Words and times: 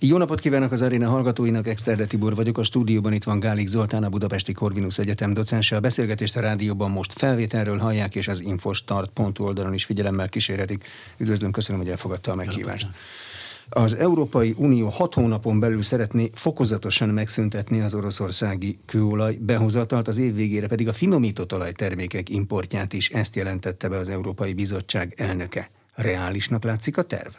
Jó 0.00 0.16
napot 0.16 0.40
kívánok 0.40 0.72
az 0.72 0.82
aréna 0.82 1.08
hallgatóinak, 1.08 1.66
Exterde 1.66 2.06
Tibor 2.06 2.34
vagyok, 2.34 2.58
a 2.58 2.62
stúdióban 2.62 3.12
itt 3.12 3.24
van 3.24 3.40
Gálik 3.40 3.66
Zoltán, 3.66 4.04
a 4.04 4.08
Budapesti 4.08 4.52
Corvinus 4.52 4.98
Egyetem 4.98 5.34
docense. 5.34 5.76
A 5.76 5.80
beszélgetést 5.80 6.36
a 6.36 6.40
rádióban 6.40 6.90
most 6.90 7.12
felvételről 7.12 7.78
hallják, 7.78 8.14
és 8.14 8.28
az 8.28 8.40
infostart.hu 8.40 9.44
oldalon 9.44 9.74
is 9.74 9.84
figyelemmel 9.84 10.28
kísérhetik. 10.28 10.84
Üdvözlöm, 11.18 11.50
köszönöm, 11.50 11.80
hogy 11.80 11.90
elfogadta 11.90 12.32
a 12.32 12.34
meghívást. 12.34 12.88
Az 13.68 13.94
Európai 13.94 14.54
Unió 14.56 14.88
hat 14.88 15.14
hónapon 15.14 15.60
belül 15.60 15.82
szeretné 15.82 16.30
fokozatosan 16.34 17.08
megszüntetni 17.08 17.80
az 17.80 17.94
oroszországi 17.94 18.78
kőolaj 18.86 19.34
behozatalt, 19.34 20.08
az 20.08 20.16
év 20.16 20.34
végére 20.34 20.66
pedig 20.66 20.88
a 20.88 20.92
finomított 20.92 21.52
olajtermékek 21.52 22.28
importját 22.28 22.92
is, 22.92 23.10
ezt 23.10 23.36
jelentette 23.36 23.88
be 23.88 23.96
az 23.96 24.08
Európai 24.08 24.52
Bizottság 24.52 25.14
elnöke. 25.16 25.70
Reálisnak 25.94 26.64
látszik 26.64 26.96
a 26.96 27.02
terv? 27.02 27.32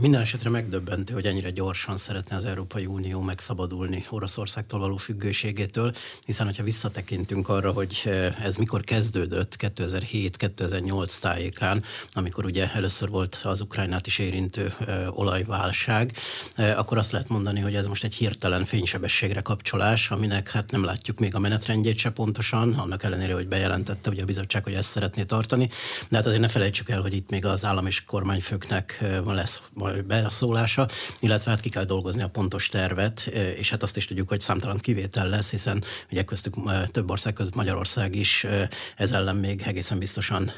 Minden 0.00 0.20
esetre 0.20 0.50
megdöbbentő, 0.50 1.14
hogy 1.14 1.26
ennyire 1.26 1.50
gyorsan 1.50 1.96
szeretne 1.96 2.36
az 2.36 2.44
Európai 2.44 2.86
Unió 2.86 3.20
megszabadulni 3.20 4.04
Oroszországtól 4.10 4.80
való 4.80 4.96
függőségétől, 4.96 5.92
hiszen 6.24 6.46
hogyha 6.46 6.62
visszatekintünk 6.62 7.48
arra, 7.48 7.72
hogy 7.72 8.02
eh, 8.04 8.44
ez 8.44 8.56
mikor 8.56 8.84
kezdődött 8.84 9.56
2007-2008 9.58 11.18
tájékán, 11.20 11.82
amikor 12.12 12.44
ugye 12.44 12.72
először 12.72 13.08
volt 13.08 13.40
az 13.42 13.60
Ukrajnát 13.60 14.06
is 14.06 14.18
érintő 14.18 14.74
eh, 14.78 15.18
olajválság, 15.18 16.16
eh, 16.54 16.78
akkor 16.78 16.98
azt 16.98 17.12
lehet 17.12 17.28
mondani, 17.28 17.60
hogy 17.60 17.74
ez 17.74 17.86
most 17.86 18.04
egy 18.04 18.14
hirtelen 18.14 18.64
fénysebességre 18.64 19.40
kapcsolás, 19.40 20.10
aminek 20.10 20.50
hát 20.50 20.70
nem 20.70 20.84
látjuk 20.84 21.18
még 21.18 21.34
a 21.34 21.38
menetrendjét 21.38 21.98
se 21.98 22.10
pontosan, 22.10 22.72
annak 22.72 23.02
ellenére, 23.02 23.34
hogy 23.34 23.48
bejelentette 23.48 24.10
ugye 24.10 24.22
a 24.22 24.26
bizottság, 24.26 24.64
hogy 24.64 24.74
ezt 24.74 24.90
szeretné 24.90 25.22
tartani, 25.22 25.68
de 26.08 26.16
hát 26.16 26.26
azért 26.26 26.40
ne 26.40 26.48
felejtsük 26.48 26.90
el, 26.90 27.00
hogy 27.00 27.14
itt 27.14 27.30
még 27.30 27.44
az 27.44 27.64
állam 27.64 27.86
és 27.86 28.04
kormányfőknek 28.04 29.04
lesz 29.24 29.62
beszólása, 30.06 30.88
illetve 31.20 31.50
hát 31.50 31.60
ki 31.60 31.68
kell 31.68 31.84
dolgozni 31.84 32.22
a 32.22 32.28
pontos 32.28 32.68
tervet, 32.68 33.20
és 33.56 33.70
hát 33.70 33.82
azt 33.82 33.96
is 33.96 34.06
tudjuk, 34.06 34.28
hogy 34.28 34.40
számtalan 34.40 34.78
kivétel 34.78 35.28
lesz, 35.28 35.50
hiszen 35.50 35.82
ugye 36.10 36.24
köztük 36.24 36.54
több 36.90 37.10
ország 37.10 37.32
között 37.32 37.54
Magyarország 37.54 38.14
is 38.14 38.46
ez 38.96 39.12
ellen 39.12 39.36
még 39.36 39.62
egészen 39.64 39.98
biztosan 39.98 40.52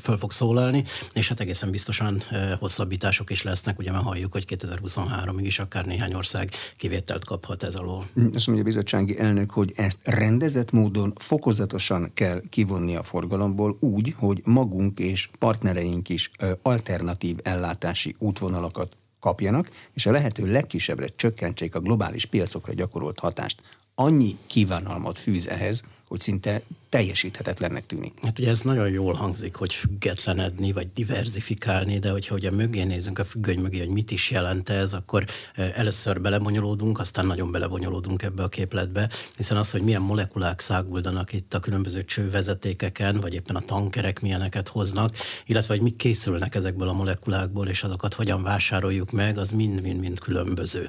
föl 0.00 0.18
fog 0.18 0.32
szólalni, 0.32 0.84
és 1.12 1.28
hát 1.28 1.40
egészen 1.40 1.70
biztosan 1.70 2.22
hosszabbítások 2.58 3.30
is 3.30 3.42
lesznek, 3.42 3.78
ugye 3.78 3.92
már 3.92 4.02
halljuk, 4.02 4.32
hogy 4.32 4.44
2023-ig 4.48 5.42
is 5.42 5.58
akár 5.58 5.86
néhány 5.86 6.14
ország 6.14 6.50
kivételt 6.76 7.24
kaphat 7.24 7.62
ez 7.62 7.74
alól. 7.74 8.08
Hm, 8.14 8.26
azt 8.34 8.46
mondja 8.46 8.64
a 8.64 8.68
bizottsági 8.68 9.18
elnök, 9.18 9.50
hogy 9.50 9.72
ezt 9.76 9.98
rendezett 10.04 10.70
módon 10.70 11.12
fokozatosan 11.16 12.10
kell 12.14 12.40
kivonni 12.48 12.96
a 12.96 13.02
forgalomból 13.02 13.76
úgy, 13.80 14.14
hogy 14.18 14.40
magunk 14.44 14.98
és 14.98 15.28
partnereink 15.38 16.08
is 16.08 16.30
alternatív 16.62 17.36
ellátási 17.42 18.14
útvonal 18.18 18.49
útvonalakat 18.50 18.96
kapjanak, 19.20 19.70
és 19.92 20.06
a 20.06 20.10
lehető 20.10 20.52
legkisebbre 20.52 21.06
csökkentsék 21.16 21.74
a 21.74 21.80
globális 21.80 22.24
piacokra 22.24 22.72
gyakorolt 22.72 23.18
hatást. 23.18 23.60
Annyi 23.94 24.38
kívánalmat 24.46 25.18
fűz 25.18 25.48
ehhez, 25.48 25.82
hogy 26.08 26.20
szinte 26.20 26.62
teljesíthetetlennek 26.90 27.86
tűnik. 27.86 28.12
Hát 28.22 28.38
ugye 28.38 28.50
ez 28.50 28.60
nagyon 28.60 28.88
jól 28.88 29.14
hangzik, 29.14 29.54
hogy 29.54 29.74
függetlenedni, 29.74 30.72
vagy 30.72 30.92
diversifikálni, 30.94 31.98
de 31.98 32.10
hogyha 32.10 32.34
ugye 32.34 32.50
mögé 32.50 32.82
nézünk 32.82 33.18
a 33.18 33.24
függöny 33.24 33.58
mögé, 33.58 33.78
hogy 33.78 33.88
mit 33.88 34.10
is 34.10 34.30
jelent 34.30 34.68
ez, 34.68 34.94
akkor 34.94 35.24
először 35.54 36.20
belebonyolódunk, 36.20 37.00
aztán 37.00 37.26
nagyon 37.26 37.50
belebonyolódunk 37.50 38.22
ebbe 38.22 38.42
a 38.42 38.48
képletbe, 38.48 39.10
hiszen 39.36 39.56
az, 39.56 39.70
hogy 39.70 39.82
milyen 39.82 40.00
molekulák 40.00 40.60
száguldanak 40.60 41.32
itt 41.32 41.54
a 41.54 41.60
különböző 41.60 42.04
csővezetékeken, 42.04 43.20
vagy 43.20 43.34
éppen 43.34 43.56
a 43.56 43.60
tankerek 43.60 44.20
milyeneket 44.20 44.68
hoznak, 44.68 45.14
illetve 45.46 45.74
hogy 45.74 45.82
mik 45.82 45.96
készülnek 45.96 46.54
ezekből 46.54 46.88
a 46.88 46.92
molekulákból, 46.92 47.68
és 47.68 47.82
azokat 47.82 48.14
hogyan 48.14 48.42
vásároljuk 48.42 49.10
meg, 49.10 49.38
az 49.38 49.50
mind-mind-mind 49.50 50.18
különböző. 50.20 50.88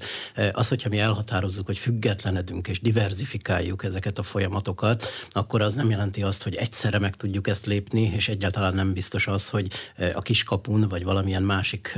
Az, 0.51 0.67
hogyha 0.67 0.89
mi 0.89 0.99
elhatározzuk, 0.99 1.65
hogy 1.65 1.77
függetlenedünk 1.77 2.67
és 2.67 2.81
diversifikáljuk 2.81 3.83
ezeket 3.83 4.17
a 4.17 4.23
folyamatokat, 4.23 5.05
akkor 5.29 5.61
az 5.61 5.75
nem 5.75 5.89
jelenti 5.91 6.23
azt, 6.23 6.43
hogy 6.43 6.55
egyszerre 6.55 6.99
meg 6.99 7.15
tudjuk 7.15 7.47
ezt 7.47 7.65
lépni, 7.65 8.11
és 8.15 8.27
egyáltalán 8.27 8.73
nem 8.73 8.93
biztos 8.93 9.27
az, 9.27 9.49
hogy 9.49 9.67
a 10.13 10.21
kiskapun 10.21 10.87
vagy 10.89 11.03
valamilyen 11.03 11.43
másik 11.43 11.97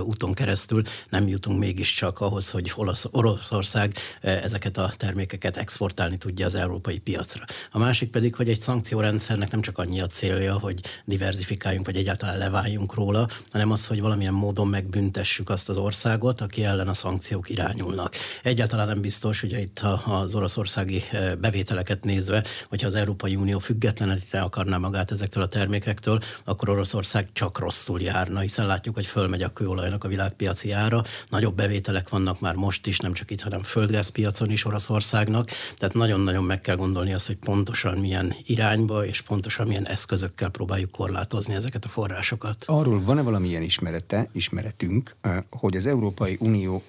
úton 0.00 0.32
keresztül 0.32 0.82
nem 1.08 1.28
jutunk 1.28 1.58
mégiscsak 1.58 2.20
ahhoz, 2.20 2.50
hogy 2.50 2.72
Oroszország 3.10 3.96
ezeket 4.20 4.76
a 4.76 4.92
termékeket 4.96 5.56
exportálni 5.56 6.16
tudja 6.16 6.46
az 6.46 6.54
európai 6.54 6.98
piacra. 6.98 7.44
A 7.70 7.78
másik 7.78 8.10
pedig, 8.10 8.34
hogy 8.34 8.48
egy 8.48 8.60
szankciórendszernek 8.60 9.50
nem 9.50 9.60
csak 9.60 9.78
annyi 9.78 10.00
a 10.00 10.06
célja, 10.06 10.58
hogy 10.58 10.80
diversifikáljunk, 11.04 11.86
vagy 11.86 11.96
egyáltalán 11.96 12.38
leváljunk 12.38 12.94
róla, 12.94 13.28
hanem 13.50 13.70
az, 13.70 13.86
hogy 13.86 14.00
valamilyen 14.00 14.32
módon 14.32 14.68
megbüntessük 14.68 15.50
azt 15.50 15.68
az 15.68 15.76
országot, 15.76 16.40
aki 16.40 16.64
ellen 16.64 16.88
a 16.88 16.94
szankciók 16.94 17.50
irányulnak. 17.50 18.16
Egyáltalán 18.42 18.86
nem 18.86 19.00
biztos, 19.00 19.40
hogy 19.40 19.52
itt 19.52 19.80
az 20.04 20.34
oroszországi 20.34 21.02
bevételeket 21.40 22.04
nézve, 22.04 22.44
hogyha 22.68 22.86
az 22.86 22.94
Európai 22.94 23.31
Unió 23.36 23.58
függetleníteni 23.58 24.44
akarná 24.44 24.76
magát 24.76 25.10
ezektől 25.10 25.42
a 25.42 25.48
termékektől, 25.48 26.20
akkor 26.44 26.68
Oroszország 26.68 27.28
csak 27.32 27.58
rosszul 27.58 28.00
járna, 28.00 28.40
hiszen 28.40 28.66
látjuk, 28.66 28.94
hogy 28.94 29.06
fölmegy 29.06 29.42
a 29.42 29.52
kőolajnak 29.52 30.04
a 30.04 30.08
világpiaci 30.08 30.72
ára, 30.72 31.02
nagyobb 31.28 31.54
bevételek 31.54 32.08
vannak 32.08 32.40
már 32.40 32.54
most 32.54 32.86
is, 32.86 32.98
nem 32.98 33.12
csak 33.12 33.30
itt, 33.30 33.40
hanem 33.40 33.62
földgázpiacon 33.62 34.50
is 34.50 34.64
Oroszországnak, 34.64 35.50
tehát 35.78 35.94
nagyon-nagyon 35.94 36.44
meg 36.44 36.60
kell 36.60 36.76
gondolni 36.76 37.12
azt, 37.12 37.26
hogy 37.26 37.36
pontosan 37.36 37.98
milyen 37.98 38.34
irányba 38.44 39.06
és 39.06 39.20
pontosan 39.20 39.66
milyen 39.66 39.86
eszközökkel 39.86 40.48
próbáljuk 40.48 40.90
korlátozni 40.90 41.54
ezeket 41.54 41.84
a 41.84 41.88
forrásokat. 41.88 42.64
Arról 42.66 43.02
van-e 43.02 43.22
valamilyen 43.22 43.62
ismerete, 43.62 44.28
ismeretünk, 44.32 45.16
hogy 45.50 45.76
az 45.76 45.86
Európai 45.86 46.36
Unió 46.40 46.82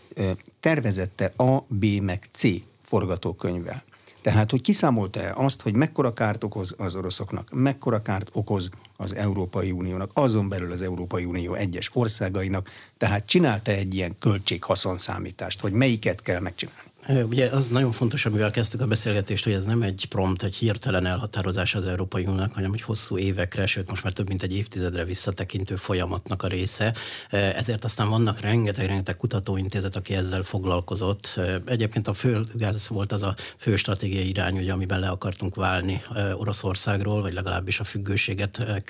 tervezette 0.60 1.34
A, 1.38 1.66
B 1.68 1.86
meg 1.86 2.28
C 2.34 2.48
forgatókönyvvel 2.84 3.84
tehát, 4.24 4.52
hogy 4.52 4.62
kiszámolta-e 4.62 5.34
azt, 5.36 5.62
hogy 5.62 5.76
mekkora 5.76 6.14
kárt 6.14 6.44
okoz 6.44 6.76
az 6.78 6.96
oroszoknak, 6.96 7.50
mekkora 7.52 8.02
kárt 8.02 8.30
okoz 8.34 8.70
az 8.98 9.16
Európai 9.16 9.72
Uniónak, 9.72 10.12
azon 10.14 10.50
belül 10.50 10.72
az 10.72 10.82
Európai 10.82 11.26
Unió 11.26 11.54
egyes 11.54 11.90
országainak, 11.94 12.70
tehát 12.98 13.26
csinálta 13.26 13.72
egy 13.72 13.94
ilyen 13.94 14.16
költséghaszonszámítást, 14.20 15.60
hogy 15.60 15.74
melyiket 15.74 16.22
kell 16.22 16.40
megcsinálni? 16.40 16.93
Ugye 17.08 17.50
az 17.50 17.68
nagyon 17.68 17.92
fontos, 17.92 18.26
amivel 18.26 18.52
kezdtük 18.52 18.82
a 18.82 18.86
beszélgetést, 18.86 19.44
hogy 19.44 19.54
ez 19.54 19.66
nem 19.66 19.82
egy 19.82 20.06
prompt, 20.10 20.44
egy 20.44 20.56
hirtelen 20.56 21.06
elhatározás 21.06 21.76
az 21.76 21.86
Európai 21.86 22.24
Uniónak, 22.24 22.54
hanem 22.54 22.74
egy 22.74 22.82
hosszú 22.82 23.18
évekre, 23.18 23.66
sőt 23.66 23.90
most 23.90 24.04
már 24.04 24.14
több 24.14 24.28
mint 24.28 24.44
egy 24.44 24.56
évtizedre 24.56 25.04
visszatekintő 25.04 25.76
folyamatnak 25.76 26.44
a 26.44 26.48
része. 26.48 26.94
Ezért 27.30 27.84
aztán 27.84 28.10
vannak 28.10 28.40
rengeteg-rengeteg 28.40 29.18
kutatóintézet, 29.18 29.96
aki 29.96 30.14
ezzel 30.14 30.44
foglalkozott. 30.44 31.40
Egyébként 31.66 32.08
a 32.08 32.14
földgáz 32.14 32.88
volt 32.88 33.12
az 33.12 33.24
a 33.24 33.36
fő 33.58 33.76
stratégiai 33.76 34.28
irány, 34.28 34.58
ugye, 34.58 34.74
amiben 34.74 35.00
le 35.00 35.10
akartunk 35.10 35.56
válni 35.56 36.02
Oroszországról, 36.34 37.22
vagy 37.22 37.34
legalábbis 37.34 37.80
a 37.80 37.84
függőséget 37.84 38.84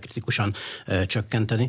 kritikusan 0.00 0.54
csökkenteni. 1.06 1.68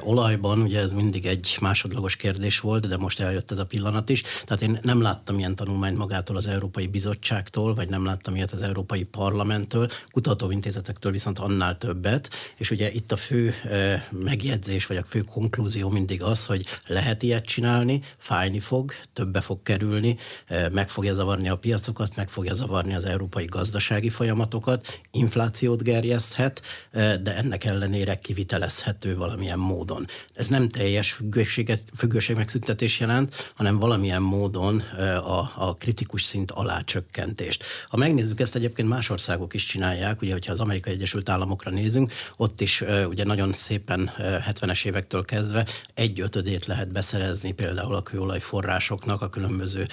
Olajban 0.00 0.60
ugye 0.60 0.80
ez 0.80 0.92
mindig 0.92 1.26
egy 1.26 1.56
másodlagos 1.60 2.16
kérdés 2.16 2.60
volt, 2.60 2.88
de 2.88 2.96
most 2.96 3.20
eljött 3.20 3.50
ez 3.50 3.58
a 3.58 3.66
pillanat 3.66 4.08
is. 4.08 4.22
Tehát 4.44 4.62
én 4.62 4.78
nem 4.82 5.00
láttam 5.00 5.30
láttam 5.32 5.38
ilyen 5.38 5.56
tanulmányt 5.56 5.98
magától 5.98 6.36
az 6.36 6.46
Európai 6.46 6.86
Bizottságtól, 6.86 7.74
vagy 7.74 7.88
nem 7.88 8.04
láttam 8.04 8.34
ilyet 8.34 8.52
az 8.52 8.62
Európai 8.62 9.02
Parlamenttől, 9.02 9.88
kutatóintézetektől 10.10 11.12
viszont 11.12 11.38
annál 11.38 11.78
többet, 11.78 12.28
és 12.56 12.70
ugye 12.70 12.92
itt 12.92 13.12
a 13.12 13.16
fő 13.16 13.54
megjegyzés, 14.10 14.86
vagy 14.86 14.96
a 14.96 15.04
fő 15.08 15.20
konklúzió 15.20 15.88
mindig 15.88 16.22
az, 16.22 16.46
hogy 16.46 16.66
lehet 16.86 17.22
ilyet 17.22 17.44
csinálni, 17.44 18.00
fájni 18.18 18.60
fog, 18.60 18.92
többe 19.12 19.40
fog 19.40 19.62
kerülni, 19.62 20.16
meg 20.72 20.88
fogja 20.88 21.14
zavarni 21.14 21.48
a 21.48 21.56
piacokat, 21.56 22.16
meg 22.16 22.28
fogja 22.28 22.54
zavarni 22.54 22.94
az 22.94 23.04
európai 23.04 23.44
gazdasági 23.44 24.10
folyamatokat, 24.10 25.00
inflációt 25.10 25.82
gerjeszthet, 25.82 26.62
de 27.22 27.36
ennek 27.36 27.64
ellenére 27.64 28.18
kivitelezhető 28.18 29.16
valamilyen 29.16 29.58
módon. 29.58 30.06
Ez 30.34 30.46
nem 30.46 30.68
teljes 30.68 31.12
függőség 31.96 32.36
megszüntetés 32.36 33.00
jelent, 33.00 33.52
hanem 33.54 33.78
valamilyen 33.78 34.22
módon 34.22 34.82
a, 35.22 35.52
a 35.56 35.76
kritikus 35.76 36.22
szint 36.22 36.50
alá 36.50 36.80
csökkentést. 36.80 37.64
Ha 37.88 37.96
megnézzük 37.96 38.40
ezt 38.40 38.54
egyébként 38.54 38.88
más 38.88 39.10
országok 39.10 39.54
is 39.54 39.66
csinálják, 39.66 40.22
ugye 40.22 40.32
hogyha 40.32 40.52
az 40.52 40.60
Amerikai 40.60 40.92
Egyesült 40.92 41.28
Államokra 41.28 41.70
nézünk, 41.70 42.12
ott 42.36 42.60
is 42.60 42.84
ugye 43.08 43.24
nagyon 43.24 43.52
szépen 43.52 44.10
70-es 44.18 44.84
évektől 44.84 45.24
kezdve 45.24 45.66
egy 45.94 46.20
ötödét 46.20 46.66
lehet 46.66 46.92
beszerezni 46.92 47.52
például 47.52 47.94
a 47.94 48.02
kőolaj 48.02 48.40
forrásoknak 48.40 49.22
a 49.22 49.30
különböző 49.30 49.86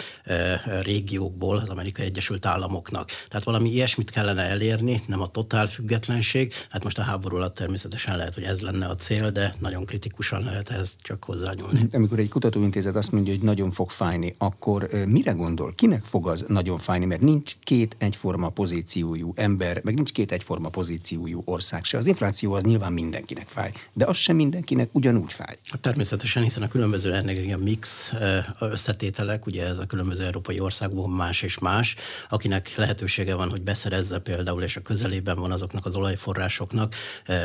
régiókból 0.81 1.57
az 1.57 1.69
Amerikai 1.69 2.05
Egyesült 2.05 2.45
Államoknak. 2.45 3.11
Tehát 3.27 3.45
valami 3.45 3.69
ilyesmit 3.69 4.09
kellene 4.09 4.43
elérni, 4.43 5.03
nem 5.07 5.21
a 5.21 5.27
totál 5.27 5.67
függetlenség, 5.67 6.53
hát 6.69 6.83
most 6.83 6.97
a 6.97 7.01
háború 7.01 7.35
alatt 7.35 7.55
természetesen 7.55 8.17
lehet, 8.17 8.33
hogy 8.33 8.43
ez 8.43 8.61
lenne 8.61 8.85
a 8.85 8.95
cél, 8.95 9.31
de 9.31 9.55
nagyon 9.59 9.85
kritikusan 9.85 10.43
lehet 10.43 10.69
ehhez 10.69 10.95
csak 11.01 11.23
hozzányúlni. 11.23 11.87
Amikor 11.91 12.19
egy 12.19 12.29
kutatóintézet 12.29 12.95
azt 12.95 13.11
mondja, 13.11 13.33
hogy 13.33 13.43
nagyon 13.43 13.71
fog 13.71 13.89
fájni, 13.89 14.35
akkor 14.37 14.89
mire 15.19 15.31
gondol? 15.31 15.73
Kinek 15.75 16.03
fog 16.03 16.27
az 16.27 16.45
nagyon 16.47 16.79
fájni? 16.79 17.05
Mert 17.05 17.21
nincs 17.21 17.55
két 17.63 17.95
egyforma 17.97 18.49
pozíciójú 18.49 19.33
ember, 19.35 19.81
meg 19.83 19.93
nincs 19.93 20.11
két 20.11 20.31
egyforma 20.31 20.69
pozíciójú 20.69 21.41
ország 21.45 21.83
se. 21.83 21.97
Az 21.97 22.05
infláció 22.05 22.53
az 22.53 22.63
nyilván 22.63 22.93
mindenkinek 22.93 23.47
fáj, 23.47 23.71
de 23.93 24.05
az 24.05 24.17
sem 24.17 24.35
mindenkinek 24.35 24.89
ugyanúgy 24.91 25.33
fáj. 25.33 25.57
Hát 25.63 25.79
természetesen, 25.79 26.43
hiszen 26.43 26.63
a 26.63 26.67
különböző 26.67 27.13
energia 27.13 27.57
mix 27.57 28.11
összetételek, 28.59 29.45
ugye 29.45 29.65
ez 29.65 29.77
a 29.77 29.85
különböző 29.85 30.23
európai 30.25 30.59
országokban 30.59 31.09
más 31.09 31.41
és 31.41 31.59
más, 31.59 31.95
akinek 32.29 32.75
lehetősége 32.75 33.35
van, 33.35 33.49
hogy 33.49 33.61
beszerezze 33.61 34.19
például, 34.19 34.63
és 34.63 34.75
a 34.75 34.81
közelében 34.81 35.39
van 35.39 35.51
azoknak 35.51 35.85
az 35.85 35.95
olajforrásoknak, 35.95 36.95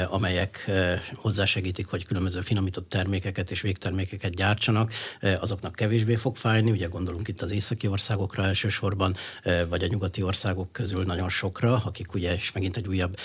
amelyek 0.08 0.70
hozzásegítik, 1.14 1.86
hogy 1.86 2.04
különböző 2.04 2.40
finomított 2.40 2.88
termékeket 2.88 3.50
és 3.50 3.60
végtermékeket 3.60 4.34
gyártsanak, 4.34 4.92
azoknak 5.40 5.74
kevésbé 5.74 6.14
fog 6.14 6.36
fájni, 6.36 6.70
ugye 6.70 6.86
gondolunk 6.86 7.28
itt 7.28 7.42
az 7.42 7.50
északi 7.64 7.88
országokra 7.88 8.44
elsősorban, 8.44 9.14
vagy 9.68 9.82
a 9.82 9.86
nyugati 9.86 10.22
országok 10.22 10.72
közül 10.72 11.04
nagyon 11.04 11.28
sokra, 11.28 11.82
akik 11.84 12.14
ugye, 12.14 12.34
és 12.34 12.52
megint 12.52 12.76
egy 12.76 12.88
újabb 12.88 13.16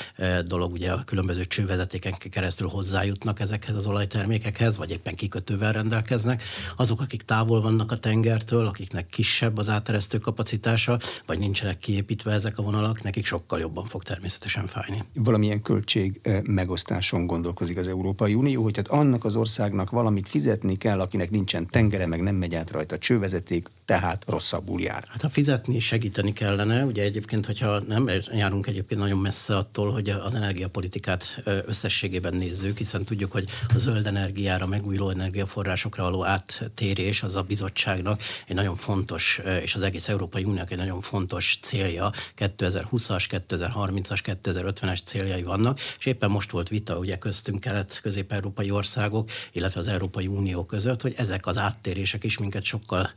dolog, 0.45 0.71
ugye 0.71 0.91
a 0.91 1.03
különböző 1.03 1.45
csővezetéken 1.45 2.13
keresztül 2.29 2.67
hozzájutnak 2.67 3.39
ezekhez 3.39 3.75
az 3.75 3.85
olajtermékekhez, 3.85 4.77
vagy 4.77 4.91
éppen 4.91 5.15
kikötővel 5.15 5.71
rendelkeznek, 5.71 6.43
azok, 6.77 7.01
akik 7.01 7.21
távol 7.21 7.61
vannak 7.61 7.91
a 7.91 7.97
tengertől, 7.97 8.65
akiknek 8.65 9.07
kisebb 9.07 9.57
az 9.57 9.69
áteresztő 9.69 10.17
kapacitása, 10.17 10.99
vagy 11.25 11.39
nincsenek 11.39 11.77
kiépítve 11.79 12.31
ezek 12.31 12.57
a 12.57 12.61
vonalak, 12.63 13.03
nekik 13.03 13.25
sokkal 13.25 13.59
jobban 13.59 13.85
fog 13.85 14.03
természetesen 14.03 14.67
fájni. 14.67 15.03
Valamilyen 15.13 15.61
költség 15.61 16.21
megosztáson 16.43 17.27
gondolkozik 17.27 17.77
az 17.77 17.87
Európai 17.87 18.33
Unió, 18.33 18.63
hogy 18.63 18.73
tehát 18.73 19.01
annak 19.01 19.25
az 19.25 19.35
országnak 19.35 19.89
valamit 19.89 20.29
fizetni 20.29 20.77
kell, 20.77 20.99
akinek 20.99 21.29
nincsen 21.29 21.67
tengere, 21.67 22.05
meg 22.05 22.21
nem 22.21 22.35
megy 22.35 22.55
át 22.55 22.71
rajta 22.71 22.97
csővezeték, 22.97 23.69
tehát 23.85 24.23
rosszabbul 24.29 24.81
jár. 24.81 25.03
Hát 25.07 25.21
ha 25.21 25.29
fizetni, 25.29 25.79
segíteni 25.79 26.33
kellene, 26.33 26.85
ugye 26.85 27.03
egyébként, 27.03 27.45
hogyha 27.45 27.79
nem 27.79 28.09
járunk 28.31 28.67
egyébként 28.67 29.01
nagyon 29.01 29.17
messze 29.17 29.57
attól, 29.57 29.91
hogy 29.91 30.09
az 30.09 30.35
energiapolitikát 30.35 31.41
összességében 31.65 32.33
nézzük, 32.33 32.77
hiszen 32.77 33.03
tudjuk, 33.03 33.31
hogy 33.31 33.45
a 33.73 33.77
zöld 33.77 34.05
energiára, 34.05 34.65
megújuló 34.65 35.09
energiaforrásokra 35.09 36.03
való 36.03 36.25
áttérés 36.25 37.23
az 37.23 37.35
a 37.35 37.41
bizottságnak 37.41 38.21
egy 38.47 38.55
nagyon 38.55 38.75
fontos, 38.75 39.41
és 39.61 39.75
az 39.75 39.81
egész 39.81 40.07
Európai 40.07 40.43
Uniónak 40.43 40.71
egy 40.71 40.77
nagyon 40.77 41.01
fontos 41.01 41.59
célja, 41.61 42.11
2020-as, 42.37 43.41
2030-as, 43.49 44.37
2050-es 44.43 45.03
céljai 45.03 45.43
vannak, 45.43 45.79
és 45.99 46.05
éppen 46.05 46.29
most 46.29 46.51
volt 46.51 46.69
vita 46.69 46.97
ugye 46.97 47.17
köztünk 47.17 47.59
kelet-közép-európai 47.59 48.71
országok, 48.71 49.29
illetve 49.51 49.79
az 49.79 49.87
Európai 49.87 50.27
Unió 50.27 50.65
között, 50.65 51.01
hogy 51.01 51.13
ezek 51.17 51.45
az 51.45 51.57
áttérések 51.57 52.23
is 52.23 52.37
minket 52.37 52.63
sokkal 52.63 53.09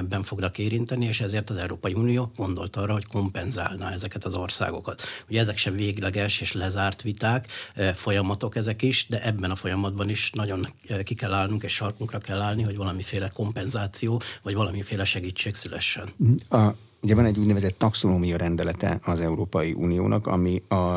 keményebben 0.00 0.22
fognak 0.22 0.58
érinteni, 0.58 1.06
és 1.06 1.20
ezért 1.20 1.50
az 1.50 1.56
Európai 1.56 1.92
Unió 1.92 2.32
gondolt 2.36 2.76
arra, 2.76 2.92
hogy 2.92 3.06
kompenzálná 3.06 3.92
ezeket 3.92 4.24
az 4.24 4.34
országokat. 4.34 5.02
Ugye 5.28 5.40
ezek 5.40 5.56
sem 5.56 5.74
végleges 5.74 6.40
és 6.40 6.52
lezárt 6.52 7.02
viták, 7.02 7.46
folyamatok 7.94 8.56
ezek 8.56 8.82
is, 8.82 9.06
de 9.08 9.22
ebben 9.22 9.50
a 9.50 9.56
folyamatban 9.56 10.08
is 10.08 10.30
nagyon 10.30 10.66
ki 11.04 11.14
kell 11.14 11.32
állnunk, 11.32 11.62
és 11.62 11.72
sarkunkra 11.72 12.18
kell 12.18 12.40
állni, 12.40 12.62
hogy 12.62 12.76
valamiféle 12.76 13.28
kompenzáció, 13.28 14.20
vagy 14.42 14.54
valamiféle 14.54 15.04
segítség 15.04 15.54
szülessen. 15.54 16.08
A, 16.48 16.74
ugye 17.02 17.14
van 17.14 17.24
egy 17.24 17.38
úgynevezett 17.38 17.78
taxonómia 17.78 18.36
rendelete 18.36 18.98
az 19.02 19.20
Európai 19.20 19.72
Uniónak, 19.72 20.26
ami 20.26 20.62
a, 20.68 20.94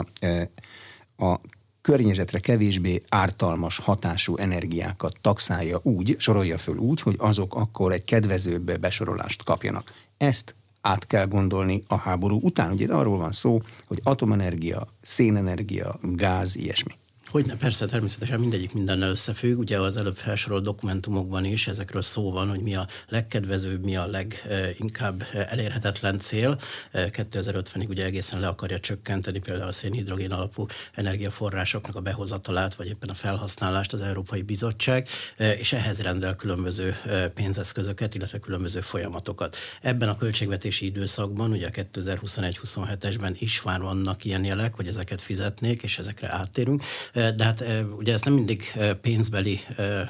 a 1.17 1.39
környezetre 1.83 2.39
kevésbé 2.39 3.01
ártalmas 3.09 3.77
hatású 3.77 4.38
energiákat 4.38 5.18
taxálja 5.21 5.80
úgy, 5.83 6.15
sorolja 6.19 6.57
föl 6.57 6.77
úgy, 6.77 7.01
hogy 7.01 7.15
azok 7.18 7.56
akkor 7.56 7.91
egy 7.91 8.03
kedvezőbb 8.03 8.80
besorolást 8.80 9.44
kapjanak. 9.44 9.91
Ezt 10.18 10.56
át 10.81 11.07
kell 11.07 11.25
gondolni 11.25 11.83
a 11.88 11.95
háború 11.95 12.39
után. 12.41 12.71
Ugye 12.71 12.94
arról 12.94 13.18
van 13.18 13.31
szó, 13.31 13.62
hogy 13.88 14.00
atomenergia, 14.03 14.88
szénenergia, 15.01 16.00
gáz, 16.01 16.56
ilyesmi. 16.56 16.91
Hogyne, 17.33 17.56
persze, 17.56 17.85
természetesen 17.85 18.39
mindegyik 18.39 18.74
mindennel 18.74 19.09
összefügg. 19.09 19.57
Ugye 19.57 19.80
az 19.80 19.97
előbb 19.97 20.15
felsorolt 20.15 20.63
dokumentumokban 20.63 21.45
is 21.45 21.68
ezekről 21.68 22.01
szó 22.01 22.31
van, 22.31 22.50
hogy 22.50 22.59
mi 22.59 22.75
a 22.75 22.88
legkedvezőbb, 23.09 23.83
mi 23.83 23.95
a 23.95 24.07
leginkább 24.07 25.25
elérhetetlen 25.50 26.19
cél. 26.19 26.59
2050-ig 26.94 27.89
ugye 27.89 28.06
egészen 28.06 28.39
le 28.39 28.47
akarja 28.47 28.80
csökkenteni 28.80 29.39
például 29.39 29.68
a 29.68 29.71
szénhidrogén 29.71 30.31
alapú 30.31 30.65
energiaforrásoknak 30.94 31.95
a 31.95 32.01
behozatalát, 32.01 32.75
vagy 32.75 32.88
éppen 32.88 33.09
a 33.09 33.13
felhasználást 33.13 33.94
az 33.94 34.01
Európai 34.01 34.41
Bizottság, 34.41 35.07
és 35.38 35.74
ehhez 35.74 36.01
rendel 36.01 36.36
különböző 36.36 36.95
pénzeszközöket, 37.33 38.15
illetve 38.15 38.39
különböző 38.39 38.81
folyamatokat. 38.81 39.56
Ebben 39.81 40.09
a 40.09 40.18
költségvetési 40.18 40.86
időszakban, 40.86 41.51
ugye 41.51 41.69
2021-27-esben 41.74 43.36
is 43.39 43.62
már 43.62 43.81
vannak 43.81 44.25
ilyen 44.25 44.45
jelek, 44.45 44.75
hogy 44.75 44.88
ezeket 44.88 45.21
fizetnék, 45.21 45.83
és 45.83 45.97
ezekre 45.97 46.31
áttérünk 46.31 46.83
de 47.31 47.43
hát 47.43 47.63
ugye 47.97 48.13
ez 48.13 48.21
nem 48.21 48.33
mindig 48.33 48.73
pénzbeli 49.01 49.59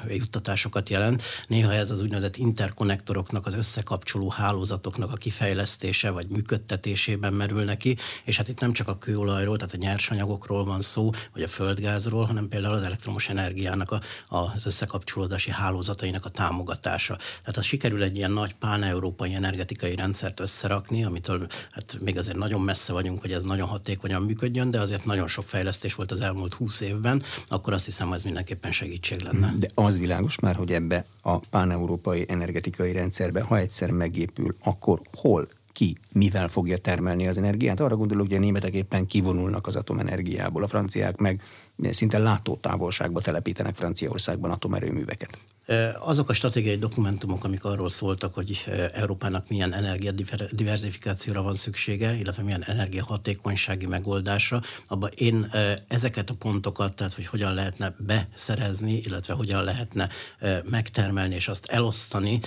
juttatásokat 0.08 0.88
jelent, 0.88 1.22
néha 1.46 1.72
ez 1.72 1.90
az 1.90 2.00
úgynevezett 2.00 2.36
interkonnektoroknak, 2.36 3.46
az 3.46 3.54
összekapcsoló 3.54 4.28
hálózatoknak 4.28 5.12
a 5.12 5.16
kifejlesztése 5.16 6.10
vagy 6.10 6.26
működtetésében 6.28 7.32
merül 7.32 7.64
neki, 7.64 7.96
és 8.24 8.36
hát 8.36 8.48
itt 8.48 8.60
nem 8.60 8.72
csak 8.72 8.88
a 8.88 8.98
kőolajról, 8.98 9.56
tehát 9.56 9.74
a 9.74 9.78
nyersanyagokról 9.78 10.64
van 10.64 10.80
szó, 10.80 11.10
vagy 11.32 11.42
a 11.42 11.48
földgázról, 11.48 12.24
hanem 12.24 12.48
például 12.48 12.74
az 12.74 12.82
elektromos 12.82 13.28
energiának 13.28 13.90
a, 13.90 14.00
az 14.28 14.66
összekapcsolódási 14.66 15.50
hálózatainak 15.50 16.24
a 16.24 16.28
támogatása. 16.28 17.16
Tehát 17.16 17.54
ha 17.54 17.62
sikerül 17.62 18.02
egy 18.02 18.16
ilyen 18.16 18.30
nagy 18.30 18.54
pán-európai 18.54 19.34
energetikai 19.34 19.94
rendszert 19.94 20.40
összerakni, 20.40 21.04
amitől 21.04 21.46
hát 21.70 21.96
még 22.00 22.18
azért 22.18 22.36
nagyon 22.36 22.60
messze 22.60 22.92
vagyunk, 22.92 23.20
hogy 23.20 23.32
ez 23.32 23.42
nagyon 23.42 23.68
hatékonyan 23.68 24.22
működjön, 24.22 24.70
de 24.70 24.80
azért 24.80 25.04
nagyon 25.04 25.28
sok 25.28 25.44
fejlesztés 25.44 25.94
volt 25.94 26.10
az 26.10 26.20
elmúlt 26.20 26.54
20 26.54 26.80
évben, 26.80 27.03
évben, 27.04 27.22
akkor 27.46 27.72
azt 27.72 27.84
hiszem, 27.84 28.12
ez 28.12 28.24
mindenképpen 28.24 28.72
segítség 28.72 29.20
lenne. 29.20 29.54
De 29.58 29.68
az 29.74 29.98
világos 29.98 30.38
már, 30.38 30.54
hogy 30.54 30.72
ebbe 30.72 31.04
a 31.22 31.38
páneurópai 31.38 32.24
energetikai 32.28 32.92
rendszerbe, 32.92 33.40
ha 33.40 33.58
egyszer 33.58 33.90
megépül, 33.90 34.56
akkor 34.62 35.00
hol 35.16 35.48
ki 35.72 35.96
mivel 36.12 36.48
fogja 36.48 36.78
termelni 36.78 37.28
az 37.28 37.36
energiát. 37.36 37.80
Arra 37.80 37.96
gondolok, 37.96 38.26
hogy 38.26 38.36
a 38.36 38.40
németek 38.40 38.74
éppen 38.74 39.06
kivonulnak 39.06 39.66
az 39.66 39.76
atomenergiából, 39.76 40.62
a 40.62 40.68
franciák 40.68 41.16
meg 41.16 41.42
szinte 41.90 42.18
látótávolságba 42.18 43.20
telepítenek 43.20 43.74
Franciaországban 43.74 44.50
atomerőműveket. 44.50 45.38
Azok 45.98 46.28
a 46.28 46.32
stratégiai 46.32 46.76
dokumentumok, 46.76 47.44
amik 47.44 47.64
arról 47.64 47.90
szóltak, 47.90 48.34
hogy 48.34 48.64
Európának 48.92 49.48
milyen 49.48 49.72
energiadiverzifikációra 49.72 51.42
van 51.42 51.54
szüksége, 51.54 52.16
illetve 52.16 52.42
milyen 52.42 52.62
energiahatékonysági 52.62 53.86
megoldásra, 53.86 54.60
abban 54.86 55.10
én 55.14 55.50
ezeket 55.88 56.30
a 56.30 56.34
pontokat, 56.34 56.94
tehát 56.94 57.14
hogy 57.14 57.26
hogyan 57.26 57.54
lehetne 57.54 57.94
beszerezni, 57.98 58.92
illetve 58.92 59.34
hogyan 59.34 59.64
lehetne 59.64 60.08
megtermelni 60.70 61.34
és 61.34 61.48
azt 61.48 61.66
elosztani, 61.66 62.40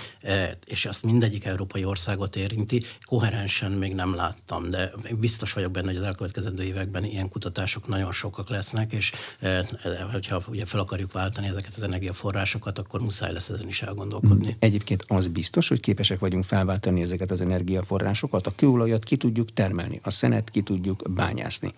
és 0.64 0.86
azt 0.86 1.02
mindegyik 1.02 1.44
európai 1.44 1.84
országot 1.84 2.36
érinti, 2.36 2.82
koherensen 3.04 3.72
még 3.72 3.94
nem 3.94 4.14
láttam, 4.14 4.70
de 4.70 4.92
biztos 5.18 5.52
vagyok 5.52 5.70
benne, 5.70 5.86
hogy 5.86 5.96
az 5.96 6.02
elkövetkezendő 6.02 6.62
években 6.62 7.04
ilyen 7.04 7.28
kutatások 7.28 7.88
nagyon 7.88 8.12
sokak 8.12 8.48
lesznek, 8.48 8.92
és 8.92 9.12
hogyha 10.12 10.42
ugye 10.48 10.66
fel 10.66 10.80
akarjuk 10.80 11.12
váltani 11.12 11.46
ezeket 11.46 11.72
az 11.76 11.82
energiaforrásokat, 11.82 12.78
akkor 12.78 13.06
muszáj 13.08 13.32
lesz 13.32 13.48
ezen 13.48 13.68
is 13.68 13.82
elgondolkodni. 13.82 14.56
Egyébként 14.58 15.04
az 15.06 15.28
biztos, 15.28 15.68
hogy 15.68 15.80
képesek 15.80 16.18
vagyunk 16.18 16.44
felváltani 16.44 17.00
ezeket 17.00 17.30
az 17.30 17.40
energiaforrásokat. 17.40 18.46
A 18.46 18.52
kőolajat 18.56 19.04
ki 19.04 19.16
tudjuk 19.16 19.52
termelni, 19.52 20.00
a 20.02 20.10
szenet 20.10 20.50
ki 20.50 20.62
tudjuk 20.62 21.02
bányászni, 21.10 21.72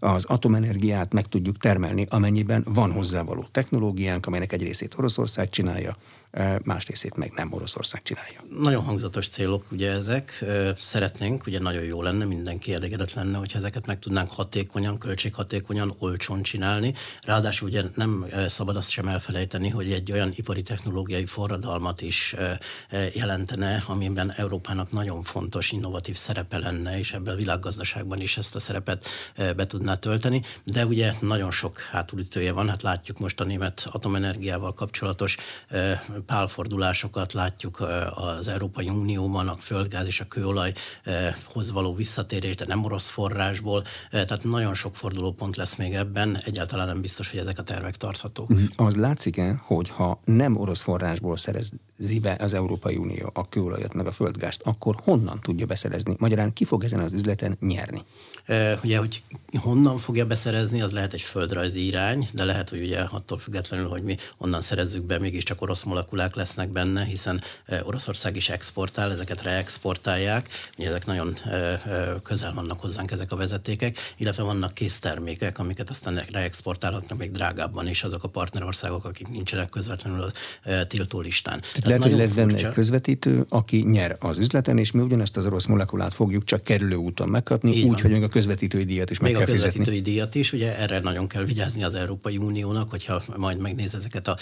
az 0.00 0.24
atomenergiát 0.24 1.12
meg 1.12 1.26
tudjuk 1.26 1.58
termelni, 1.58 2.06
amennyiben 2.10 2.64
van 2.66 2.92
hozzávaló 2.92 3.46
technológiánk, 3.50 4.26
amelynek 4.26 4.52
egy 4.52 4.62
részét 4.62 4.94
Oroszország 4.98 5.48
csinálja, 5.48 5.96
más 6.64 6.86
részét 6.86 7.16
meg 7.16 7.32
nem 7.34 7.52
Oroszország 7.52 8.02
csinálja. 8.02 8.44
Nagyon 8.60 8.82
hangzatos 8.82 9.28
célok 9.28 9.66
ugye 9.70 9.90
ezek. 9.90 10.44
Szeretnénk, 10.78 11.46
ugye 11.46 11.58
nagyon 11.58 11.82
jó 11.82 12.02
lenne, 12.02 12.24
mindenki 12.24 12.74
elégedett 12.74 13.12
lenne, 13.12 13.38
hogyha 13.38 13.58
ezeket 13.58 13.86
meg 13.86 13.98
tudnánk 13.98 14.30
hatékonyan, 14.30 14.98
költséghatékonyan, 14.98 15.94
olcsón 15.98 16.42
csinálni. 16.42 16.94
Ráadásul 17.22 17.68
ugye 17.68 17.82
nem 17.94 18.26
szabad 18.48 18.76
azt 18.76 18.90
sem 18.90 19.08
elfelejteni, 19.08 19.68
hogy 19.68 19.92
egy 19.92 20.12
olyan 20.12 20.32
ipari 20.34 20.62
technológiai 20.62 21.26
forradalmat 21.26 22.00
is 22.00 22.34
jelentene, 23.12 23.82
amiben 23.86 24.32
Európának 24.32 24.90
nagyon 24.90 25.22
fontos 25.22 25.70
innovatív 25.70 26.16
szerepe 26.16 26.58
lenne, 26.58 26.98
és 26.98 27.12
ebben 27.12 27.34
a 27.34 27.36
világgazdaságban 27.36 28.20
is 28.20 28.36
ezt 28.36 28.54
a 28.54 28.58
szerepet 28.58 29.08
be 29.56 29.66
tudná 29.66 29.94
tölteni. 29.94 30.42
De 30.64 30.86
ugye 30.86 31.12
nagyon 31.20 31.50
sok 31.50 31.78
hátulütője 31.78 32.52
van, 32.52 32.68
hát 32.68 32.82
látjuk 32.82 33.18
most 33.18 33.40
a 33.40 33.44
német 33.44 33.88
atomenergiával 33.92 34.74
kapcsolatos 34.74 35.36
pálfordulásokat, 36.26 37.32
látjuk 37.32 37.86
az 38.14 38.48
Európai 38.48 38.88
Unióban 38.88 39.48
a 39.48 39.56
földgáz 39.56 40.06
és 40.06 40.20
a 40.20 40.24
kőolajhoz 40.24 41.72
való 41.72 41.94
visszatérés, 41.94 42.54
de 42.54 42.64
nem 42.68 42.84
orosz 42.84 43.08
forrásból, 43.08 43.82
tehát 44.10 44.44
nagyon 44.44 44.74
sok 44.74 44.96
fordulópont 44.96 45.56
lesz 45.56 45.76
még 45.76 45.94
ebben, 45.94 46.38
egyáltalán 46.44 46.86
nem 46.86 47.00
biztos, 47.00 47.30
hogy 47.30 47.40
ezek 47.40 47.58
a 47.58 47.62
tervek 47.62 47.96
tarthatók. 47.96 48.48
Mhm. 48.48 48.64
Az 48.76 48.96
látszik-e, 48.96 49.60
hogy 49.64 49.88
ha 49.88 50.20
nem 50.24 50.56
orosz 50.56 50.82
forrásból 50.82 51.36
szerezi 51.36 52.20
be 52.22 52.36
az 52.40 52.54
Európai 52.54 52.96
Unió 52.96 53.30
a 53.34 53.48
kőolajat 53.48 53.94
meg 53.94 54.06
a 54.06 54.12
földgázt, 54.12 54.62
akkor 54.64 54.96
honnan 55.02 55.40
tudja 55.40 55.66
beszerezni? 55.66 56.14
Magyarán 56.18 56.52
ki 56.52 56.64
fog 56.64 56.84
ezen 56.84 57.00
az 57.00 57.12
üzleten 57.12 57.56
nyerni? 57.60 58.02
Ugye, 58.82 58.98
hogy 58.98 59.22
honnan 59.60 59.98
fogja 59.98 60.26
beszerezni, 60.26 60.80
az 60.80 60.92
lehet 60.92 61.12
egy 61.12 61.20
földrajzi 61.20 61.86
irány, 61.86 62.28
de 62.32 62.44
lehet, 62.44 62.68
hogy 62.68 62.82
ugye 62.82 63.00
attól 63.00 63.38
függetlenül, 63.38 63.88
hogy 63.88 64.02
mi 64.02 64.16
onnan 64.38 64.60
szerezzük 64.60 65.04
be, 65.04 65.18
mégiscsak 65.18 65.62
orosz 65.62 65.82
molekulák 66.10 66.34
lesznek 66.34 66.68
benne, 66.68 67.04
hiszen 67.04 67.42
Oroszország 67.82 68.36
is 68.36 68.48
exportál, 68.48 69.12
ezeket 69.12 69.42
reexportálják, 69.42 70.48
ugye 70.78 70.88
ezek 70.88 71.06
nagyon 71.06 71.38
közel 72.22 72.52
vannak 72.54 72.80
hozzánk 72.80 73.10
ezek 73.10 73.32
a 73.32 73.36
vezetékek, 73.36 73.98
illetve 74.16 74.42
vannak 74.42 74.74
késztermékek, 74.74 75.58
amiket 75.58 75.90
aztán 75.90 76.22
reexportálhatnak 76.30 77.18
még 77.18 77.30
drágábban 77.30 77.88
is 77.88 78.02
azok 78.02 78.24
a 78.24 78.28
partnerországok, 78.28 79.04
akik 79.04 79.28
nincsenek 79.28 79.68
közvetlenül 79.68 80.22
a 80.22 80.30
tiltó 80.86 81.20
listán. 81.20 81.60
Tehát, 81.60 81.86
lehet, 81.86 82.02
hogy 82.02 82.16
lesz 82.16 82.32
benne 82.32 82.56
egy 82.56 82.68
közvetítő, 82.68 83.46
aki 83.48 83.82
nyer 83.82 84.16
az 84.20 84.38
üzleten, 84.38 84.78
és 84.78 84.90
mi 84.90 85.02
ugyanezt 85.02 85.36
az 85.36 85.46
orosz 85.46 85.66
molekulát 85.66 86.14
fogjuk 86.14 86.44
csak 86.44 86.62
kerülő 86.62 86.96
úton 86.96 87.28
megkapni, 87.28 87.76
Így 87.76 87.84
úgy, 87.84 88.00
hogy 88.00 88.10
még 88.10 88.22
a 88.22 88.28
közvetítői 88.28 88.84
díjat 88.84 89.10
is 89.10 89.18
meg 89.18 89.30
még 89.30 89.40
kell 89.40 89.48
a 89.48 89.52
közvetítői 89.52 89.84
fizetni. 89.84 90.10
díjat 90.10 90.34
is, 90.34 90.52
ugye 90.52 90.78
erre 90.78 90.98
nagyon 90.98 91.26
kell 91.26 91.44
vigyázni 91.44 91.84
az 91.84 91.94
Európai 91.94 92.36
Uniónak, 92.36 92.90
hogyha 92.90 93.22
majd 93.36 93.58
megnéz 93.58 93.94
ezeket 93.94 94.28
a 94.28 94.36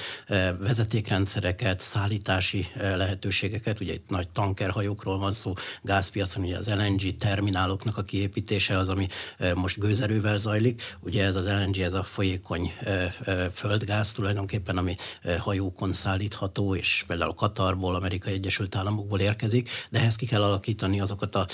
vezetékrendszereket, 1.55 1.81
szállítási 1.81 2.67
lehetőségeket, 2.75 3.81
ugye 3.81 3.93
itt 3.93 4.09
nagy 4.09 4.29
tankerhajókról 4.29 5.19
van 5.19 5.33
szó, 5.33 5.53
gázpiacon 5.83 6.45
ugye 6.45 6.57
az 6.57 6.69
LNG 6.69 7.17
termináloknak 7.17 7.97
a 7.97 8.03
kiépítése 8.03 8.79
az, 8.79 8.89
ami 8.89 9.07
most 9.55 9.79
gőzerővel 9.79 10.37
zajlik. 10.37 10.95
Ugye 11.01 11.25
ez 11.25 11.37
az 11.37 11.47
LNG, 11.47 11.79
ez 11.79 11.93
a 11.93 12.03
folyékony 12.03 12.73
földgáz 13.55 14.13
tulajdonképpen, 14.13 14.77
ami 14.77 14.97
hajókon 15.39 15.93
szállítható, 15.93 16.75
és 16.75 17.05
például 17.07 17.35
Katarból, 17.35 17.95
Amerikai 17.95 18.33
Egyesült 18.33 18.77
Államokból 18.77 19.21
érkezik, 19.21 19.71
de 19.91 19.99
ehhez 19.99 20.17
ki 20.17 20.27
kell 20.27 20.43
alakítani 20.43 21.01
azokat 21.01 21.35
a 21.35 21.47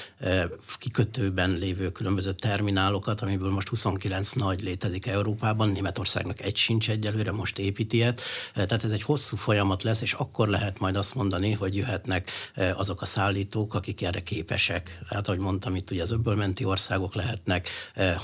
kikötőben 0.78 1.50
lévő 1.50 1.90
különböző 1.90 2.32
terminálokat, 2.32 3.20
amiből 3.20 3.50
most 3.50 3.68
29 3.68 4.32
nagy 4.32 4.62
létezik 4.62 5.06
Európában, 5.06 5.68
Németországnak 5.68 6.40
egy 6.40 6.56
sincs 6.56 6.90
egyelőre, 6.90 7.32
most 7.32 7.58
építi 7.58 7.96
ilyet. 7.96 8.20
Tehát 8.54 8.84
ez 8.84 8.90
egy 8.90 9.02
hosszú 9.02 9.36
folyamat 9.36 9.82
lesz, 9.82 9.89
és 9.98 10.12
akkor 10.12 10.48
lehet 10.48 10.78
majd 10.78 10.96
azt 10.96 11.14
mondani, 11.14 11.52
hogy 11.52 11.76
jöhetnek 11.76 12.30
azok 12.74 13.02
a 13.02 13.06
szállítók, 13.06 13.74
akik 13.74 14.02
erre 14.02 14.20
képesek. 14.20 14.98
Hát, 15.08 15.26
ahogy 15.26 15.38
mondtam, 15.38 15.74
itt 15.74 15.90
ugye 15.90 16.02
az 16.02 16.10
öbölmenti 16.10 16.64
országok 16.64 17.14
lehetnek, 17.14 17.68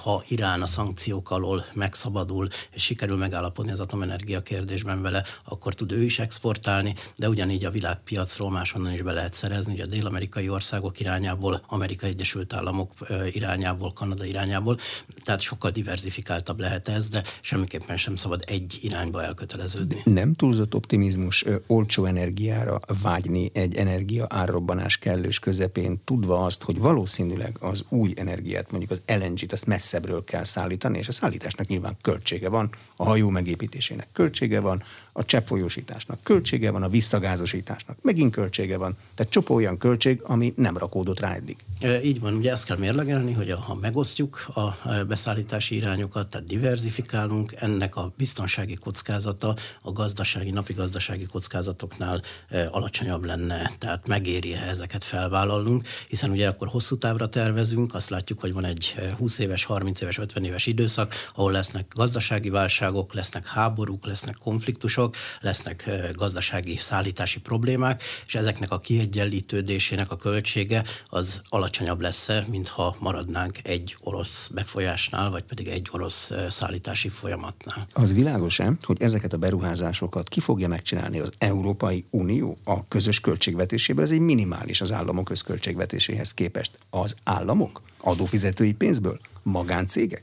ha 0.03 0.25
Irán 0.29 0.63
a 0.63 0.67
szankciók 0.67 1.31
alól 1.31 1.65
megszabadul, 1.75 2.49
és 2.71 2.83
sikerül 2.83 3.17
megállapodni 3.17 3.73
az 3.73 3.81
atomenergia 3.81 4.43
kérdésben 4.43 5.03
vele, 5.03 5.25
akkor 5.45 5.75
tud 5.75 5.93
ő 5.93 6.03
is 6.03 6.19
exportálni, 6.19 6.95
de 7.17 7.29
ugyanígy 7.29 7.65
a 7.65 7.71
világpiacról 7.71 8.51
máshonnan 8.51 8.93
is 8.93 9.03
be 9.03 9.13
lehet 9.13 9.35
szerezni, 9.35 9.73
ugye 9.73 9.83
a 9.83 9.87
dél-amerikai 9.87 10.49
országok 10.49 11.01
irányából, 11.01 11.65
Amerikai 11.67 12.11
Egyesült 12.11 12.53
Államok 12.53 12.93
irányából, 13.33 13.93
Kanada 13.93 14.25
irányából, 14.25 14.79
tehát 15.25 15.41
sokkal 15.41 15.71
diversifikáltabb 15.71 16.61
lehet 16.61 16.89
ez, 16.89 17.09
de 17.09 17.23
semmiképpen 17.41 17.97
sem 17.97 18.17
szabad 18.17 18.45
egy 18.47 18.79
irányba 18.81 19.23
elköteleződni. 19.23 20.01
Nem 20.05 20.35
túlzott 20.35 20.75
optimizmus 20.75 21.45
olcsó 21.67 22.05
energiára 22.05 22.81
vágyni 23.03 23.51
egy 23.53 23.77
energia 23.77 24.27
árrobbanás 24.29 24.99
kellős 24.99 25.39
közepén, 25.39 26.01
tudva 26.05 26.45
azt, 26.45 26.63
hogy 26.63 26.79
valószínűleg 26.79 27.57
az 27.61 27.85
új 27.89 28.13
energiát, 28.17 28.71
mondjuk 28.71 28.91
az 28.91 29.17
LNG-t, 29.21 29.53
azt 29.53 29.67
messzebbről 29.67 30.25
kell 30.25 30.45
szállítani, 30.45 30.99
és 30.99 31.09
a 31.09 31.13
szállításnak 31.13 31.67
nyilván 31.67 31.97
költsége 32.03 32.49
van, 32.49 32.71
a 32.97 33.05
hajó 33.05 33.29
megépítésének 33.29 34.09
költsége 34.13 34.61
van, 34.61 34.83
a 35.17 35.25
cseppfolyósításnak 35.25 36.23
költsége 36.23 36.71
van, 36.71 36.83
a 36.83 36.89
visszagázosításnak 36.89 37.99
megint 38.03 38.33
költsége 38.33 38.77
van. 38.77 38.97
Tehát 39.15 39.33
csopó 39.33 39.55
olyan 39.55 39.79
költség, 39.79 40.21
ami 40.23 40.53
nem 40.57 40.77
rakódott 40.77 41.21
rá 41.21 41.35
eddig. 41.35 41.57
E, 41.81 42.03
így 42.03 42.21
van, 42.21 42.35
ugye 42.35 42.53
ezt 42.53 42.67
kell 42.67 42.77
mérlegelni, 42.77 43.33
hogy 43.33 43.51
ha 43.51 43.75
megosztjuk 43.75 44.47
a 44.55 44.89
beszállítási 45.09 45.75
irányokat, 45.75 46.29
tehát 46.29 46.47
diversifikálunk, 46.47 47.53
ennek 47.59 47.97
a 47.97 48.13
biztonsági 48.17 48.75
kockázata 48.75 49.57
a 49.83 49.93
gazdasági, 49.93 50.51
napi 50.51 50.73
gazdasági 50.73 51.25
kockázatoknál 51.25 52.23
e, 52.49 52.69
alacsonyabb 52.71 53.25
lenne, 53.25 53.73
tehát 53.79 54.07
megéri 54.07 54.53
ezeket 54.53 55.05
felvállalnunk, 55.05 55.85
hiszen 56.09 56.31
ugye 56.31 56.49
akkor 56.49 56.69
hosszú 56.69 56.97
távra 56.97 57.29
tervezünk, 57.29 57.95
azt 57.95 58.11
látjuk, 58.11 58.41
hogy 58.41 58.53
van 58.53 58.65
egy 58.65 58.95
20 59.19 59.39
éves, 59.39 59.65
30 59.65 60.01
éves, 60.01 60.19
50 60.19 60.45
éves 60.45 60.67
időszak, 60.67 61.15
ahol 61.35 61.53
lesznek 61.53 61.93
gazdasági 61.95 62.51
válságok, 62.51 63.15
lesznek 63.15 63.47
háborúk, 63.47 64.07
lesznek 64.07 64.37
konfliktusok, 64.41 65.06
dolgok, 65.07 65.17
lesznek 65.41 65.91
gazdasági 66.15 66.77
szállítási 66.77 67.41
problémák, 67.41 68.03
és 68.27 68.35
ezeknek 68.35 68.71
a 68.71 68.79
kiegyenlítődésének 68.79 70.11
a 70.11 70.17
költsége 70.17 70.85
az 71.09 71.43
alacsonyabb 71.49 72.01
lesz, 72.01 72.31
mintha 72.47 72.97
maradnánk 72.99 73.59
egy 73.63 73.97
orosz 74.01 74.49
befolyásnál, 74.55 75.31
vagy 75.31 75.43
pedig 75.43 75.69
egy 75.69 75.89
orosz 75.91 76.33
szállítási 76.51 77.09
folyamatnál. 77.09 77.87
Az 77.93 78.15
világos-e, 78.15 78.73
hogy 78.83 79.03
ezeket 79.03 79.33
a 79.33 79.37
beruházásokat 79.37 80.29
ki 80.29 80.41
fogja 80.41 80.69
megcsinálni 80.69 81.19
az 81.19 81.31
Európai 81.39 82.05
Unió 82.11 82.59
a 82.65 82.89
közös 82.89 83.21
költségvetéséből? 83.21 84.05
Ez 84.05 84.11
egy 84.11 84.21
minimális 84.21 84.81
az 84.81 84.93
államok 84.93 85.25
közköltségvetéséhez 85.25 86.35
képest. 86.35 86.79
Az 86.91 87.15
államok? 87.25 87.83
Adófizetői 87.99 88.73
pénzből? 88.73 89.21
Magáncégek? 89.43 90.23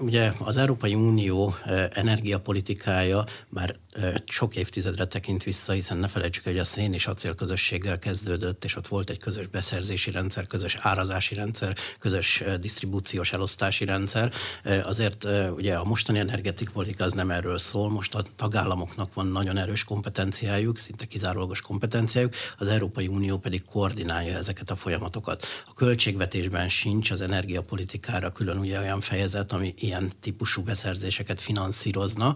Ugye 0.00 0.32
az 0.38 0.56
Európai 0.56 0.94
Unió 0.94 1.54
energiapolitikája 1.90 3.24
már 3.48 3.76
sok 4.26 4.56
évtizedre 4.56 5.06
tekint 5.06 5.42
vissza, 5.42 5.72
hiszen 5.72 5.98
ne 5.98 6.08
felejtsük, 6.08 6.44
hogy 6.44 6.58
a 6.58 6.64
szén 6.64 6.92
és 6.92 7.06
acél 7.06 7.34
közösséggel 7.34 7.98
kezdődött, 7.98 8.64
és 8.64 8.76
ott 8.76 8.86
volt 8.86 9.10
egy 9.10 9.18
közös 9.18 9.46
beszerzési 9.46 10.10
rendszer, 10.10 10.46
közös 10.46 10.76
árazási 10.80 11.34
rendszer, 11.34 11.76
közös 11.98 12.42
disztribúciós 12.60 13.32
elosztási 13.32 13.84
rendszer. 13.84 14.32
Azért 14.84 15.26
ugye 15.50 15.74
a 15.74 15.84
mostani 15.84 16.18
energetikpolitika 16.18 17.04
az 17.04 17.12
nem 17.12 17.30
erről 17.30 17.58
szól, 17.58 17.90
most 17.90 18.14
a 18.14 18.24
tagállamoknak 18.36 19.14
van 19.14 19.26
nagyon 19.26 19.56
erős 19.56 19.84
kompetenciájuk, 19.84 20.78
szinte 20.78 21.04
kizárólagos 21.04 21.60
kompetenciájuk, 21.60 22.34
az 22.58 22.66
Európai 22.66 23.06
Unió 23.06 23.38
pedig 23.38 23.64
koordinálja 23.64 24.36
ezeket 24.36 24.70
a 24.70 24.76
folyamatokat. 24.76 25.46
A 25.66 25.74
költségvetésben 25.74 26.68
sincs 26.68 27.10
az 27.10 27.20
energiapolitikára 27.20 28.30
külön 28.30 28.58
ugye 28.58 28.78
olyan 28.78 29.00
fejezet, 29.00 29.52
ami 29.52 29.74
ilyen 29.78 30.12
típusú 30.20 30.62
beszerzéseket 30.62 31.40
finanszírozna. 31.40 32.34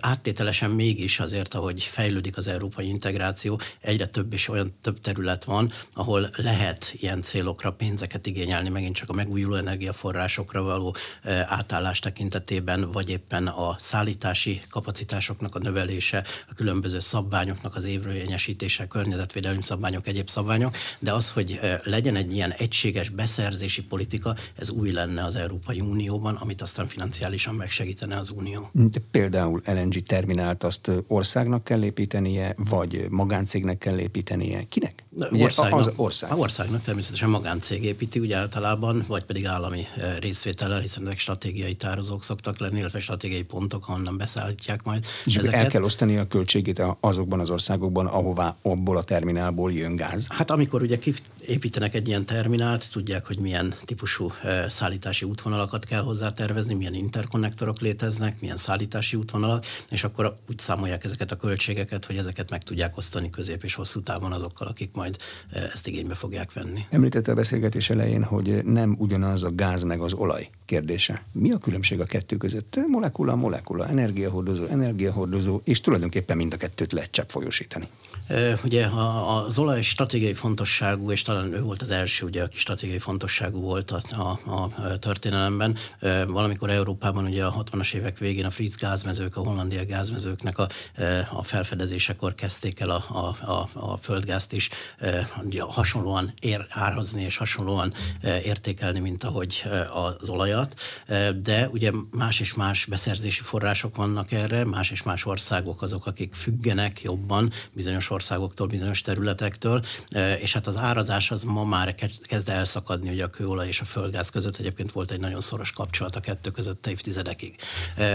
Áttételesen 0.00 0.70
mégis 0.86 1.20
azért, 1.20 1.54
ahogy 1.54 1.82
fejlődik 1.82 2.36
az 2.36 2.48
európai 2.48 2.88
integráció, 2.88 3.60
egyre 3.80 4.06
több 4.06 4.32
és 4.32 4.48
olyan 4.48 4.74
több 4.80 5.00
terület 5.00 5.44
van, 5.44 5.72
ahol 5.94 6.30
lehet 6.36 6.94
ilyen 7.00 7.22
célokra 7.22 7.72
pénzeket 7.72 8.26
igényelni, 8.26 8.68
megint 8.68 8.94
csak 8.94 9.08
a 9.08 9.12
megújuló 9.12 9.54
energiaforrásokra 9.54 10.62
való 10.62 10.96
átállás 11.46 11.98
tekintetében, 11.98 12.90
vagy 12.90 13.10
éppen 13.10 13.46
a 13.46 13.76
szállítási 13.78 14.60
kapacitásoknak 14.70 15.54
a 15.54 15.58
növelése, 15.58 16.24
a 16.48 16.54
különböző 16.54 16.98
szabványoknak 16.98 17.76
az 17.76 17.84
érvényesítése, 17.84 18.86
környezetvédelmi 18.86 19.62
szabványok, 19.62 20.06
egyéb 20.06 20.28
szabványok, 20.28 20.74
de 20.98 21.12
az, 21.12 21.30
hogy 21.30 21.60
legyen 21.84 22.16
egy 22.16 22.32
ilyen 22.32 22.50
egységes 22.50 23.08
beszerzési 23.08 23.82
politika, 23.82 24.34
ez 24.58 24.70
új 24.70 24.90
lenne 24.92 25.24
az 25.24 25.34
Európai 25.34 25.80
Unióban, 25.80 26.34
amit 26.34 26.62
aztán 26.62 26.88
financiálisan 26.88 27.54
megsegítene 27.54 28.16
az 28.16 28.30
Unió. 28.30 28.70
De 28.72 29.00
például 29.10 29.62
LNG 29.64 30.02
terminált 30.02 30.64
azt 30.76 31.04
országnak 31.08 31.64
kell 31.64 31.84
építenie, 31.84 32.54
vagy 32.56 33.06
magáncégnek 33.10 33.78
kell 33.78 33.98
építenie? 33.98 34.64
Kinek? 34.68 35.04
Ugye 35.30 35.44
országnak, 35.44 35.80
az 35.80 35.92
ország. 35.96 36.32
A 36.32 36.36
országnak 36.36 36.82
természetesen 36.82 37.28
magáncég 37.28 37.84
építi, 37.84 38.18
ugye 38.18 38.36
általában, 38.36 39.04
vagy 39.06 39.24
pedig 39.24 39.46
állami 39.46 39.86
részvétellel, 40.20 40.80
hiszen 40.80 41.02
ezek 41.02 41.18
stratégiai 41.18 41.74
tározók 41.74 42.24
szoktak 42.24 42.58
lenni, 42.58 42.78
illetve 42.78 43.00
stratégiai 43.00 43.42
pontok, 43.42 43.88
ahonnan 43.88 44.16
beszállítják 44.16 44.82
majd. 44.82 45.04
És 45.24 45.36
ezeket. 45.36 45.60
el 45.64 45.66
kell 45.66 45.82
osztani 45.82 46.16
a 46.16 46.26
költségét 46.26 46.82
azokban 47.00 47.40
az 47.40 47.50
országokban, 47.50 48.06
ahová 48.06 48.56
abból 48.62 48.96
a 48.96 49.02
terminálból 49.02 49.72
jön 49.72 49.96
gáz? 49.96 50.26
Hát 50.28 50.50
amikor 50.50 50.82
ugye 50.82 50.98
építenek 51.48 51.94
egy 51.94 52.08
ilyen 52.08 52.24
terminált, 52.24 52.90
tudják, 52.92 53.26
hogy 53.26 53.38
milyen 53.38 53.74
típusú 53.84 54.32
szállítási 54.68 55.24
útvonalakat 55.24 55.84
kell 55.84 56.02
hozzá 56.02 56.32
tervezni, 56.32 56.74
milyen 56.74 56.94
interkonnektorok 56.94 57.80
léteznek, 57.80 58.40
milyen 58.40 58.56
szállítási 58.56 59.16
útvonalak, 59.16 59.64
és 59.90 60.04
akkor 60.04 60.36
úgy 60.48 60.58
számolják 60.58 61.04
ezeket 61.04 61.32
a 61.32 61.36
költségeket, 61.36 62.04
hogy 62.04 62.16
ezeket 62.16 62.50
meg 62.50 62.62
tudják 62.62 62.96
osztani 62.96 63.30
közép 63.30 63.64
és 63.64 63.74
hosszú 63.74 64.00
távon 64.00 64.32
azokkal, 64.32 64.66
akik 64.66 64.94
majd 64.94 65.16
ezt 65.72 65.86
igénybe 65.86 66.14
fogják 66.14 66.52
venni. 66.52 66.80
Említette 66.90 67.30
a 67.30 67.34
beszélgetés 67.34 67.90
elején, 67.90 68.24
hogy 68.24 68.64
nem 68.64 68.96
ugyanaz 68.98 69.42
a 69.42 69.54
gáz 69.54 69.82
meg 69.82 70.00
az 70.00 70.12
olaj 70.12 70.50
kérdése. 70.64 71.24
Mi 71.32 71.50
a 71.50 71.58
különbség 71.58 72.00
a 72.00 72.04
kettő 72.04 72.36
között? 72.36 72.78
Molekula, 72.86 73.36
molekula, 73.36 73.88
energiahordozó, 73.88 74.64
energiahordozó, 74.64 75.60
és 75.64 75.80
tulajdonképpen 75.80 76.36
mind 76.36 76.52
a 76.52 76.56
kettőt 76.56 76.92
lehet 76.92 77.10
csepp 77.10 77.28
folyosítani. 77.28 77.88
Ugye 78.64 78.86
az 78.86 79.58
olaj 79.58 79.82
stratégiai 79.82 80.34
fontosságú, 80.34 81.10
és 81.10 81.22
talán 81.22 81.52
ő 81.52 81.60
volt 81.60 81.82
az 81.82 81.90
első, 81.90 82.26
ugye, 82.26 82.42
aki 82.42 82.58
stratégiai 82.58 82.98
fontosságú 82.98 83.60
volt 83.60 83.90
a, 83.90 84.00
a, 84.16 84.50
a 84.50 84.98
történelemben. 84.98 85.76
Valamikor 86.26 86.70
Európában 86.70 87.24
ugye 87.24 87.44
a 87.44 87.64
60-as 87.64 87.94
évek 87.94 88.18
végén 88.18 88.44
a 88.44 88.50
Fritz 88.50 88.76
gázmezők, 88.76 89.36
a 89.36 89.40
hollandia 89.40 89.84
gázmezőknek 89.84 90.58
a, 90.58 90.68
a 91.30 91.42
felfedezésekor 91.42 92.34
kezdték 92.34 92.80
el 92.80 92.90
a, 92.90 93.04
a, 93.08 93.50
a, 93.52 93.68
a 93.72 93.96
földgázt 93.96 94.52
is 94.52 94.68
ugye, 95.44 95.62
hasonlóan 95.62 96.32
ér, 96.40 96.66
árazni 96.70 97.22
és 97.22 97.36
hasonlóan 97.36 97.94
értékelni, 98.44 98.98
mint 98.98 99.24
ahogy 99.24 99.62
az 100.20 100.28
olajat. 100.28 100.80
De 101.42 101.68
ugye 101.68 101.90
más 102.10 102.40
és 102.40 102.54
más 102.54 102.84
beszerzési 102.84 103.42
források 103.42 103.96
vannak 103.96 104.32
erre, 104.32 104.64
más 104.64 104.90
és 104.90 105.02
más 105.02 105.24
országok 105.24 105.82
azok, 105.82 106.06
akik 106.06 106.34
függenek 106.34 107.02
jobban 107.02 107.50
bizonyos 107.72 108.08
országoktól, 108.16 108.66
bizonyos 108.66 109.00
területektől, 109.00 109.82
és 110.40 110.52
hát 110.52 110.66
az 110.66 110.76
árazás 110.76 111.30
az 111.30 111.42
ma 111.42 111.64
már 111.64 111.94
kezd 112.28 112.48
elszakadni 112.48 113.10
ugye 113.10 113.24
a 113.24 113.28
kőolaj 113.28 113.68
és 113.68 113.80
a 113.80 113.84
földgáz 113.84 114.30
között. 114.30 114.56
Egyébként 114.58 114.92
volt 114.92 115.10
egy 115.10 115.20
nagyon 115.20 115.40
szoros 115.40 115.72
kapcsolat 115.72 116.16
a 116.16 116.20
kettő 116.20 116.50
között 116.50 116.86
évtizedekig. 116.86 117.56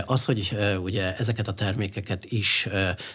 Az, 0.06 0.26
hogy 0.26 0.58
ugye 0.84 1.16
ezeket 1.16 1.48
a 1.48 1.54
termékeket 1.54 2.26
is 2.26 2.68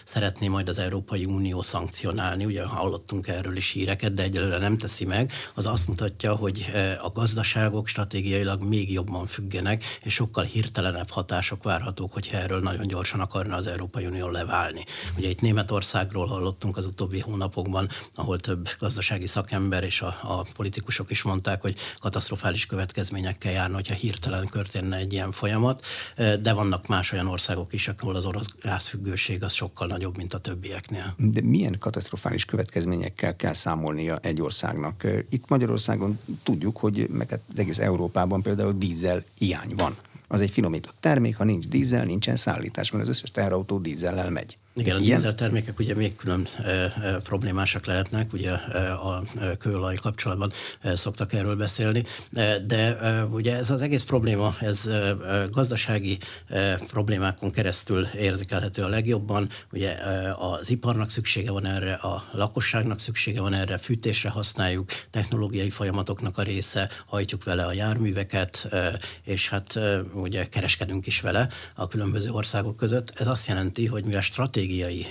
szeretné 0.03 0.47
majd 0.47 0.69
az 0.69 0.79
Európai 0.79 1.25
Unió 1.25 1.61
szankcionálni, 1.61 2.45
ugye 2.45 2.63
hallottunk 2.63 3.27
erről 3.27 3.55
is 3.55 3.71
híreket, 3.71 4.13
de 4.13 4.23
egyelőre 4.23 4.57
nem 4.57 4.77
teszi 4.77 5.05
meg, 5.05 5.31
az 5.55 5.65
azt 5.65 5.87
mutatja, 5.87 6.35
hogy 6.35 6.71
a 7.01 7.09
gazdaságok 7.09 7.87
stratégiailag 7.87 8.63
még 8.63 8.91
jobban 8.91 9.25
függenek, 9.25 9.83
és 10.03 10.13
sokkal 10.13 10.43
hirtelenebb 10.43 11.09
hatások 11.09 11.63
várhatók, 11.63 12.13
hogyha 12.13 12.37
erről 12.37 12.61
nagyon 12.61 12.87
gyorsan 12.87 13.19
akarna 13.19 13.55
az 13.55 13.67
Európai 13.67 14.05
Unió 14.05 14.29
leválni. 14.29 14.85
Ugye 15.17 15.29
itt 15.29 15.41
Németországról 15.41 16.25
hallottunk 16.25 16.76
az 16.77 16.85
utóbbi 16.85 17.19
hónapokban, 17.19 17.89
ahol 18.15 18.39
több 18.39 18.69
gazdasági 18.79 19.25
szakember 19.25 19.83
és 19.83 20.01
a, 20.01 20.17
a 20.21 20.45
politikusok 20.55 21.11
is 21.11 21.21
mondták, 21.21 21.61
hogy 21.61 21.75
katasztrofális 21.99 22.65
következményekkel 22.65 23.51
járna, 23.51 23.75
hogyha 23.75 23.93
hirtelen 23.93 24.47
történne 24.47 24.97
egy 24.97 25.13
ilyen 25.13 25.31
folyamat, 25.31 25.85
de 26.15 26.53
vannak 26.53 26.87
más 26.87 27.11
olyan 27.11 27.27
országok 27.27 27.73
is, 27.73 27.87
ahol 27.87 28.15
az 28.15 28.25
orosz 28.25 28.55
gázfüggőség 28.61 29.43
az 29.43 29.53
sokkal 29.53 29.87
nagyobb, 29.87 30.17
mint 30.17 30.33
a 30.33 30.37
többieknél. 30.37 31.15
De 31.17 31.41
milyen 31.41 31.75
katasztrofális 31.79 32.45
következményekkel 32.45 33.35
kell 33.35 33.53
számolnia 33.53 34.17
egy 34.21 34.41
országnak? 34.41 35.07
Itt 35.29 35.49
Magyarországon 35.49 36.19
tudjuk, 36.43 36.77
hogy 36.77 37.09
meg 37.09 37.29
hát 37.29 37.41
az 37.51 37.59
egész 37.59 37.79
Európában 37.79 38.41
például 38.41 38.73
dízel 38.73 39.23
hiány 39.37 39.73
van. 39.75 39.95
Az 40.27 40.41
egy 40.41 40.51
finomított 40.51 40.95
termék, 40.99 41.37
ha 41.37 41.43
nincs 41.43 41.67
dízel, 41.67 42.05
nincsen 42.05 42.35
szállítás, 42.35 42.91
mert 42.91 43.03
az 43.03 43.09
összes 43.09 43.31
teherautó 43.31 43.77
dízellel 43.77 44.29
megy. 44.29 44.57
Igen, 44.77 44.95
a 44.95 44.99
dízel 44.99 45.33
termékek 45.33 45.79
ugye 45.79 45.95
még 45.95 46.15
külön 46.15 46.47
e, 46.57 46.69
e, 46.69 47.17
problémásak 47.23 47.85
lehetnek, 47.85 48.33
ugye 48.33 48.51
e, 48.51 48.93
a 48.93 49.23
kőolaj 49.59 49.95
kapcsolatban 49.95 50.51
e, 50.81 50.95
szoktak 50.95 51.33
erről 51.33 51.55
beszélni, 51.55 52.03
e, 52.33 52.59
de 52.59 52.99
e, 52.99 53.23
ugye 53.23 53.55
ez 53.55 53.69
az 53.69 53.81
egész 53.81 54.03
probléma, 54.03 54.55
ez 54.59 54.85
e, 54.85 55.15
gazdasági 55.51 56.17
e, 56.47 56.75
problémákon 56.75 57.51
keresztül 57.51 58.05
érzékelhető 58.05 58.83
a 58.83 58.87
legjobban, 58.87 59.49
ugye 59.71 59.99
e, 59.99 60.35
az 60.35 60.69
iparnak 60.69 61.09
szüksége 61.09 61.51
van 61.51 61.65
erre, 61.65 61.93
a 61.93 62.25
lakosságnak 62.31 62.99
szüksége 62.99 63.41
van 63.41 63.53
erre, 63.53 63.77
fűtésre 63.77 64.29
használjuk, 64.29 64.89
technológiai 65.09 65.69
folyamatoknak 65.69 66.37
a 66.37 66.41
része, 66.41 66.89
hajtjuk 67.05 67.43
vele 67.43 67.65
a 67.65 67.73
járműveket, 67.73 68.67
e, 68.71 68.99
és 69.23 69.49
hát 69.49 69.75
e, 69.75 70.01
ugye 70.13 70.45
kereskedünk 70.45 71.07
is 71.07 71.21
vele 71.21 71.47
a 71.75 71.87
különböző 71.87 72.31
országok 72.31 72.77
között. 72.77 73.13
Ez 73.15 73.27
azt 73.27 73.47
jelenti, 73.47 73.85
hogy 73.85 74.05
mi 74.05 74.15
a 74.15 74.21
stratégia 74.21 74.65
stratégiai 74.67 75.05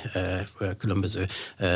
különböző 0.78 1.26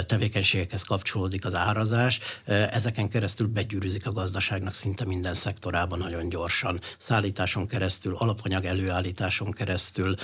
tevékenységekhez 0.07 0.83
kapcsolódik 0.83 1.45
az 1.45 1.55
árazás, 1.55 2.21
ezeken 2.47 3.09
keresztül 3.09 3.47
begyűrűzik 3.47 4.07
a 4.07 4.13
gazdaságnak 4.13 4.75
szinte 4.75 5.05
minden 5.05 5.35
szektorában 5.35 5.99
nagyon 5.99 6.29
gyorsan. 6.29 6.81
Szállításon 6.99 7.67
keresztül, 7.67 8.15
alapanyag 8.15 8.65
előállításon 8.65 9.51
keresztül, 9.51 10.15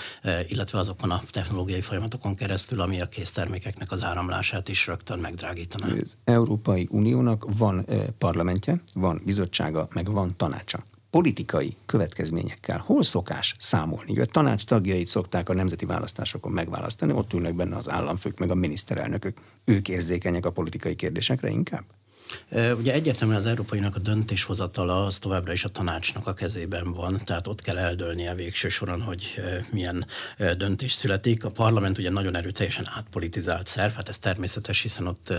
illetve 0.49 0.79
azokon 0.79 1.11
a 1.11 1.23
technológiai 1.31 1.81
folyamatokon 1.81 2.35
keresztül, 2.35 2.81
ami 2.81 3.01
a 3.01 3.07
késztermékeknek 3.07 3.93
az 3.93 4.05
áramlását 4.05 4.69
is 4.69 4.87
rögtön 4.87 5.19
megdrágítaná. 5.19 5.87
Az 5.87 6.17
Európai 6.25 6.89
Uniónak 6.91 7.45
van 7.59 7.87
parlamentje, 8.19 8.83
van 8.93 9.23
bizottsága, 9.25 9.89
meg 9.93 10.11
van 10.11 10.37
tanácsa 10.37 10.85
politikai 11.16 11.76
következményekkel 11.87 12.78
hol 12.87 13.02
szokás 13.02 13.54
számolni? 13.58 14.20
A 14.20 14.25
tanács 14.25 14.64
tagjait 14.64 15.06
szokták 15.06 15.49
a 15.49 15.54
nemzeti 15.54 15.85
választásokon 15.87 16.52
megválasztani, 16.52 17.12
ott 17.12 17.32
ülnek 17.32 17.54
benne 17.54 17.76
az 17.76 17.90
államfők, 17.90 18.38
meg 18.38 18.50
a 18.50 18.54
miniszterelnökök. 18.54 19.38
Ők 19.64 19.88
érzékenyek 19.88 20.46
a 20.46 20.50
politikai 20.50 20.94
kérdésekre 20.94 21.49
inkább? 21.49 21.85
Ugye 22.78 22.92
egyértelműen 22.92 23.38
az 23.38 23.46
Európainak 23.46 23.96
a 23.96 23.99
döntéshozatala 23.99 25.04
az 25.04 25.18
továbbra 25.18 25.52
is 25.52 25.64
a 25.64 25.68
tanácsnak 25.68 26.26
a 26.26 26.35
kezében 26.35 26.92
van, 26.92 27.20
tehát 27.24 27.46
ott 27.46 27.61
kell 27.61 27.76
eldölnie 27.79 28.35
végső 28.35 28.68
soron, 28.68 29.00
hogy 29.00 29.40
milyen 29.70 30.07
döntés 30.57 30.92
születik. 30.92 31.44
A 31.44 31.50
parlament 31.50 31.98
ugye 31.98 32.11
nagyon 32.11 32.37
erőteljesen 32.37 32.88
átpolitizált 32.96 33.66
szerv, 33.66 33.92
hát 33.92 34.09
ez 34.09 34.18
természetes, 34.18 34.83
hiszen 34.83 35.07
ott 35.07 35.33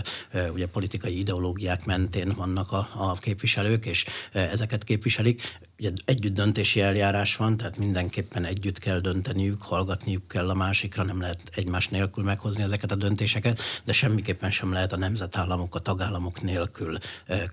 ugye 0.52 0.66
politikai 0.66 1.18
ideológiák 1.18 1.84
mentén 1.84 2.32
vannak 2.36 2.72
a, 2.72 2.88
a 2.96 3.14
képviselők, 3.14 3.86
és 3.86 4.04
ezeket 4.32 4.84
képviselik 4.84 5.58
ugye 5.78 5.90
együtt 6.04 6.34
döntési 6.34 6.80
eljárás 6.80 7.36
van, 7.36 7.56
tehát 7.56 7.76
mindenképpen 7.76 8.44
együtt 8.44 8.78
kell 8.78 8.98
dönteniük, 8.98 9.62
hallgatniuk 9.62 10.28
kell 10.28 10.50
a 10.50 10.54
másikra, 10.54 11.04
nem 11.04 11.20
lehet 11.20 11.40
egymás 11.54 11.88
nélkül 11.88 12.24
meghozni 12.24 12.62
ezeket 12.62 12.92
a 12.92 12.96
döntéseket, 12.96 13.60
de 13.84 13.92
semmiképpen 13.92 14.50
sem 14.50 14.72
lehet 14.72 14.92
a 14.92 14.96
nemzetállamok, 14.96 15.74
a 15.74 15.78
tagállamok 15.78 16.42
nélkül 16.42 16.98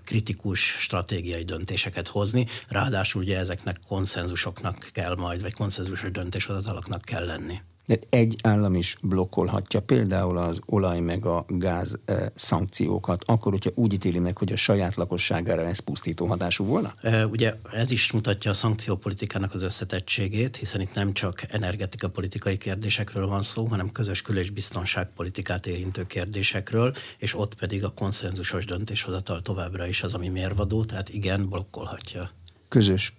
kritikus 0.04 0.60
stratégiai 0.60 1.44
döntéseket 1.44 2.08
hozni. 2.08 2.46
Ráadásul 2.68 3.22
ugye 3.22 3.38
ezeknek 3.38 3.80
konszenzusoknak 3.86 4.88
kell 4.92 5.16
majd, 5.16 5.42
vagy 5.42 5.54
konszenzusos 5.54 6.10
döntéshozatalaknak 6.10 7.02
kell 7.02 7.26
lenni 7.26 7.60
de 7.86 7.98
egy 8.08 8.36
állam 8.42 8.74
is 8.74 8.96
blokkolhatja 9.02 9.80
például 9.80 10.36
az 10.36 10.60
olaj 10.66 11.00
meg 11.00 11.26
a 11.26 11.44
gáz 11.48 11.98
e, 12.04 12.32
szankciókat, 12.34 13.22
akkor, 13.26 13.52
hogyha 13.52 13.70
úgy 13.74 13.92
ítéli 13.92 14.18
meg, 14.18 14.38
hogy 14.38 14.52
a 14.52 14.56
saját 14.56 14.94
lakosságára 14.94 15.62
ez 15.62 15.78
pusztító 15.78 16.26
hatású 16.26 16.64
volna? 16.64 16.94
E, 17.02 17.26
ugye 17.26 17.54
ez 17.72 17.90
is 17.90 18.12
mutatja 18.12 18.50
a 18.50 18.54
szankciópolitikának 18.54 19.54
az 19.54 19.62
összetettségét, 19.62 20.56
hiszen 20.56 20.80
itt 20.80 20.94
nem 20.94 21.12
csak 21.12 21.42
energetika 21.48 22.08
politikai 22.08 22.56
kérdésekről 22.56 23.26
van 23.26 23.42
szó, 23.42 23.66
hanem 23.66 23.92
közös 23.92 24.22
kül- 24.22 24.38
és 24.38 24.50
biztonságpolitikát 24.50 25.66
érintő 25.66 26.06
kérdésekről, 26.06 26.94
és 27.18 27.34
ott 27.34 27.54
pedig 27.54 27.84
a 27.84 27.90
konszenzusos 27.90 28.64
döntéshozatal 28.64 29.40
továbbra 29.40 29.86
is 29.86 30.02
az, 30.02 30.14
ami 30.14 30.28
mérvadó, 30.28 30.84
tehát 30.84 31.08
igen, 31.08 31.48
blokkolhatja 31.48 32.30
közös 32.68 33.14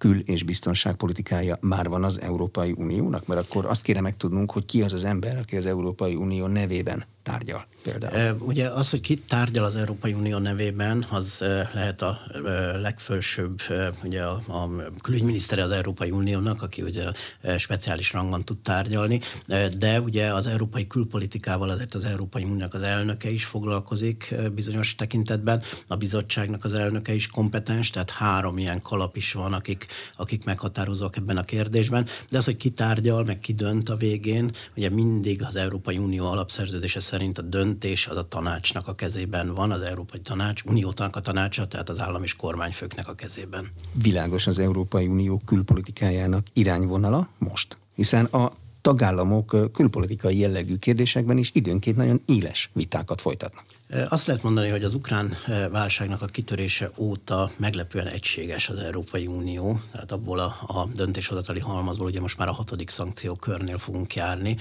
kül- 0.00 0.28
és 0.28 0.42
biztonságpolitikája 0.42 1.58
már 1.60 1.88
van 1.88 2.04
az 2.04 2.20
Európai 2.20 2.74
Uniónak? 2.76 3.26
Mert 3.26 3.40
akkor 3.40 3.66
azt 3.66 3.82
kéne 3.82 4.00
megtudnunk, 4.00 4.50
hogy 4.50 4.64
ki 4.64 4.82
az 4.82 4.92
az 4.92 5.04
ember, 5.04 5.38
aki 5.38 5.56
az 5.56 5.66
Európai 5.66 6.14
Unió 6.14 6.46
nevében 6.46 7.04
tárgyal 7.22 7.66
például. 7.82 8.36
Ugye 8.40 8.68
az, 8.68 8.90
hogy 8.90 9.00
ki 9.00 9.16
tárgyal 9.18 9.64
az 9.64 9.76
Európai 9.76 10.12
Unió 10.12 10.38
nevében, 10.38 11.06
az 11.10 11.44
lehet 11.74 12.02
a 12.02 12.20
legfősőbb, 12.80 13.60
ugye 14.04 14.22
a, 14.22 14.42
a 14.46 14.68
külügyminisztere 15.00 15.62
az 15.62 15.70
Európai 15.70 16.10
Uniónak, 16.10 16.62
aki 16.62 16.82
ugye 16.82 17.04
speciális 17.58 18.12
rangon 18.12 18.44
tud 18.44 18.58
tárgyalni, 18.58 19.20
de 19.78 20.00
ugye 20.00 20.32
az 20.32 20.46
európai 20.46 20.86
külpolitikával 20.86 21.68
azért 21.68 21.94
az 21.94 22.04
Európai 22.04 22.42
Uniónak 22.42 22.74
az 22.74 22.82
elnöke 22.82 23.30
is 23.30 23.44
foglalkozik 23.44 24.34
bizonyos 24.54 24.94
tekintetben, 24.94 25.62
a 25.86 25.96
bizottságnak 25.96 26.64
az 26.64 26.74
elnöke 26.74 27.14
is 27.14 27.26
kompetens, 27.26 27.90
tehát 27.90 28.10
három 28.10 28.58
ilyen 28.58 28.82
kalap 28.82 29.16
is 29.16 29.32
van, 29.32 29.52
akik 29.52 29.86
akik 30.16 30.44
meghatározóak 30.44 31.16
ebben 31.16 31.36
a 31.36 31.44
kérdésben, 31.44 32.06
de 32.30 32.38
az, 32.38 32.44
hogy 32.44 32.56
ki 32.56 32.70
tárgyal, 32.70 33.24
meg 33.24 33.38
ki 33.38 33.52
dönt 33.52 33.88
a 33.88 33.96
végén, 33.96 34.52
ugye 34.76 34.90
mindig 34.90 35.44
az 35.44 35.56
Európai 35.56 35.98
Unió 35.98 36.26
alapszerződése 36.26 37.00
szerint 37.00 37.38
a 37.38 37.42
döntés 37.42 38.06
az 38.06 38.16
a 38.16 38.28
tanácsnak 38.28 38.88
a 38.88 38.94
kezében 38.94 39.54
van, 39.54 39.70
az 39.70 39.82
Európai 39.82 40.20
Tanács, 40.20 40.62
Uniótanak 40.62 41.16
a 41.16 41.20
tanácsa, 41.20 41.66
tehát 41.66 41.88
az 41.88 42.00
állam 42.00 42.22
és 42.22 42.36
kormányfőknek 42.36 43.08
a 43.08 43.14
kezében. 43.14 43.68
Világos 43.92 44.46
az 44.46 44.58
Európai 44.58 45.06
Unió 45.06 45.40
külpolitikájának 45.44 46.46
irányvonala 46.52 47.28
most, 47.38 47.78
hiszen 47.94 48.24
a 48.24 48.52
tagállamok 48.80 49.72
külpolitikai 49.72 50.38
jellegű 50.38 50.76
kérdésekben 50.76 51.38
is 51.38 51.50
időnként 51.54 51.96
nagyon 51.96 52.22
éles 52.26 52.70
vitákat 52.72 53.20
folytatnak. 53.20 53.64
Azt 54.08 54.26
lehet 54.26 54.42
mondani, 54.42 54.68
hogy 54.68 54.84
az 54.84 54.94
ukrán 54.94 55.36
válságnak 55.70 56.22
a 56.22 56.26
kitörése 56.26 56.90
óta 56.96 57.50
meglepően 57.56 58.06
egységes 58.06 58.68
az 58.68 58.78
Európai 58.78 59.26
Unió, 59.26 59.80
tehát 59.92 60.12
abból 60.12 60.38
a, 60.38 60.56
a 60.66 60.88
döntéshozatali 60.94 61.60
halmazból, 61.60 62.06
ugye 62.06 62.20
most 62.20 62.38
már 62.38 62.48
a 62.48 62.52
hatodik 62.52 62.90
szankció 62.90 63.34
körnél 63.34 63.78
fogunk 63.78 64.14
járni, 64.14 64.56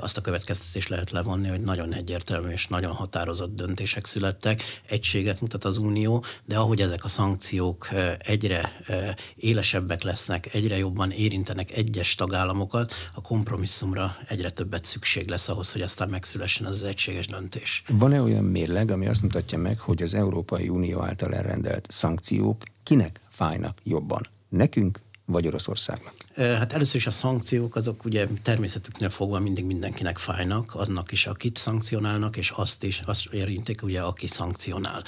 azt 0.00 0.16
a 0.16 0.20
következtetést 0.20 0.88
lehet 0.88 1.10
levonni, 1.10 1.48
hogy 1.48 1.60
nagyon 1.60 1.94
egyértelmű 1.94 2.48
és 2.48 2.66
nagyon 2.66 2.92
határozott 2.92 3.54
döntések 3.54 4.06
születtek, 4.06 4.62
egységet 4.88 5.40
mutat 5.40 5.64
az 5.64 5.76
Unió, 5.76 6.24
de 6.44 6.56
ahogy 6.56 6.80
ezek 6.80 7.04
a 7.04 7.08
szankciók 7.08 7.88
egyre 8.18 8.72
élesebbek 9.36 10.02
lesznek, 10.02 10.54
egyre 10.54 10.76
jobban 10.76 11.10
érintenek 11.10 11.76
egyes 11.76 12.14
tagállamokat, 12.14 12.94
a 13.14 13.20
kompromisszumra 13.20 14.16
egyre 14.28 14.50
többet 14.50 14.84
szükség 14.84 15.28
lesz 15.28 15.48
ahhoz, 15.48 15.72
hogy 15.72 15.82
aztán 15.82 16.08
megszülessen 16.08 16.66
az, 16.66 16.72
az 16.74 16.88
egységes 16.88 17.26
döntés. 17.26 17.82
Van-e 17.88 18.22
olyan 18.22 18.44
mérleg, 18.44 18.72
mérleg, 18.74 18.94
ami 18.96 19.06
azt 19.06 19.22
mutatja 19.22 19.58
meg, 19.58 19.78
hogy 19.78 20.02
az 20.02 20.14
Európai 20.14 20.68
Unió 20.68 21.00
által 21.02 21.34
elrendelt 21.34 21.86
szankciók 21.90 22.62
kinek 22.82 23.20
fájnak 23.28 23.78
jobban? 23.82 24.28
Nekünk 24.48 25.00
vagy 25.24 25.46
Oroszországnak? 25.46 26.14
Hát 26.36 26.72
először 26.72 26.96
is 26.96 27.06
a 27.06 27.10
szankciók 27.10 27.76
azok 27.76 28.04
ugye 28.04 28.26
természetüknél 28.42 29.10
fogva 29.10 29.38
mindig 29.38 29.64
mindenkinek 29.64 30.18
fájnak, 30.18 30.74
aznak 30.74 31.12
is, 31.12 31.26
akit 31.26 31.56
szankcionálnak, 31.56 32.36
és 32.36 32.50
azt 32.50 32.84
is, 32.84 33.00
azt 33.04 33.24
érintik 33.32 33.82
ugye, 33.82 34.00
aki 34.00 34.26
szankcionál. 34.26 35.04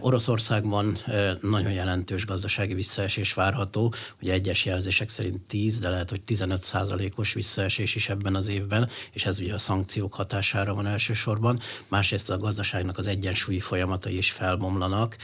Oroszországban 0.00 0.98
nagyon 1.40 1.72
jelentős 1.72 2.26
gazdasági 2.26 2.74
visszaesés 2.74 3.34
várható, 3.34 3.94
ugye 4.22 4.32
egyes 4.32 4.64
jelzések 4.64 5.08
szerint 5.08 5.40
10, 5.40 5.78
de 5.78 5.88
lehet, 5.88 6.10
hogy 6.10 6.22
15 6.22 6.64
százalékos 6.64 7.32
visszaesés 7.32 7.94
is 7.94 8.08
ebben 8.08 8.34
az 8.34 8.48
évben, 8.48 8.88
és 9.12 9.24
ez 9.24 9.38
ugye 9.38 9.54
a 9.54 9.58
szankciók 9.58 10.14
hatására 10.14 10.74
van 10.74 10.86
elsősorban. 10.86 11.60
Másrészt 11.88 12.30
a 12.30 12.38
gazdaságnak 12.38 12.98
az 12.98 13.06
egyensúlyi 13.06 13.60
folyamatai 13.60 14.16
is 14.16 14.30
felbomlanak, 14.30 15.16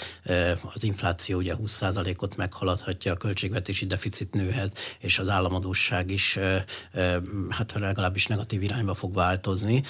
az 0.75 0.85
infláció 0.85 1.39
ugye 1.39 1.55
20 1.55 1.73
százalékot 1.73 2.37
meghaladhatja, 2.37 3.13
a 3.13 3.17
költségvetési 3.17 3.87
deficit 3.87 4.35
nőhet, 4.35 4.79
és 4.99 5.19
az 5.19 5.33
államadóság 5.35 6.11
is 6.11 6.39
hát 7.49 7.73
legalábbis 7.75 8.27
negatív 8.27 8.63
irányba 8.63 8.95
fog 8.95 9.15
változni, 9.15 9.83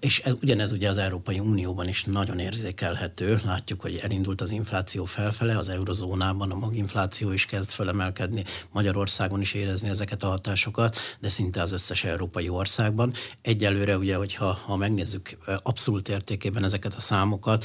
és 0.00 0.18
ez, 0.18 0.32
ugyanez 0.42 0.72
ugye 0.72 0.88
az 0.88 0.98
Európai 0.98 1.38
Unióban 1.38 1.88
is 1.88 2.04
nagyon 2.04 2.38
érzékelhető. 2.38 3.40
Látjuk, 3.44 3.80
hogy 3.80 4.00
elindult 4.02 4.40
az 4.40 4.50
infláció 4.50 5.04
felfele, 5.04 5.58
az 5.58 5.68
eurozónában 5.68 6.50
a 6.50 6.56
maginfláció 6.56 7.32
is 7.32 7.46
kezd 7.46 7.70
fölemelkedni, 7.70 8.44
Magyarországon 8.72 9.40
is 9.40 9.54
érezni 9.54 9.88
ezeket 9.88 10.22
a 10.22 10.28
hatásokat, 10.28 10.96
de 11.20 11.28
szinte 11.28 11.62
az 11.62 11.72
összes 11.72 12.04
európai 12.04 12.48
országban. 12.48 13.12
Egyelőre 13.42 13.98
ugye, 13.98 14.16
hogyha 14.16 14.58
ha 14.66 14.76
megnézzük 14.76 15.36
abszolút 15.62 16.08
értékében 16.08 16.64
ezeket 16.64 16.94
a 16.94 17.00
számokat, 17.00 17.64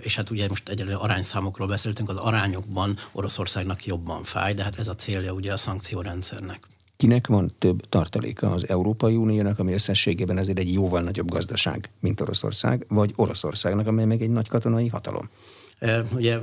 és 0.00 0.16
hát 0.16 0.30
ugye 0.30 0.48
most 0.48 0.68
egyelőre 0.68 0.96
arányszámokról 0.96 1.68
beszéltünk, 1.68 2.08
az 2.08 2.16
arányokban 2.16 2.96
Oroszországnak 3.12 3.84
jobban 3.86 4.24
fáj, 4.24 4.54
de 4.54 4.62
hát 4.62 4.78
ez 4.78 4.88
a 4.88 4.94
célja 4.94 5.32
ugye 5.32 5.52
a 5.52 5.56
szankciórendszer 5.56 6.40
rendszernek. 6.46 6.74
Kinek 6.96 7.26
van 7.26 7.50
több 7.58 7.88
tartaléka 7.88 8.50
az 8.50 8.68
Európai 8.68 9.16
Uniónak, 9.16 9.58
ami 9.58 9.72
összességében 9.72 10.38
ezért 10.38 10.58
egy 10.58 10.72
jóval 10.72 11.00
nagyobb 11.00 11.30
gazdaság, 11.30 11.90
mint 12.00 12.20
Oroszország, 12.20 12.84
vagy 12.88 13.12
Oroszországnak, 13.16 13.86
amely 13.86 14.04
meg 14.04 14.22
egy 14.22 14.30
nagy 14.30 14.48
katonai 14.48 14.88
hatalom? 14.88 15.28
Ugye 16.14 16.38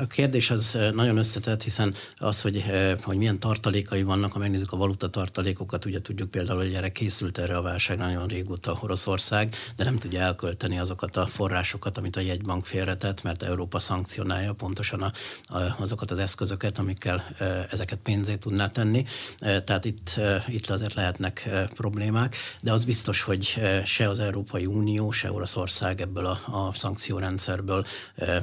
a 0.00 0.06
kérdés 0.06 0.50
az 0.50 0.78
nagyon 0.94 1.16
összetett, 1.16 1.62
hiszen 1.62 1.94
az, 2.16 2.40
hogy, 2.40 2.64
hogy 3.02 3.16
milyen 3.16 3.38
tartalékai 3.38 4.02
vannak, 4.02 4.32
ha 4.32 4.38
megnézzük 4.38 4.72
a 4.72 4.76
valuta 4.76 5.08
tartalékokat, 5.08 5.84
ugye 5.84 6.00
tudjuk 6.00 6.30
például, 6.30 6.58
hogy 6.58 6.74
erre 6.74 6.92
készült 6.92 7.38
erre 7.38 7.56
a 7.56 7.62
válság 7.62 7.98
nagyon 7.98 8.26
régóta 8.26 8.78
Oroszország, 8.80 9.54
de 9.76 9.84
nem 9.84 9.98
tudja 9.98 10.20
elkölteni 10.20 10.78
azokat 10.78 11.16
a 11.16 11.26
forrásokat, 11.26 11.98
amit 11.98 12.16
a 12.16 12.20
jegybank 12.20 12.64
félretett, 12.64 13.22
mert 13.22 13.42
Európa 13.42 13.78
szankcionálja 13.78 14.52
pontosan 14.52 15.02
a, 15.02 15.12
a, 15.56 15.76
azokat 15.78 16.10
az 16.10 16.18
eszközöket, 16.18 16.78
amikkel 16.78 17.24
ezeket 17.70 17.98
pénzé 17.98 18.36
tudná 18.36 18.68
tenni. 18.68 19.04
Tehát 19.38 19.84
itt, 19.84 20.20
itt 20.46 20.70
azért 20.70 20.94
lehetnek 20.94 21.48
problémák, 21.74 22.36
de 22.62 22.72
az 22.72 22.84
biztos, 22.84 23.22
hogy 23.22 23.60
se 23.84 24.08
az 24.08 24.18
Európai 24.18 24.66
Unió, 24.66 25.10
se 25.10 25.32
Oroszország 25.32 26.00
ebből 26.00 26.26
a, 26.26 26.40
a 26.46 26.74
szankciórendszerből 26.74 27.86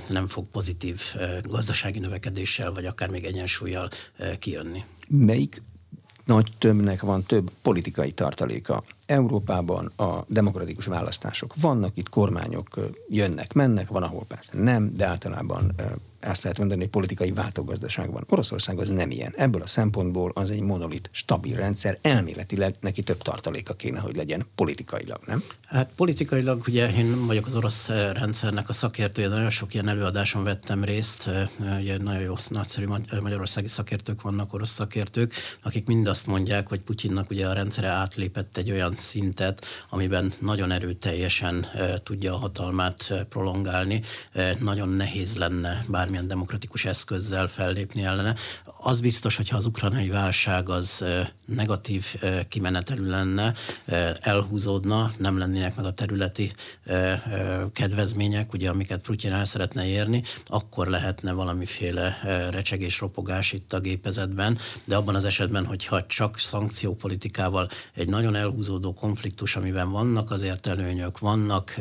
nem 0.10 0.28
fog 0.28 0.46
pozitív 0.52 1.02
gazdasági 1.44 2.00
növekedéssel, 2.00 2.72
vagy 2.72 2.86
akár 2.86 3.10
még 3.10 3.26
egyensúlyjal 3.26 3.90
kijönni. 4.40 4.86
Melyik 5.08 5.62
nagy 6.26 6.52
tömbnek 6.58 7.02
van 7.02 7.24
több 7.24 7.52
politikai 7.62 8.12
tartaléka. 8.12 8.84
Európában 9.08 9.92
a 9.96 10.24
demokratikus 10.28 10.86
választások 10.86 11.54
vannak, 11.62 11.98
itt 11.98 12.10
kormányok 12.10 12.80
jönnek, 13.10 13.54
mennek, 13.54 13.90
van, 13.90 14.04
ahol 14.04 14.26
persze 14.28 14.58
nem, 14.58 14.94
de 14.96 15.06
általában 15.06 15.76
azt 16.22 16.44
lehet 16.44 16.58
mondani, 16.58 16.82
hogy 16.82 16.90
politikai 16.90 17.32
váltógazdaság 17.32 18.12
van. 18.12 18.24
Oroszország 18.30 18.80
az 18.80 18.90
nem 18.90 19.12
ilyen. 19.12 19.34
Ebből 19.36 19.62
a 19.62 19.68
szempontból 19.68 20.32
az 20.34 20.50
egy 20.50 20.62
monolit, 20.62 21.10
stabil 21.12 21.56
rendszer, 21.56 21.98
elméletileg 22.02 22.76
neki 22.80 23.02
több 23.04 23.22
tartaléka 23.22 23.74
kéne, 23.74 24.00
hogy 24.00 24.16
legyen 24.16 24.46
politikailag, 24.56 25.20
nem? 25.26 25.44
Hát 25.66 25.90
politikailag 25.96 26.64
ugye 26.68 26.92
én 26.92 27.26
vagyok 27.26 27.46
az 27.46 27.56
orosz 27.56 27.88
rendszernek 28.14 28.70
a 28.70 28.74
szakértője, 28.74 29.28
nagyon 29.28 29.50
sok 29.50 29.74
ilyen 29.74 29.88
előadáson 29.88 30.44
vettem 30.44 30.84
részt, 30.84 31.30
ugye 31.80 31.98
nagyon 31.98 32.22
jó, 32.22 32.34
nagyszerű 32.50 32.86
magyarországi 33.22 33.68
szakértők 33.68 34.22
vannak, 34.22 34.54
orosz 34.54 34.72
szakértők, 34.72 35.34
akik 35.64 35.86
mind 35.86 36.08
azt 36.08 36.28
mondják, 36.28 36.68
hogy 36.68 36.80
Putyinnak 36.80 37.30
ugye 37.30 37.48
a 37.48 37.54
rendszere 37.54 37.88
átlépett 37.88 38.58
egy 38.58 38.72
olyan 38.72 38.96
szintet, 39.00 39.66
amiben 39.90 40.34
nagyon 40.40 40.72
erőteljesen 40.72 41.68
tudja 42.04 42.34
a 42.34 42.38
hatalmát 42.38 43.14
prolongálni, 43.30 44.02
nagyon 44.60 44.90
nehéz 44.90 45.38
lenne 45.38 45.86
bármi 45.88 46.08
bármilyen 46.08 46.28
demokratikus 46.28 46.86
eszközzel 46.86 47.48
fellépni 47.48 48.04
ellene. 48.04 48.36
Az 48.80 49.00
biztos, 49.00 49.36
hogyha 49.36 49.58
az 49.58 49.66
ukrajnai 49.66 50.10
válság 50.10 50.70
az 50.70 51.06
negatív 51.46 52.16
kimenetelű 52.48 53.08
lenne, 53.08 53.54
elhúzódna, 54.20 55.12
nem 55.18 55.38
lennének 55.38 55.76
meg 55.76 55.86
a 55.86 55.92
területi 55.92 56.54
kedvezmények, 57.74 58.54
ugye, 58.54 58.70
amiket 58.70 59.02
Putyin 59.02 59.32
el 59.32 59.46
szeretne 59.46 59.88
érni, 59.88 60.24
akkor 60.48 60.88
lehetne 60.88 61.32
valamiféle 61.32 62.20
recsegés, 62.52 63.00
ropogás 63.00 63.52
itt 63.52 63.74
a 63.74 63.80
gépezetben, 63.80 64.58
de 64.84 64.96
abban 64.96 65.16
az 65.16 65.24
esetben, 65.24 65.66
hogyha 65.66 66.06
csak 66.06 66.40
szankciópolitikával 66.40 67.70
egy 67.94 68.10
nagyon 68.10 68.36
elhúzódó 68.36 68.87
konfliktus, 68.94 69.56
amiben 69.56 69.92
vannak 69.92 70.32
azért 70.32 70.68
előnyök, 70.68 71.20
vannak 71.20 71.76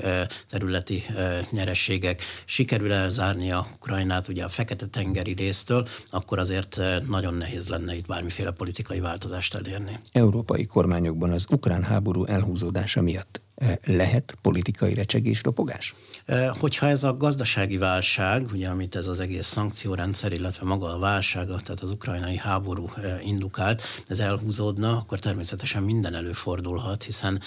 területi 0.51 1.05
nyerességek, 1.51 2.23
sikerül 2.45 2.93
elzárni 2.93 3.53
a 3.53 3.67
Ukrajnát 3.75 4.29
ugye 4.29 4.45
a 4.45 4.49
Fekete-tengeri 4.49 5.33
résztől, 5.33 5.89
akkor 6.11 6.39
azért 6.39 6.81
nagyon 7.09 7.35
nehéz 7.35 7.69
lenne 7.69 7.97
itt 7.97 8.07
bármiféle 8.07 8.51
politikai 8.51 9.01
változást 9.01 9.55
elérni. 9.55 9.99
Európai 10.13 10.67
kormányokban 10.67 11.31
az 11.31 11.45
ukrán 11.51 11.83
háború 11.83 12.25
elhúzódása 12.25 13.03
miatt 13.03 13.45
lehet 13.85 14.37
politikai 14.43 14.95
recsegés, 14.95 15.43
ropogás? 15.43 15.95
Eh, 16.25 16.51
hogyha 16.59 16.87
ez 16.87 17.05
a 17.05 17.17
gazdasági 17.17 17.77
válság, 17.77 18.47
ugye 18.53 18.69
amit 18.69 18.97
ez 18.97 19.07
az 19.07 19.21
egész 19.21 19.47
szankciórendszer, 19.47 20.33
illetve 20.33 20.67
maga 20.67 20.95
a 20.95 20.99
válság, 20.99 21.47
tehát 21.47 21.81
az 21.81 21.91
ukrajnai 21.91 22.37
háború 22.37 22.91
eh, 22.97 23.27
indukált, 23.27 23.83
ez 24.09 24.21
elhúzódna, 24.21 24.97
akkor 24.97 25.19
természetesen 25.19 25.83
minden 25.83 26.15
előfordulhat, 26.15 27.03
hiszen 27.03 27.41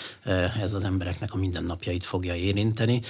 ez 0.61 0.73
az 0.73 0.83
embereknek 0.83 1.33
a 1.33 1.37
mindennapjait 1.37 2.03
fogja 2.03 2.35
érinteni 2.35 3.01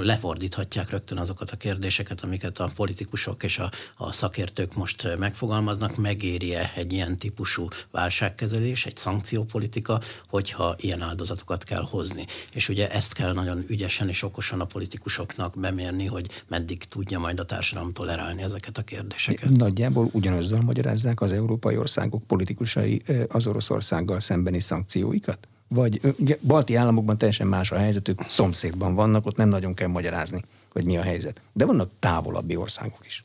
lefordíthatják 0.00 0.90
rögtön 0.90 1.18
azokat 1.18 1.50
a 1.50 1.56
kérdéseket, 1.56 2.20
amiket 2.20 2.58
a 2.58 2.70
politikusok 2.74 3.42
és 3.42 3.58
a, 3.58 3.70
a 3.96 4.12
szakértők 4.12 4.74
most 4.74 5.16
megfogalmaznak, 5.18 5.96
megéri-e 5.96 6.72
egy 6.74 6.92
ilyen 6.92 7.18
típusú 7.18 7.68
válságkezelés, 7.90 8.86
egy 8.86 8.96
szankciópolitika, 8.96 10.00
hogyha 10.28 10.74
ilyen 10.78 11.02
áldozatokat 11.02 11.64
kell 11.64 11.86
hozni. 11.90 12.26
És 12.52 12.68
ugye 12.68 12.90
ezt 12.90 13.12
kell 13.12 13.32
nagyon 13.32 13.64
ügyesen 13.68 14.08
és 14.08 14.22
okosan 14.22 14.60
a 14.60 14.64
politikusoknak 14.64 15.58
bemérni, 15.58 16.06
hogy 16.06 16.44
meddig 16.46 16.84
tudja 16.84 17.18
majd 17.18 17.40
a 17.40 17.44
társadalom 17.44 17.92
tolerálni 17.92 18.42
ezeket 18.42 18.78
a 18.78 18.82
kérdéseket. 18.82 19.50
Nagyjából 19.50 20.08
ugyanazzal 20.12 20.60
magyarázzák 20.60 21.20
az 21.20 21.32
európai 21.32 21.76
országok 21.76 22.26
politikusai 22.26 23.02
az 23.28 23.46
Oroszországgal 23.46 24.20
szembeni 24.20 24.60
szankcióikat? 24.60 25.48
Vagy 25.68 26.00
ugye, 26.18 26.36
balti 26.42 26.74
államokban 26.74 27.18
teljesen 27.18 27.46
más 27.46 27.70
a 27.70 27.76
helyzetük, 27.76 28.24
szomszédban 28.28 28.94
vannak, 28.94 29.26
ott 29.26 29.36
nem 29.36 29.48
nagyon 29.48 29.74
kell 29.74 29.88
magyarázni. 29.88 30.42
hogy 30.72 30.84
mi 30.84 30.96
a 30.96 31.02
helyzet. 31.02 31.40
De 31.52 31.64
vannak 31.64 31.90
távolabbi 31.98 32.56
országok 32.56 33.06
is. 33.06 33.24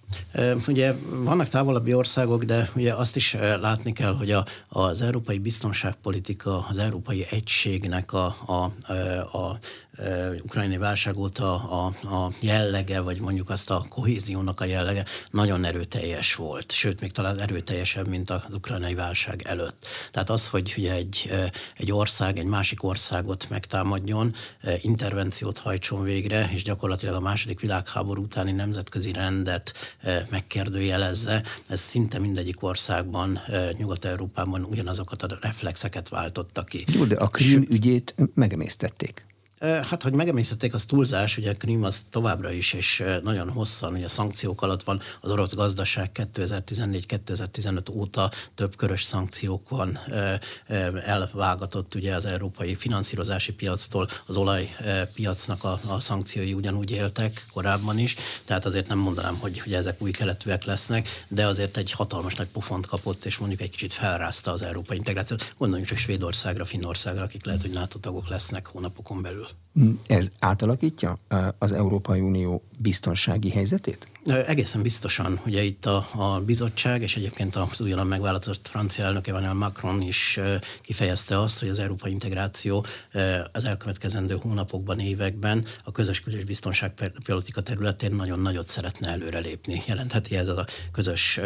Ugye 0.68 0.94
vannak 1.24 1.48
távolabbi 1.48 1.94
országok, 1.94 2.44
de 2.44 2.70
ugye 2.76 2.94
azt 2.94 3.16
is 3.16 3.34
látni 3.62 3.94
kell, 3.94 4.16
hogy 4.16 4.32
a, 4.32 4.46
az 4.68 5.02
európai 5.02 5.40
biztonságpolitika, 5.40 6.66
az 6.70 6.78
európai 6.78 7.26
egységnek 7.30 8.14
a, 8.14 8.36
a, 8.46 8.54
a, 8.54 9.38
a 9.38 9.60
ukrajnai 10.44 10.78
válság 10.78 11.18
óta 11.18 11.54
a, 11.54 11.86
a 12.16 12.34
jellege, 12.40 13.00
vagy 13.00 13.20
mondjuk 13.20 13.50
azt 13.50 13.70
a 13.70 13.86
kohéziónak 13.90 14.60
a 14.60 14.66
jellege 14.66 15.06
nagyon 15.32 15.66
erőteljes 15.66 16.36
volt, 16.36 16.72
sőt, 16.72 17.02
még 17.02 17.12
talán 17.12 17.40
erőteljesebb, 17.40 18.08
mint 18.08 18.30
az 18.30 18.54
ukrajnai 18.54 18.94
válság 18.94 19.42
előtt. 19.46 19.86
Tehát 20.12 20.30
az, 20.30 20.48
hogy 20.48 20.74
ugye 20.78 20.94
egy, 20.94 21.32
egy 21.78 21.92
ország 21.92 22.38
egy 22.38 22.46
másik 22.46 22.84
országot 22.84 23.50
megtámadjon, 23.50 24.34
intervenciót 24.82 25.58
hajtson 25.58 26.04
végre, 26.04 26.50
és 26.54 26.64
gyakorlatilag 26.64 27.16
a 27.16 27.20
második 27.20 27.60
világháború 27.60 28.22
utáni 28.22 28.52
nemzetközi 28.52 29.12
rendet 29.12 29.74
megkérdőjelezze, 30.30 31.44
ez 31.68 31.80
szinte 31.80 32.20
mindegyik 32.20 32.64
országban, 32.64 33.40
Nyugat-Európában 33.78 34.64
ugyanazokat 34.64 35.24
a 35.24 35.38
reflexeket 35.42 36.10
váltotta 36.10 36.64
ki. 36.64 36.84
Jó, 36.88 37.06
de 37.06 37.16
a 37.16 37.28
Krím 37.28 37.66
ügyét 37.70 38.16
megemésztették. 38.34 39.26
Hát, 39.64 40.04
hogy 40.04 40.14
megemésztették, 40.14 40.74
az 40.74 40.86
túlzás, 40.86 41.38
ugye 41.38 41.54
Krím 41.54 41.84
az 41.84 42.06
továbbra 42.10 42.52
is, 42.52 42.74
és 42.74 43.04
nagyon 43.24 43.50
hosszan, 43.50 43.94
ugye 43.94 44.08
szankciók 44.08 44.62
alatt 44.62 44.84
van 44.84 45.02
az 45.22 45.32
orosz 45.32 45.54
gazdaság 45.56 46.10
2014-2015 46.14 47.92
óta 47.92 48.32
több 48.56 48.76
körös 48.76 49.04
szankciók 49.04 49.70
van 49.70 50.00
elvágatott 51.06 51.96
ugye 51.96 52.16
az 52.16 52.26
európai 52.26 52.76
finanszírozási 52.76 53.54
piactól, 53.54 54.08
az 54.26 54.38
olajpiacnak 54.38 55.64
a, 55.64 55.80
a 55.88 56.00
szankciói 56.00 56.54
ugyanúgy 56.54 56.92
éltek 56.92 57.46
korábban 57.54 57.98
is, 57.98 58.16
tehát 58.46 58.66
azért 58.66 58.88
nem 58.88 58.98
mondanám, 58.98 59.36
hogy, 59.36 59.60
hogy 59.60 59.74
ezek 59.74 60.02
új 60.02 60.12
keletűek 60.12 60.64
lesznek, 60.64 61.26
de 61.28 61.46
azért 61.46 61.78
egy 61.78 61.92
hatalmas 61.92 62.36
nagy 62.36 62.48
pofont 62.48 62.88
kapott, 62.88 63.26
és 63.26 63.38
mondjuk 63.38 63.62
egy 63.62 63.70
kicsit 63.70 63.94
felrázta 63.94 64.52
az 64.52 64.62
európai 64.62 64.98
integrációt. 64.98 65.54
Gondoljunk 65.58 65.90
csak 65.90 65.98
Svédországra, 65.98 66.66
Finnországra, 66.66 67.24
akik 67.24 67.46
lehet, 67.46 67.62
hogy 67.62 67.72
NATO 67.72 67.98
tagok 67.98 68.28
lesznek 68.28 68.68
hónapokon 68.68 69.22
belül. 69.22 69.48
Ez 70.08 70.28
átalakítja 70.40 71.18
az 71.58 71.72
Európai 71.72 72.20
Unió 72.20 72.64
biztonsági 72.80 73.50
helyzetét? 73.50 74.08
Egészen 74.26 74.82
biztosan. 74.82 75.40
Ugye 75.46 75.62
itt 75.62 75.86
a, 75.86 76.08
a 76.12 76.40
bizottság, 76.40 77.02
és 77.02 77.16
egyébként 77.16 77.56
az 77.56 77.82
újonnan 77.82 78.08
megválasztott 78.08 78.68
francia 78.68 79.06
elnök 79.06 79.28
Emmanuel 79.28 79.54
Macron 79.54 80.02
is 80.02 80.40
kifejezte 80.82 81.40
azt, 81.40 81.60
hogy 81.60 81.70
az 81.70 81.80
európai 81.80 82.12
integráció 82.12 82.86
az 83.52 83.66
elkövetkezendő 83.66 84.38
hónapokban, 84.42 85.00
években 85.00 85.66
a 85.84 85.92
közös 85.92 86.22
külös 86.22 86.44
biztonságpolitika 86.44 87.62
területén 87.62 88.16
nagyon 88.16 88.40
nagyot 88.40 88.68
szeretne 88.68 89.08
előrelépni. 89.08 89.84
Jelentheti 89.88 90.36
ez 90.36 90.48
a 90.48 90.66
közös 90.92 91.40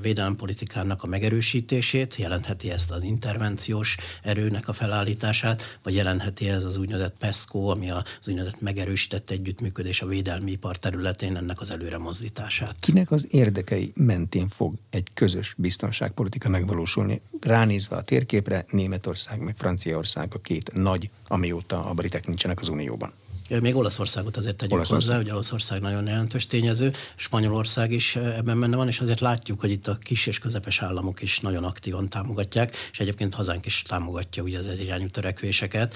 védelempolitikának 0.00 1.02
a 1.02 1.06
megerősítését, 1.06 2.16
jelentheti 2.16 2.70
ezt 2.70 2.90
az 2.90 3.02
intervenciós 3.02 3.96
erőnek 4.22 4.68
a 4.68 4.72
felállítását, 4.72 5.78
vagy 5.82 5.94
jelentheti 5.94 6.48
ez 6.48 6.64
az 6.64 6.76
úgynevezett 6.76 7.16
PESCO, 7.18 7.66
ami 7.66 7.90
az 7.90 8.02
úgynevezett 8.26 8.60
megerősített 8.60 9.30
együttműködés 9.30 10.02
a 10.02 10.06
védelmi 10.06 10.50
ipar 10.50 10.76
területén 10.76 11.36
ennek 11.36 11.60
az 11.60 11.70
előre 11.70 12.04
mozdítását. 12.06 12.76
Kinek 12.80 13.10
az 13.10 13.26
érdekei 13.30 13.92
mentén 13.94 14.48
fog 14.48 14.74
egy 14.90 15.08
közös 15.14 15.54
biztonságpolitika 15.58 16.48
megvalósulni? 16.48 17.20
Ránézve 17.40 17.96
a 17.96 18.02
térképre, 18.02 18.64
Németország 18.70 19.40
meg 19.40 19.54
Franciaország 19.58 20.34
a 20.34 20.38
két 20.38 20.72
nagy, 20.72 21.10
amióta 21.28 21.84
a 21.84 21.94
britek 21.94 22.26
nincsenek 22.26 22.60
az 22.60 22.68
Unióban. 22.68 23.12
Még 23.48 23.76
Olaszországot 23.76 24.36
azért 24.36 24.56
tegyük 24.56 24.74
Olaszország. 24.74 25.08
hozzá, 25.08 25.16
hogy 25.22 25.30
Olaszország 25.30 25.80
nagyon 25.80 26.06
jelentős 26.06 26.46
tényező, 26.46 26.92
Spanyolország 27.16 27.92
is 27.92 28.16
ebben 28.16 28.60
benne 28.60 28.76
van, 28.76 28.88
és 28.88 29.00
azért 29.00 29.20
látjuk, 29.20 29.60
hogy 29.60 29.70
itt 29.70 29.86
a 29.86 29.94
kis 29.94 30.26
és 30.26 30.38
közepes 30.38 30.82
államok 30.82 31.22
is 31.22 31.40
nagyon 31.40 31.64
aktívan 31.64 32.08
támogatják, 32.08 32.76
és 32.92 33.00
egyébként 33.00 33.34
hazánk 33.34 33.66
is 33.66 33.82
támogatja 33.82 34.42
ugye 34.42 34.58
az 34.58 34.66
ez 34.66 34.80
irányú 34.80 35.08
törekvéseket. 35.08 35.94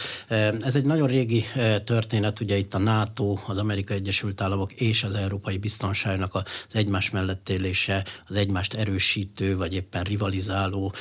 Ez 0.60 0.74
egy 0.74 0.84
nagyon 0.84 1.08
régi 1.08 1.44
történet, 1.84 2.40
ugye 2.40 2.56
itt 2.56 2.74
a 2.74 2.78
NATO, 2.78 3.38
az 3.46 3.58
Amerikai 3.58 3.96
Egyesült 3.96 4.40
Államok 4.40 4.72
és 4.72 5.04
az 5.04 5.14
Európai 5.14 5.58
Biztonságnak 5.58 6.34
az 6.34 6.44
egymás 6.72 7.10
mellett 7.10 7.48
élése, 7.48 8.04
az 8.28 8.36
egymást 8.36 8.74
erősítő, 8.74 9.56
vagy 9.56 9.74
éppen 9.74 10.02
rivalizáló 10.02 10.94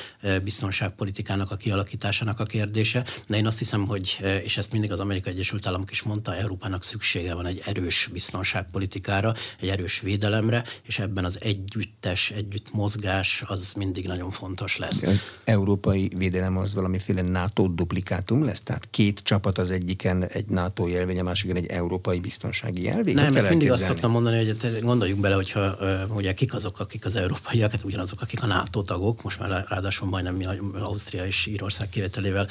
biztonságpolitikának 0.44 1.52
a 1.52 1.56
kialakításának 1.56 2.40
a 2.40 2.46
kérdése. 2.46 3.06
De 3.28 3.38
én 3.38 3.48
azt 3.48 3.60
hiszem, 3.60 3.86
hogy, 3.86 4.18
és 4.44 4.58
ezt 4.58 4.72
mindig 4.72 4.92
az 4.92 5.00
Amerikai 5.00 5.34
Egyesült 5.34 5.66
Államok 5.66 5.92
is 5.92 6.02
mondta, 6.02 6.38
Európának 6.40 6.84
szüksége 6.84 7.34
van 7.34 7.46
egy 7.46 7.62
erős 7.66 8.10
biztonságpolitikára, 8.14 9.34
egy 9.60 9.70
erős 9.70 10.00
védelemre, 10.00 10.64
és 10.84 11.00
ebben 11.00 11.26
az 11.26 11.38
együttes, 11.42 12.30
együtt 12.30 12.74
mozgás 12.74 13.44
az 13.46 13.74
mindig 13.74 14.08
nagyon 14.08 14.32
fontos 14.32 14.78
lesz. 14.78 15.02
Az 15.04 15.22
európai 15.44 16.12
védelem 16.16 16.58
az 16.58 16.74
valamiféle 16.74 17.22
NATO 17.22 17.68
duplikátum 17.68 18.44
lesz? 18.44 18.62
Tehát 18.62 18.88
két 18.90 19.20
csapat 19.20 19.58
az 19.58 19.72
egyiken 19.72 20.28
egy 20.28 20.46
NATO 20.46 20.88
jelvény, 20.88 21.20
a 21.20 21.24
másikon 21.24 21.56
egy 21.56 21.66
európai 21.66 22.20
biztonsági 22.20 22.84
jelvény? 22.84 23.16
Nem, 23.16 23.36
ezt 23.36 23.50
mindig 23.50 23.72
azt 23.72 23.84
szoktam 23.84 24.12
mondani, 24.12 24.46
hogy 24.46 24.80
gondoljunk 24.82 25.22
bele, 25.22 25.36
hogyha 25.36 25.78
ugye 26.10 26.34
kik 26.34 26.54
azok, 26.54 26.80
akik 26.80 27.06
az 27.06 27.16
európaiak, 27.16 27.72
hát 27.72 27.84
ugyanazok, 27.84 28.22
akik 28.22 28.44
a 28.44 28.46
NATO 28.46 28.82
tagok, 28.82 29.24
most 29.24 29.40
már 29.40 29.66
ráadásul 29.70 30.08
majdnem 30.08 30.36
mi 30.36 30.46
Ausztria 30.80 31.26
és 31.26 31.46
Írország 31.46 31.90
kivételével, 31.90 32.48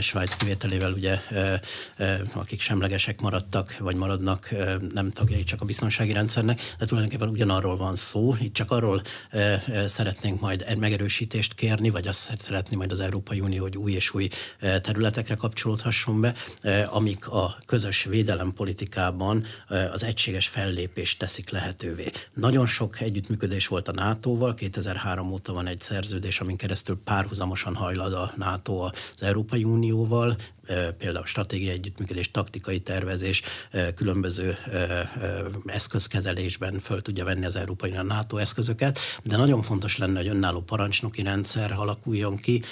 Svájc 0.00 0.34
kivételével, 0.34 0.92
ugye, 0.92 1.18
akik 2.32 2.60
semlegesek 2.60 3.20
maradtak, 3.32 3.76
vagy 3.78 3.96
maradnak 3.96 4.54
nem 4.92 5.10
tagjai 5.10 5.44
csak 5.44 5.60
a 5.60 5.64
biztonsági 5.64 6.12
rendszernek, 6.12 6.74
de 6.78 6.86
tulajdonképpen 6.86 7.28
ugyanarról 7.28 7.76
van 7.76 7.96
szó, 7.96 8.36
itt 8.40 8.54
csak 8.54 8.70
arról 8.70 9.02
szeretnénk 9.86 10.40
majd 10.40 10.78
megerősítést 10.78 11.54
kérni, 11.54 11.90
vagy 11.90 12.08
azt 12.08 12.38
szeretné 12.38 12.76
majd 12.76 12.92
az 12.92 13.00
Európai 13.00 13.40
Unió, 13.40 13.62
hogy 13.62 13.76
új 13.76 13.92
és 13.92 14.14
új 14.14 14.28
területekre 14.80 15.34
kapcsolódhasson 15.34 16.20
be, 16.20 16.34
amik 16.86 17.28
a 17.28 17.58
közös 17.66 18.04
védelempolitikában 18.04 19.44
az 19.92 20.04
egységes 20.04 20.48
fellépést 20.48 21.18
teszik 21.18 21.50
lehetővé. 21.50 22.10
Nagyon 22.34 22.66
sok 22.66 23.00
együttműködés 23.00 23.66
volt 23.66 23.88
a 23.88 23.92
NATO-val, 23.92 24.54
2003 24.54 25.32
óta 25.32 25.52
van 25.52 25.66
egy 25.66 25.80
szerződés, 25.80 26.40
amin 26.40 26.56
keresztül 26.56 27.00
párhuzamosan 27.04 27.74
hajlad 27.74 28.12
a 28.12 28.32
NATO 28.36 28.78
az 28.78 29.22
Európai 29.22 29.64
Unióval, 29.64 30.36
például 30.98 31.26
stratégiai 31.26 31.72
együttműködés, 31.72 32.30
taktikai 32.30 32.80
tervezés, 32.80 33.21
különböző 33.94 34.56
eszközkezelésben 35.66 36.78
föl 36.78 37.02
tudja 37.02 37.24
venni 37.24 37.44
az 37.44 37.56
Európai 37.56 37.90
a 37.90 38.02
NATO 38.02 38.36
eszközöket, 38.36 38.98
de 39.22 39.36
nagyon 39.36 39.62
fontos 39.62 39.98
lenne, 39.98 40.18
hogy 40.18 40.28
önálló 40.28 40.60
parancsnoki 40.60 41.22
rendszer 41.22 41.72
alakuljon 41.72 42.36
ki, 42.36 42.62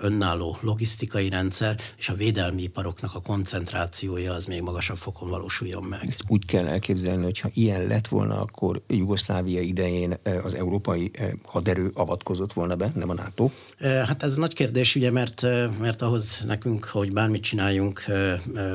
önálló 0.00 0.58
logisztikai 0.60 1.28
rendszer, 1.28 1.80
és 1.96 2.08
a 2.08 2.14
védelmi 2.14 2.62
iparoknak 2.62 3.14
a 3.14 3.20
koncentrációja 3.20 4.32
az 4.32 4.44
még 4.44 4.62
magasabb 4.62 4.96
fokon 4.96 5.28
valósuljon 5.28 5.82
meg. 5.82 6.16
Úgy 6.26 6.44
kell 6.44 6.66
elképzelni, 6.66 7.24
hogy 7.24 7.40
ha 7.40 7.48
ilyen 7.54 7.86
lett 7.86 8.08
volna, 8.08 8.40
akkor 8.40 8.82
Jugoszlávia 8.88 9.60
idején 9.60 10.18
az 10.42 10.54
európai 10.54 11.10
haderő 11.44 11.90
avatkozott 11.94 12.52
volna 12.52 12.74
be, 12.74 12.92
nem 12.94 13.10
a 13.10 13.14
NATO? 13.14 13.50
Hát 13.80 14.22
ez 14.22 14.36
nagy 14.36 14.54
kérdés, 14.54 14.94
ugye, 14.94 15.10
mert, 15.10 15.46
mert 15.78 16.02
ahhoz 16.02 16.44
nekünk, 16.46 16.84
hogy 16.84 17.12
bármi 17.12 17.30
bármit 17.30 17.48
csináljunk, 17.48 18.04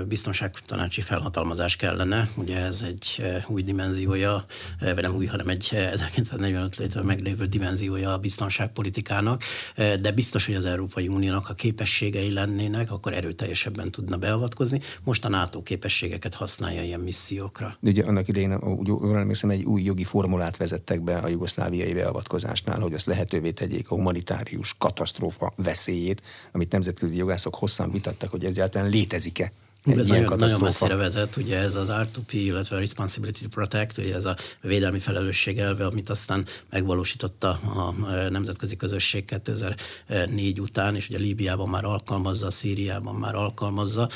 biztonságtanácsi 0.08 1.02
felhatalmazás 1.16 1.76
kellene. 1.76 2.30
Ugye 2.36 2.58
ez 2.58 2.86
egy 2.88 3.24
új 3.48 3.64
dimenziója, 3.64 4.46
vagy 4.80 5.02
nem 5.02 5.16
új, 5.16 5.26
hanem 5.26 5.48
egy 5.48 5.70
1945 5.74 6.76
létre 6.76 7.02
meglévő 7.02 7.46
dimenziója 7.46 8.14
a 8.14 8.18
biztonságpolitikának, 8.18 9.44
de 9.76 10.12
biztos, 10.12 10.46
hogy 10.46 10.56
az 10.56 10.66
Európai 10.66 11.08
Uniónak, 11.08 11.46
ha 11.46 11.54
képességei 11.54 12.34
lennének, 12.34 12.92
akkor 12.92 13.14
erőteljesebben 13.14 13.92
tudna 13.92 14.18
beavatkozni. 14.18 14.82
Most 15.04 15.26
a 15.26 15.30
NATO 15.30 15.64
képességeket 15.64 16.34
használja 16.34 16.84
ilyen 16.84 17.00
missziókra. 17.00 17.78
Ugye 17.82 18.04
annak 18.04 18.28
idején, 18.28 18.60
jól 18.84 19.18
emlékszem, 19.18 19.50
egy 19.50 19.64
új 19.64 19.82
jogi 19.82 20.04
formulát 20.04 20.58
vezettek 20.58 21.02
be 21.02 21.18
a 21.18 21.28
jugoszláviai 21.28 21.94
beavatkozásnál, 21.94 22.80
hogy 22.80 22.94
azt 22.94 23.06
lehetővé 23.06 23.52
tegyék 23.52 23.90
a 23.90 23.96
humanitárius 23.96 24.76
katasztrófa 24.78 25.54
veszélyét, 25.56 26.22
amit 26.52 26.72
nemzetközi 26.72 27.18
jogászok 27.18 27.56
hosszan 27.56 27.92
vitattak, 27.92 28.32
hogy 28.32 28.46
egyáltalán 28.46 28.90
létezik-e 28.90 29.52
ez 29.86 30.08
nagyon, 30.08 30.38
nagyon 30.38 30.62
messzire 30.62 30.96
vezet, 30.96 31.36
ugye 31.36 31.58
ez 31.58 31.76
az 31.76 31.88
R2P, 31.92 32.32
illetve 32.32 32.76
a 32.76 32.80
Responsibility 32.80 33.42
to 33.42 33.48
Protect, 33.48 33.98
ugye 33.98 34.16
ez 34.16 34.26
a 34.26 34.36
védelmi 34.62 35.00
felelősség 35.00 35.60
elve, 35.60 35.86
amit 35.86 36.10
aztán 36.10 36.46
megvalósította 36.70 37.50
a 37.50 37.96
nemzetközi 38.30 38.76
közösség 38.76 39.26
2004 39.26 40.60
után, 40.60 40.96
és 40.96 41.10
ugye 41.10 41.18
Líbiában 41.18 41.70
már 41.70 41.86
alkalmazza, 41.86 42.52
Szíriában 42.52 43.16
már 43.16 43.36
alkalmazza, 43.36 44.10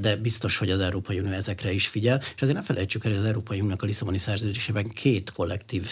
de 0.00 0.16
biztos, 0.16 0.56
hogy 0.56 0.70
az 0.70 0.80
Európai 0.80 1.18
Unió 1.18 1.32
ezekre 1.32 1.72
is 1.72 1.86
figyel, 1.86 2.20
és 2.36 2.42
azért 2.42 2.56
ne 2.56 2.64
felejtsük 2.64 3.04
el, 3.04 3.10
hogy 3.10 3.20
az 3.20 3.26
Európai 3.26 3.58
Uniónak 3.58 3.82
a 3.82 3.86
Lisszaboni 3.86 4.18
szerződésében 4.18 4.88
két 4.88 5.32
kollektív 5.32 5.88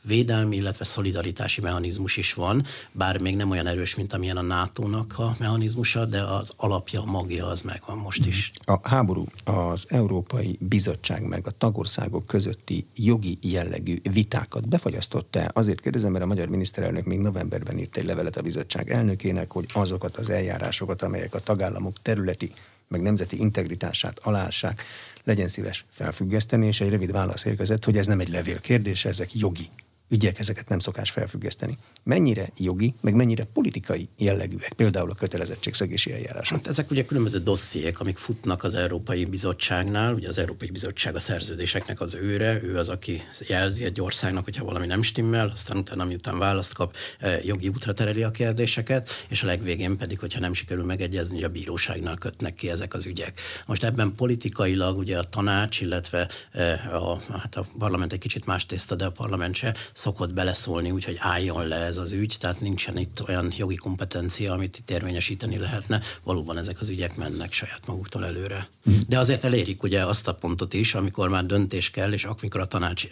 védelmi, 0.00 0.56
illetve 0.56 0.84
szolidaritási 0.84 1.60
mechanizmus 1.60 2.16
is 2.16 2.34
van, 2.34 2.64
bár 2.92 3.18
még 3.18 3.36
nem 3.36 3.50
olyan 3.50 3.66
erős, 3.66 3.94
mint 3.94 4.12
amilyen 4.12 4.36
a 4.36 4.42
NATO-nak 4.42 5.18
a 5.18 5.36
mechanizmusa, 5.38 6.04
de 6.04 6.22
az 6.22 6.52
alapja, 6.56 7.00
a 7.02 7.04
magja 7.04 7.46
az 7.46 7.62
megvan 7.62 7.96
most 7.96 8.26
is. 8.26 8.50
A 8.64 8.88
háború 8.88 9.24
az 9.44 9.84
Európai 9.88 10.58
Bizottság 10.60 11.28
meg 11.28 11.46
a 11.46 11.50
tagországok 11.50 12.26
közötti 12.26 12.86
jogi 12.94 13.38
jellegű 13.40 13.96
vitákat 14.12 14.68
befagyasztotta. 14.68 15.40
Azért 15.44 15.80
kérdezem, 15.80 16.12
mert 16.12 16.24
a 16.24 16.26
magyar 16.26 16.48
miniszterelnök 16.48 17.04
még 17.04 17.18
novemberben 17.18 17.78
írt 17.78 17.96
egy 17.96 18.04
levelet 18.04 18.36
a 18.36 18.42
bizottság 18.42 18.90
elnökének, 18.90 19.52
hogy 19.52 19.66
azokat 19.72 20.16
az 20.16 20.30
eljárásokat, 20.30 21.02
amelyek 21.02 21.34
a 21.34 21.40
tagállamok 21.40 22.02
területi 22.02 22.52
meg 22.88 23.02
nemzeti 23.02 23.38
integritását 23.38 24.18
alássák, 24.18 24.82
legyen 25.24 25.48
szíves 25.48 25.84
felfüggeszteni, 25.90 26.66
és 26.66 26.80
egy 26.80 26.90
rövid 26.90 27.12
válasz 27.12 27.44
érkezett, 27.44 27.84
hogy 27.84 27.96
ez 27.96 28.06
nem 28.06 28.20
egy 28.20 28.28
levél 28.28 28.60
kérdése, 28.60 29.08
ezek 29.08 29.34
jogi 29.34 29.68
ügyek, 30.12 30.38
ezeket 30.38 30.68
nem 30.68 30.78
szokás 30.78 31.10
felfüggeszteni. 31.10 31.78
Mennyire 32.02 32.48
jogi, 32.56 32.94
meg 33.00 33.14
mennyire 33.14 33.44
politikai 33.44 34.08
jellegűek, 34.16 34.72
például 34.72 35.10
a 35.10 35.14
kötelezettségszegési 35.14 36.12
eljárások? 36.12 36.56
Hát 36.56 36.66
ezek 36.66 36.90
ugye 36.90 37.04
különböző 37.04 37.38
dossziék, 37.38 38.00
amik 38.00 38.16
futnak 38.16 38.64
az 38.64 38.74
Európai 38.74 39.24
Bizottságnál. 39.24 40.14
Ugye 40.14 40.28
az 40.28 40.38
Európai 40.38 40.70
Bizottság 40.70 41.14
a 41.14 41.20
szerződéseknek 41.20 42.00
az 42.00 42.14
őre, 42.14 42.62
ő 42.62 42.76
az, 42.76 42.88
aki 42.88 43.22
jelzi 43.48 43.84
egy 43.84 44.00
országnak, 44.00 44.44
hogyha 44.44 44.64
valami 44.64 44.86
nem 44.86 45.02
stimmel, 45.02 45.48
aztán 45.48 45.76
utána, 45.76 46.04
miután 46.04 46.38
választ 46.38 46.74
kap, 46.74 46.96
eh, 47.18 47.44
jogi 47.44 47.68
útra 47.68 47.92
tereli 47.92 48.22
a 48.22 48.30
kérdéseket, 48.30 49.10
és 49.28 49.42
a 49.42 49.46
legvégén 49.46 49.96
pedig, 49.96 50.18
hogyha 50.18 50.40
nem 50.40 50.54
sikerül 50.54 50.84
megegyezni, 50.84 51.34
hogy 51.34 51.44
a 51.44 51.48
bíróságnál 51.48 52.16
kötnek 52.16 52.54
ki 52.54 52.70
ezek 52.70 52.94
az 52.94 53.06
ügyek. 53.06 53.40
Most 53.66 53.84
ebben 53.84 54.14
politikailag 54.14 54.98
ugye 54.98 55.18
a 55.18 55.24
tanács, 55.24 55.80
illetve 55.80 56.28
eh, 56.52 57.02
a, 57.04 57.22
hát 57.30 57.56
a 57.56 57.66
parlament 57.78 58.12
egy 58.12 58.18
kicsit 58.18 58.46
más 58.46 58.66
tészta, 58.66 58.94
de 58.94 59.04
a 59.04 59.10
parlament 59.10 59.54
se 59.54 59.74
szokott 60.02 60.32
beleszólni, 60.32 60.90
úgyhogy 60.90 61.16
álljon 61.18 61.66
le 61.66 61.76
ez 61.76 61.96
az 61.96 62.12
ügy, 62.12 62.36
tehát 62.40 62.60
nincsen 62.60 62.98
itt 62.98 63.22
olyan 63.28 63.52
jogi 63.56 63.74
kompetencia, 63.74 64.52
amit 64.52 64.76
itt 64.78 64.90
érvényesíteni 64.90 65.58
lehetne. 65.58 66.00
Valóban 66.22 66.58
ezek 66.58 66.80
az 66.80 66.88
ügyek 66.88 67.16
mennek 67.16 67.52
saját 67.52 67.86
maguktól 67.86 68.24
előre. 68.26 68.68
Mm. 68.90 68.94
De 69.08 69.18
azért 69.18 69.44
elérik 69.44 69.82
ugye 69.82 70.06
azt 70.06 70.28
a 70.28 70.34
pontot 70.34 70.74
is, 70.74 70.94
amikor 70.94 71.28
már 71.28 71.46
döntés 71.46 71.90
kell, 71.90 72.12
és 72.12 72.24
amikor 72.24 72.60
a 72.60 72.66
tanács 72.66 73.08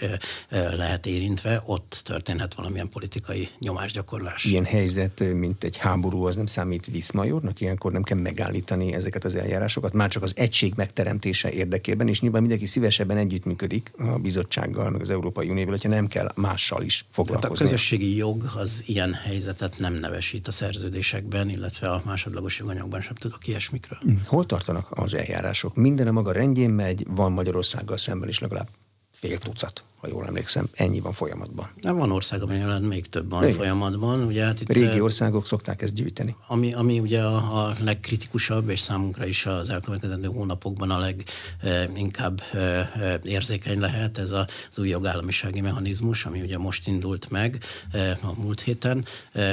lehet 0.48 1.06
érintve, 1.06 1.62
ott 1.64 2.00
történhet 2.04 2.54
valamilyen 2.54 2.88
politikai 2.88 3.48
nyomásgyakorlás. 3.58 4.44
Ilyen 4.44 4.64
helyzet, 4.64 5.20
mint 5.34 5.64
egy 5.64 5.76
háború, 5.76 6.24
az 6.24 6.36
nem 6.36 6.46
számít 6.46 6.86
viszmajornak? 6.86 7.60
Ilyenkor 7.60 7.92
nem 7.92 8.02
kell 8.02 8.18
megállítani 8.18 8.92
ezeket 8.94 9.24
az 9.24 9.36
eljárásokat, 9.36 9.92
már 9.92 10.08
csak 10.08 10.22
az 10.22 10.32
egység 10.36 10.72
megteremtése 10.76 11.50
érdekében, 11.50 12.08
és 12.08 12.20
nyilván 12.20 12.40
mindenki 12.40 12.66
szívesebben 12.66 13.16
együttműködik 13.16 13.92
a 13.98 14.18
bizottsággal, 14.18 14.90
meg 14.90 15.00
az 15.00 15.10
Európai 15.10 15.48
Unióval, 15.48 15.72
hogyha 15.72 15.88
nem 15.88 16.06
kell 16.06 16.32
mással 16.34 16.79
jogokkal 16.80 16.86
is 16.86 17.04
foglalkozni. 17.10 17.48
Hát 17.48 17.58
a 17.58 17.62
közösségi 17.62 18.16
jog 18.16 18.50
az 18.56 18.82
ilyen 18.86 19.14
helyzetet 19.14 19.78
nem 19.78 19.94
nevesít 19.94 20.48
a 20.48 20.52
szerződésekben, 20.52 21.48
illetve 21.48 21.90
a 21.90 22.02
másodlagos 22.04 22.58
joganyagban 22.58 23.00
sem 23.00 23.14
tudok 23.14 23.46
ilyesmikről. 23.46 23.98
Hm. 24.02 24.10
Hol 24.26 24.46
tartanak 24.46 24.86
az 24.90 25.14
eljárások? 25.14 25.74
Minden 25.74 26.06
a 26.06 26.12
maga 26.12 26.32
rendjén 26.32 26.70
megy, 26.70 27.06
van 27.08 27.32
Magyarországgal 27.32 27.96
szemben 27.96 28.28
is 28.28 28.38
legalább 28.38 28.68
fél 29.10 29.38
tucat 29.38 29.84
ha 30.00 30.08
jól 30.08 30.26
emlékszem, 30.26 30.68
ennyi 30.72 31.00
van 31.00 31.12
folyamatban. 31.12 31.70
Nem 31.80 31.96
van 31.96 32.10
ország, 32.10 32.42
amelyen 32.42 32.82
még 32.82 33.08
több 33.08 33.30
van 33.30 33.42
Igen. 33.42 33.54
folyamatban. 33.54 34.22
Ugye, 34.22 34.44
hát 34.44 34.60
itt, 34.60 34.72
Régi 34.72 35.00
országok 35.00 35.46
szokták 35.46 35.82
ezt 35.82 35.94
gyűjteni. 35.94 36.36
Ami, 36.46 36.74
ami 36.74 36.98
ugye 36.98 37.22
a, 37.22 37.66
a 37.66 37.76
legkritikusabb, 37.80 38.68
és 38.68 38.80
számunkra 38.80 39.26
is 39.26 39.46
az 39.46 39.70
elkövetkezendő 39.70 40.28
hónapokban 40.28 40.90
a 40.90 40.98
leginkább 40.98 42.42
e, 42.52 42.58
e, 42.58 43.20
érzékeny 43.22 43.80
lehet, 43.80 44.18
ez 44.18 44.30
az 44.30 44.78
új 44.78 44.88
jogállamisági 44.88 45.60
mechanizmus, 45.60 46.24
ami 46.24 46.40
ugye 46.40 46.58
most 46.58 46.86
indult 46.86 47.30
meg 47.30 47.58
e, 47.92 48.18
a 48.22 48.40
múlt 48.40 48.60
héten, 48.60 49.04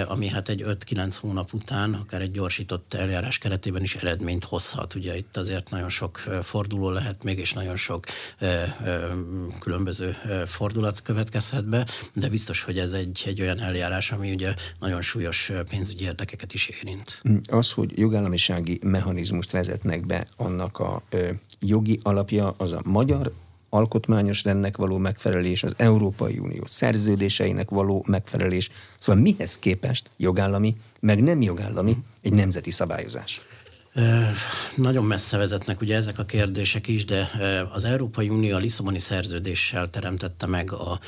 ami 0.07 0.27
hát 0.27 0.49
egy 0.49 0.63
5-9 0.67 1.15
hónap 1.21 1.53
után, 1.53 1.93
akár 1.93 2.21
egy 2.21 2.31
gyorsított 2.31 2.93
eljárás 2.93 3.37
keretében 3.37 3.83
is 3.83 3.95
eredményt 3.95 4.43
hozhat. 4.43 4.95
Ugye 4.95 5.17
itt 5.17 5.37
azért 5.37 5.69
nagyon 5.69 5.89
sok 5.89 6.17
forduló 6.43 6.89
lehet 6.89 7.23
még, 7.23 7.39
és 7.39 7.53
nagyon 7.53 7.77
sok 7.77 8.05
különböző 9.59 10.15
fordulat 10.45 11.01
következhet 11.01 11.69
be, 11.69 11.87
de 12.13 12.29
biztos, 12.29 12.63
hogy 12.63 12.79
ez 12.79 12.93
egy, 12.93 13.23
egy 13.25 13.41
olyan 13.41 13.59
eljárás, 13.59 14.11
ami 14.11 14.31
ugye 14.31 14.53
nagyon 14.79 15.01
súlyos 15.01 15.51
pénzügyi 15.69 16.03
érdekeket 16.03 16.53
is 16.53 16.67
érint. 16.67 17.21
Mm, 17.29 17.37
az, 17.51 17.71
hogy 17.71 17.97
jogállamisági 17.97 18.79
mechanizmust 18.83 19.51
vezetnek 19.51 20.05
be, 20.05 20.27
annak 20.35 20.79
a 20.79 21.01
ö, 21.09 21.29
jogi 21.59 21.99
alapja 22.03 22.55
az 22.57 22.71
a 22.71 22.81
magyar 22.85 23.31
alkotmányos 23.69 24.43
rendnek 24.43 24.77
való 24.77 24.97
megfelelés, 24.97 25.63
az 25.63 25.73
Európai 25.77 26.37
Unió 26.37 26.63
szerződéseinek 26.65 27.69
való 27.69 28.05
megfelelés. 28.07 28.69
Szóval 28.99 29.21
mihez 29.21 29.59
képest 29.59 30.11
jogállami, 30.17 30.75
meg 30.99 31.23
nem 31.23 31.41
jogállami 31.41 31.97
egy 32.21 32.33
nemzeti 32.33 32.71
szabályozás? 32.71 33.41
Nagyon 34.75 35.03
messze 35.03 35.37
vezetnek 35.37 35.81
ugye 35.81 35.95
ezek 35.95 36.19
a 36.19 36.25
kérdések 36.25 36.87
is, 36.87 37.05
de 37.05 37.31
az 37.73 37.83
Európai 37.85 38.29
Unió 38.29 38.55
a 38.55 38.59
Lisszaboni 38.59 38.99
szerződéssel 38.99 39.89
teremtette 39.89 40.45
meg 40.45 40.71
a 40.71 40.99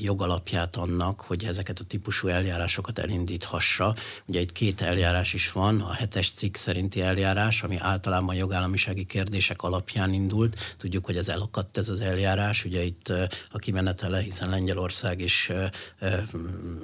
jogalapját 0.00 0.76
annak, 0.76 1.20
hogy 1.20 1.44
ezeket 1.44 1.78
a 1.78 1.84
típusú 1.84 2.28
eljárásokat 2.28 2.98
elindíthassa. 2.98 3.94
Ugye 4.26 4.40
itt 4.40 4.52
két 4.52 4.80
eljárás 4.80 5.32
is 5.32 5.52
van, 5.52 5.80
a 5.80 5.92
hetes 5.92 6.32
cikk 6.32 6.56
szerinti 6.56 7.02
eljárás, 7.02 7.62
ami 7.62 7.76
általában 7.78 8.34
jogállamisági 8.34 9.04
kérdések 9.04 9.62
alapján 9.62 10.12
indult. 10.12 10.74
Tudjuk, 10.76 11.04
hogy 11.04 11.16
ez 11.16 11.28
elakadt 11.28 11.76
ez 11.76 11.88
az 11.88 12.00
eljárás, 12.00 12.64
ugye 12.64 12.82
itt 12.82 13.12
a 13.50 13.58
kimenetele, 13.58 14.20
hiszen 14.20 14.50
Lengyelország 14.50 15.20
is 15.20 15.50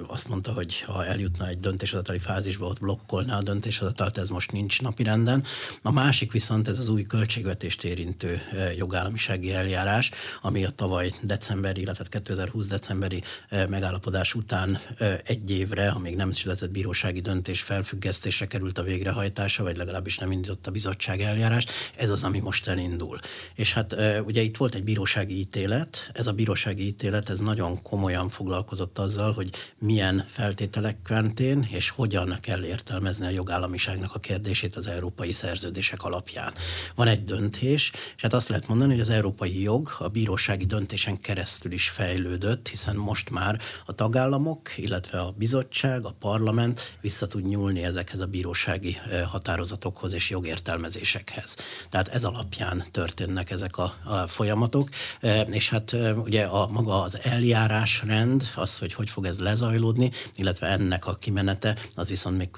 azt 0.07 0.29
mondta, 0.29 0.51
hogy 0.51 0.81
ha 0.81 1.05
eljutna 1.05 1.47
egy 1.47 1.59
döntéshozatali 1.59 2.19
fázisba, 2.19 2.65
ott 2.65 2.79
blokkolná 2.79 3.37
a 3.37 3.43
döntéshozatalt, 3.43 4.17
ez 4.17 4.29
most 4.29 4.51
nincs 4.51 4.81
napirenden. 4.81 5.47
A 5.81 5.91
másik 5.91 6.31
viszont 6.31 6.67
ez 6.67 6.77
az 6.77 6.89
új 6.89 7.03
költségvetést 7.03 7.83
érintő 7.83 8.41
e, 8.51 8.73
jogállamisági 8.73 9.53
eljárás, 9.53 10.11
ami 10.41 10.65
a 10.65 10.69
tavaly 10.69 11.13
decemberi, 11.21 11.81
illetve 11.81 12.05
2020 12.09 12.67
decemberi 12.67 13.23
e, 13.49 13.67
megállapodás 13.67 14.33
után 14.33 14.79
e, 14.97 15.21
egy 15.25 15.51
évre, 15.51 15.89
amíg 15.89 16.15
nem 16.15 16.31
született 16.31 16.71
bírósági 16.71 17.19
döntés 17.19 17.61
felfüggesztésre 17.61 18.47
került 18.47 18.77
a 18.77 18.83
végrehajtása, 18.83 19.63
vagy 19.63 19.77
legalábbis 19.77 20.17
nem 20.17 20.31
indított 20.31 20.67
a 20.67 20.71
bizottság 20.71 21.21
eljárás, 21.21 21.65
ez 21.95 22.09
az, 22.09 22.23
ami 22.23 22.39
most 22.39 22.67
elindul. 22.67 23.19
És 23.55 23.73
hát 23.73 23.95
ugye 24.25 24.41
itt 24.41 24.57
volt 24.57 24.75
egy 24.75 24.83
bírósági 24.83 25.39
ítélet, 25.39 26.09
ez 26.13 26.27
a 26.27 26.33
bírósági 26.33 26.85
ítélet, 26.85 27.29
ez 27.29 27.39
nagyon 27.39 27.81
komolyan 27.81 28.29
foglalkozott 28.29 28.99
azzal, 28.99 29.33
hogy 29.33 29.49
milyen 29.77 30.25
feltételek 30.29 30.97
mentén 31.09 31.67
és 31.69 31.89
hogyan 31.89 32.37
kell 32.41 32.63
értelmezni 32.63 33.25
a 33.25 33.29
jogállamiságnak 33.29 34.15
a 34.15 34.19
kérdését 34.19 34.75
az 34.75 34.87
európai 34.87 35.31
szerződések 35.39 36.03
alapján. 36.03 36.53
Van 36.95 37.07
egy 37.07 37.25
döntés, 37.25 37.91
és 38.15 38.21
hát 38.21 38.33
azt 38.33 38.49
lehet 38.49 38.67
mondani, 38.67 38.91
hogy 38.91 39.01
az 39.01 39.09
európai 39.09 39.61
jog 39.61 39.95
a 39.99 40.07
bírósági 40.07 40.65
döntésen 40.65 41.19
keresztül 41.19 41.71
is 41.71 41.89
fejlődött, 41.89 42.67
hiszen 42.67 42.95
most 42.95 43.29
már 43.29 43.59
a 43.85 43.93
tagállamok, 43.93 44.77
illetve 44.77 45.19
a 45.19 45.31
bizottság, 45.37 46.05
a 46.05 46.15
parlament 46.19 46.97
vissza 47.01 47.27
tud 47.27 47.47
nyúlni 47.47 47.83
ezekhez 47.83 48.19
a 48.19 48.25
bírósági 48.25 48.97
határozatokhoz 49.27 50.13
és 50.13 50.29
jogértelmezésekhez. 50.29 51.55
Tehát 51.89 52.07
ez 52.07 52.23
alapján 52.23 52.83
történnek 52.91 53.51
ezek 53.51 53.77
a, 53.77 53.93
a 54.03 54.27
folyamatok, 54.27 54.89
és 55.49 55.69
hát 55.69 55.95
ugye 56.15 56.43
a 56.43 56.67
maga 56.67 57.01
az 57.01 57.19
eljárásrend, 57.23 58.43
az, 58.55 58.77
hogy 58.77 58.93
hogy 58.93 59.09
fog 59.09 59.25
ez 59.25 59.39
lezajlódni, 59.39 60.11
illetve 60.35 60.67
ennek 60.67 61.07
a 61.07 61.15
kimenete, 61.15 61.77
az 61.95 62.09
viszont 62.09 62.37
még 62.37 62.49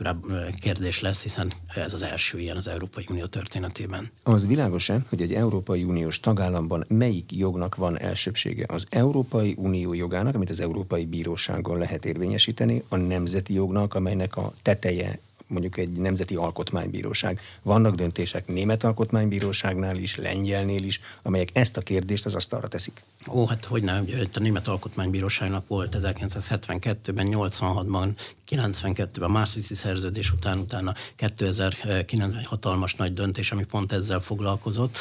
kérdés 0.60 1.00
lesz, 1.00 1.22
hiszen 1.22 1.54
ez 1.76 1.94
az 1.94 2.04
első 2.04 2.39
ilyen 2.39 2.58
az 2.62 2.67
Európai 2.67 3.06
Unió 3.10 3.26
történetében. 3.26 4.12
Az 4.24 4.47
világos-e, 4.47 5.06
hogy 5.10 5.21
egy 5.21 5.34
Európai 5.34 5.84
Uniós 5.84 6.19
tagállamban 6.19 6.86
melyik 6.88 7.36
jognak 7.36 7.76
van 7.76 8.00
elsőbsége? 8.00 8.65
Az 8.67 8.88
Európai 8.89 9.56
Unió 9.58 9.93
jogának, 9.93 10.36
amit 10.36 10.50
az 10.50 10.60
Európai 10.60 11.06
Bíróságon 11.06 11.78
lehet 11.78 12.06
érvényesíteni, 12.06 12.84
a 12.89 12.95
nemzeti 12.95 13.54
jognak, 13.54 13.93
amelynek 13.93 14.36
a 14.38 14.54
teteje 14.62 15.19
mondjuk 15.52 15.78
egy 15.78 15.90
nemzeti 15.90 16.36
alkotmánybíróság. 16.36 17.40
Vannak 17.62 17.96
döntések 17.96 18.48
német 18.48 18.84
alkotmánybíróságnál 18.84 19.98
is, 19.98 20.16
lengyelnél 20.16 20.84
is, 20.84 21.00
amelyek 21.24 21.50
ezt 21.54 21.78
a 21.78 21.82
kérdést 21.82 22.26
az 22.26 22.36
asztalra 22.36 22.68
teszik. 22.68 23.04
Ó, 23.28 23.46
hát 23.46 23.66
hogy 23.66 23.84
nem, 23.84 24.06
a 24.34 24.40
német 24.40 24.68
alkotmánybíróságnak 24.68 25.68
volt 25.68 25.96
1972-ben, 26.00 27.28
86-ban, 27.30 28.10
92-ben 28.50 29.24
a 29.24 29.28
Maastrichti 29.28 29.76
szerződés 29.76 30.32
után, 30.32 30.58
utána 30.58 30.94
2009-ben 31.20 32.36
egy 32.36 32.46
hatalmas 32.46 32.96
nagy 32.96 33.14
döntés, 33.14 33.52
ami 33.52 33.64
pont 33.64 33.92
ezzel 33.92 34.20
foglalkozott. 34.20 34.98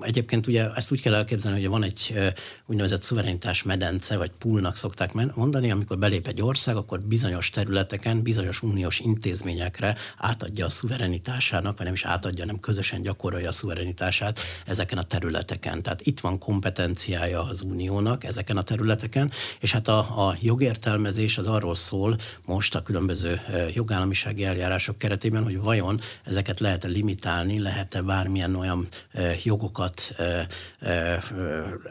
Egyébként 0.00 0.46
ugye 0.46 0.70
ezt 0.74 0.92
úgy 0.92 1.00
kell 1.00 1.14
elképzelni, 1.14 1.60
hogy 1.60 1.68
van 1.68 1.82
egy 1.82 2.14
úgynevezett 2.66 3.02
szuverenitás 3.02 3.62
medence, 3.62 4.16
vagy 4.16 4.30
poolnak 4.38 4.76
szokták 4.76 5.12
mondani, 5.34 5.70
amikor 5.70 5.98
belép 5.98 6.26
egy 6.26 6.42
ország, 6.42 6.76
akkor 6.76 7.00
bizonyos 7.00 7.50
területeken, 7.50 8.22
bizonyos 8.22 8.62
uniós 8.62 9.00
intézményekre 9.12 9.96
átadja 10.16 10.66
a 10.66 10.68
szuverenitásának, 10.68 11.76
vagy 11.76 11.84
nem 11.84 11.94
is 11.94 12.04
átadja, 12.04 12.44
nem 12.44 12.60
közösen 12.60 13.02
gyakorolja 13.02 13.48
a 13.48 13.52
szuverenitását 13.52 14.40
ezeken 14.66 14.98
a 14.98 15.02
területeken. 15.02 15.82
Tehát 15.82 16.00
itt 16.00 16.20
van 16.20 16.38
kompetenciája 16.38 17.44
az 17.44 17.60
uniónak 17.60 18.24
ezeken 18.24 18.56
a 18.56 18.62
területeken, 18.62 19.30
és 19.60 19.72
hát 19.72 19.88
a, 19.88 20.28
a 20.28 20.36
jogértelmezés 20.40 21.38
az 21.38 21.46
arról 21.46 21.74
szól 21.74 22.16
most 22.44 22.74
a 22.74 22.82
különböző 22.82 23.40
jogállamisági 23.74 24.44
eljárások 24.44 24.98
keretében, 24.98 25.44
hogy 25.44 25.58
vajon 25.58 26.00
ezeket 26.24 26.60
lehet-e 26.60 26.88
limitálni, 26.88 27.58
lehet-e 27.58 28.02
bármilyen 28.02 28.54
olyan 28.54 28.88
jogokat 29.42 30.14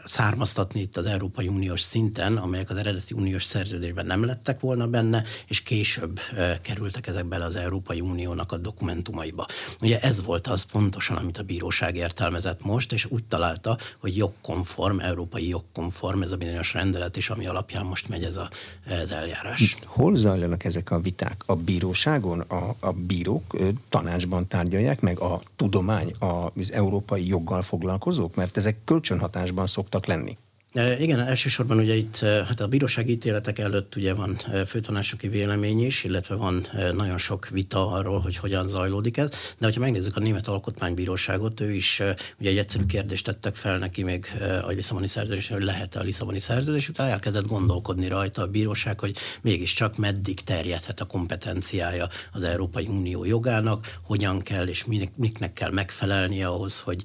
származtatni 0.04 0.80
itt 0.80 0.96
az 0.96 1.06
Európai 1.06 1.48
Uniós 1.48 1.80
szinten, 1.80 2.36
amelyek 2.36 2.70
az 2.70 2.76
eredeti 2.76 3.14
uniós 3.14 3.44
szerződésben 3.44 4.06
nem 4.06 4.24
lettek 4.24 4.60
volna 4.60 4.86
benne, 4.86 5.24
és 5.46 5.62
később 5.62 6.20
kerültek 6.62 7.06
ezek 7.12 7.26
bele 7.26 7.44
az 7.44 7.56
Európai 7.56 8.00
Uniónak 8.00 8.52
a 8.52 8.56
dokumentumaiba. 8.56 9.46
Ugye 9.80 10.00
ez 10.00 10.24
volt 10.24 10.46
az 10.46 10.62
pontosan, 10.62 11.16
amit 11.16 11.38
a 11.38 11.42
bíróság 11.42 11.96
értelmezett 11.96 12.64
most, 12.64 12.92
és 12.92 13.06
úgy 13.08 13.24
találta, 13.24 13.78
hogy 13.98 14.16
jogkonform, 14.16 14.98
európai 14.98 15.48
jogkonform 15.48 16.22
ez 16.22 16.32
a 16.32 16.36
bizonyos 16.36 16.72
rendelet 16.72 17.16
is, 17.16 17.30
ami 17.30 17.46
alapján 17.46 17.86
most 17.86 18.08
megy 18.08 18.24
ez 18.24 18.36
a, 18.36 18.50
ez 18.86 19.10
eljárás. 19.10 19.76
Hol 19.84 20.16
zajlanak 20.16 20.64
ezek 20.64 20.90
a 20.90 21.00
viták? 21.00 21.42
A 21.46 21.54
bíróságon? 21.56 22.40
A, 22.40 22.74
a 22.80 22.92
bírók 22.92 23.56
tanácsban 23.88 24.48
tárgyalják 24.48 25.00
meg 25.00 25.18
a 25.18 25.40
tudomány, 25.56 26.14
az 26.18 26.72
európai 26.72 27.26
joggal 27.26 27.62
foglalkozók? 27.62 28.34
Mert 28.34 28.56
ezek 28.56 28.76
kölcsönhatásban 28.84 29.66
szoktak 29.66 30.06
lenni. 30.06 30.36
Igen, 30.74 31.20
elsősorban 31.20 31.78
ugye 31.78 31.94
itt 31.94 32.18
hát 32.18 32.60
a 32.60 32.66
bírósági 32.66 33.12
ítéletek 33.12 33.58
előtt 33.58 33.96
ugye 33.96 34.14
van 34.14 34.40
főtanácsoki 34.66 35.28
vélemény 35.28 35.84
is, 35.84 36.04
illetve 36.04 36.34
van 36.34 36.66
nagyon 36.94 37.18
sok 37.18 37.48
vita 37.48 37.90
arról, 37.90 38.20
hogy 38.20 38.36
hogyan 38.36 38.68
zajlódik 38.68 39.16
ez, 39.16 39.30
de 39.30 39.66
hogyha 39.66 39.80
megnézzük 39.80 40.16
a 40.16 40.20
Német 40.20 40.48
Alkotmánybíróságot, 40.48 41.60
ő 41.60 41.72
is 41.72 42.02
ugye 42.38 42.50
egy 42.50 42.58
egyszerű 42.58 42.84
kérdést 42.84 43.24
tettek 43.24 43.54
fel 43.54 43.78
neki 43.78 44.02
még 44.02 44.26
a 44.62 44.68
Lisszaboni 44.68 45.06
szerződés, 45.06 45.48
hogy 45.48 45.62
lehet-e 45.62 46.00
a 46.00 46.02
Lisszaboni 46.02 46.38
szerződés, 46.38 46.88
utána 46.88 47.10
elkezdett 47.10 47.46
gondolkodni 47.46 48.08
rajta 48.08 48.42
a 48.42 48.46
bíróság, 48.46 49.00
hogy 49.00 49.16
mégiscsak 49.42 49.96
meddig 49.96 50.40
terjedhet 50.40 51.00
a 51.00 51.04
kompetenciája 51.04 52.08
az 52.32 52.44
Európai 52.44 52.86
Unió 52.86 53.24
jogának, 53.24 53.98
hogyan 54.02 54.40
kell 54.40 54.66
és 54.66 54.84
miknek 55.16 55.52
kell 55.52 55.70
megfelelnie 55.70 56.46
ahhoz, 56.46 56.80
hogy, 56.80 57.02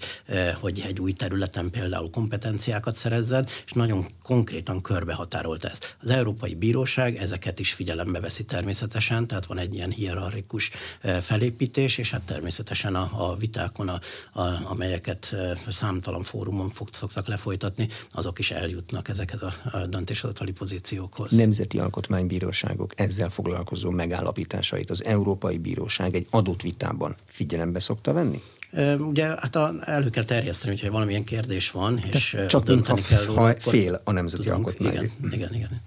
hogy 0.60 0.84
egy 0.88 1.00
új 1.00 1.12
területen 1.12 1.70
például 1.70 2.10
kompetenciákat 2.10 2.96
szerezzen, 2.96 3.48
és 3.66 3.72
nagyon 3.72 4.08
konkrétan 4.24 4.82
körbehatárolt 4.82 5.66
ezt. 5.66 5.96
Az 6.02 6.10
Európai 6.10 6.56
Bíróság 6.56 7.16
ezeket 7.16 7.60
is 7.60 7.74
figyelembe 7.74 8.20
veszi 8.20 8.46
természetesen, 8.46 9.28
tehát 9.28 9.46
van 9.46 9.58
egy 9.58 9.74
ilyen 9.74 9.92
hierarchikus 9.92 10.70
eh, 11.02 11.22
felépítés, 11.22 11.98
és 11.98 12.12
hát 12.12 12.22
természetesen 12.22 12.96
a, 12.96 13.10
a 13.14 13.36
vitákon, 13.36 13.90
a, 13.90 14.00
a, 14.34 14.70
amelyeket 14.70 15.30
eh, 15.32 15.58
számtalan 15.70 16.24
fórumon 16.24 16.70
fog, 16.70 16.88
szoktak 16.92 17.28
lefolytatni, 17.28 17.88
azok 18.12 18.40
is 18.40 18.52
eljutnak 18.52 19.10
ezekhez 19.10 19.42
a, 19.42 19.54
a 19.72 19.86
döntéshozatali 19.86 20.52
pozíciókhoz. 20.52 21.32
Nemzeti 21.32 21.80
alkotmánybíróságok 21.80 23.00
ezzel 23.00 23.30
foglalkozó 23.30 23.90
megállapításait 23.90 24.90
az 24.90 25.04
Európai 25.04 25.58
Bíróság 25.58 26.16
egy 26.16 26.28
adott 26.30 26.62
vitában 26.62 27.16
figyelembe 27.26 27.80
szokta 27.80 28.14
venni? 28.14 28.42
Ugye 29.00 29.26
hát 29.26 29.56
a, 29.56 29.76
elő 29.82 30.10
kell 30.10 30.24
terjeszteni, 30.24 30.76
hogyha 30.76 30.92
valamilyen 30.92 31.24
kérdés 31.24 31.72
van, 31.72 31.98
és 32.12 32.38
Csak 32.48 32.64
dönteni 32.64 33.02
kell 33.02 33.24
róla. 33.24 33.42
Ha 33.42 33.54
fél 33.60 34.02
a 34.04 34.12
nemzeti 34.12 34.50
alkotmány. 34.50 34.92
Igen, 34.92 35.12
igen, 35.32 35.54
igen. 35.54 35.82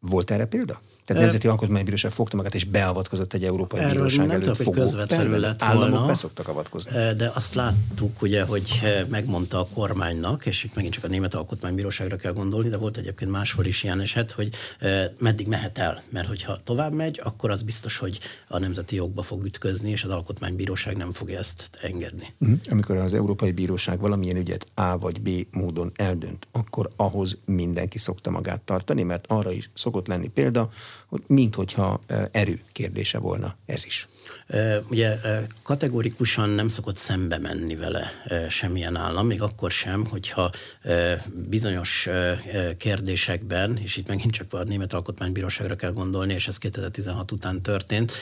Volt 0.00 0.30
erre 0.30 0.44
példa? 0.44 0.80
Tehát 1.04 1.22
Nemzeti 1.22 1.46
Alkotmánybíróság 1.46 2.10
fogta 2.10 2.36
magát 2.36 2.54
és 2.54 2.64
beavatkozott 2.64 3.32
egy 3.32 3.44
Európai 3.44 3.80
Erről 3.80 3.92
Bíróság 3.92 4.26
nem 4.26 4.40
előtt 4.40 4.56
fogó 4.56 4.70
közvetlenül 4.70 5.38
lett 5.38 5.62
Államok 5.62 5.90
volna, 5.90 6.06
beszoktak 6.06 6.48
avatkozni. 6.48 6.92
De 7.16 7.30
azt 7.34 7.54
láttuk 7.54 8.22
ugye, 8.22 8.42
hogy 8.42 8.80
megmondta 9.08 9.60
a 9.60 9.66
kormánynak, 9.74 10.46
és 10.46 10.64
itt 10.64 10.74
megint 10.74 10.94
csak 10.94 11.04
a 11.04 11.08
Német 11.08 11.34
Alkotmánybíróságra 11.34 12.16
kell 12.16 12.32
gondolni, 12.32 12.68
de 12.68 12.76
volt 12.76 12.96
egyébként 12.96 13.30
máshol 13.30 13.64
is 13.64 13.82
ilyen 13.82 14.00
eset, 14.00 14.30
hogy 14.30 14.48
meddig 15.18 15.46
mehet 15.46 15.78
el. 15.78 16.02
Mert 16.08 16.28
hogyha 16.28 16.60
tovább 16.64 16.92
megy, 16.92 17.20
akkor 17.24 17.50
az 17.50 17.62
biztos, 17.62 17.96
hogy 17.96 18.18
a 18.48 18.58
nemzeti 18.58 18.96
jogba 18.96 19.22
fog 19.22 19.44
ütközni, 19.44 19.90
és 19.90 20.04
az 20.04 20.10
Alkotmánybíróság 20.10 20.96
nem 20.96 21.12
fogja 21.12 21.38
ezt 21.38 21.78
engedni. 21.82 22.26
Uh-huh. 22.38 22.58
Amikor 22.70 22.96
az 22.96 23.14
Európai 23.14 23.52
Bíróság 23.52 24.00
valamilyen 24.00 24.36
ügyet 24.36 24.66
A 24.74 24.98
vagy 24.98 25.20
B 25.20 25.28
módon 25.50 25.92
eldönt, 25.96 26.46
akkor 26.52 26.90
ahhoz 26.96 27.38
mindenki 27.44 27.98
szokta 27.98 28.30
magát 28.30 28.60
tartani, 28.60 29.02
mert 29.02 29.24
arra 29.28 29.52
is 29.52 29.70
szokott 29.74 30.06
lenni 30.06 30.28
példa, 30.28 30.70
hogy 31.06 31.22
minthogyha 31.26 32.00
erő 32.30 32.60
kérdése 32.72 33.18
volna 33.18 33.56
ez 33.66 33.84
is. 33.86 34.08
Ugye 34.88 35.18
kategorikusan 35.62 36.48
nem 36.48 36.68
szokott 36.68 36.96
szembe 36.96 37.38
menni 37.38 37.76
vele 37.76 38.10
semmilyen 38.48 38.96
állam, 38.96 39.26
még 39.26 39.42
akkor 39.42 39.70
sem, 39.70 40.06
hogyha 40.06 40.50
bizonyos 41.34 42.08
kérdésekben, 42.78 43.78
és 43.82 43.96
itt 43.96 44.08
megint 44.08 44.32
csak 44.32 44.52
a 44.52 44.62
Német 44.62 44.92
Alkotmánybíróságra 44.92 45.76
kell 45.76 45.92
gondolni, 45.92 46.34
és 46.34 46.48
ez 46.48 46.58
2016 46.58 47.32
után 47.32 47.62
történt, 47.62 48.12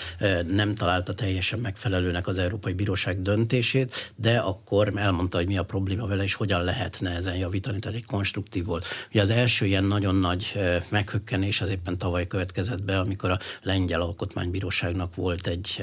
nem 0.46 0.74
találta 0.74 1.14
teljesen 1.14 1.58
megfelelőnek 1.58 2.26
az 2.26 2.38
Európai 2.38 2.72
Bíróság 2.72 3.22
döntését, 3.22 4.12
de 4.16 4.38
akkor 4.38 4.92
elmondta, 4.96 5.36
hogy 5.36 5.46
mi 5.46 5.58
a 5.58 5.62
probléma 5.62 6.06
vele, 6.06 6.22
és 6.22 6.34
hogyan 6.34 6.64
lehetne 6.64 7.10
ezen 7.10 7.36
javítani, 7.36 7.78
tehát 7.78 7.96
egy 7.96 8.06
konstruktív 8.06 8.64
volt. 8.64 8.84
Ugye 9.10 9.20
az 9.20 9.30
első 9.30 9.66
ilyen 9.66 9.84
nagyon 9.84 10.14
nagy 10.14 10.52
meghökkenés 10.88 11.60
az 11.60 11.68
éppen 11.68 11.98
tavaly 11.98 12.26
következett 12.26 12.82
be, 12.82 12.98
amikor 12.98 13.30
a 13.30 13.38
Lengyel 13.62 14.00
Alkotmánybíróságnak 14.00 15.14
volt 15.14 15.46
egy 15.46 15.82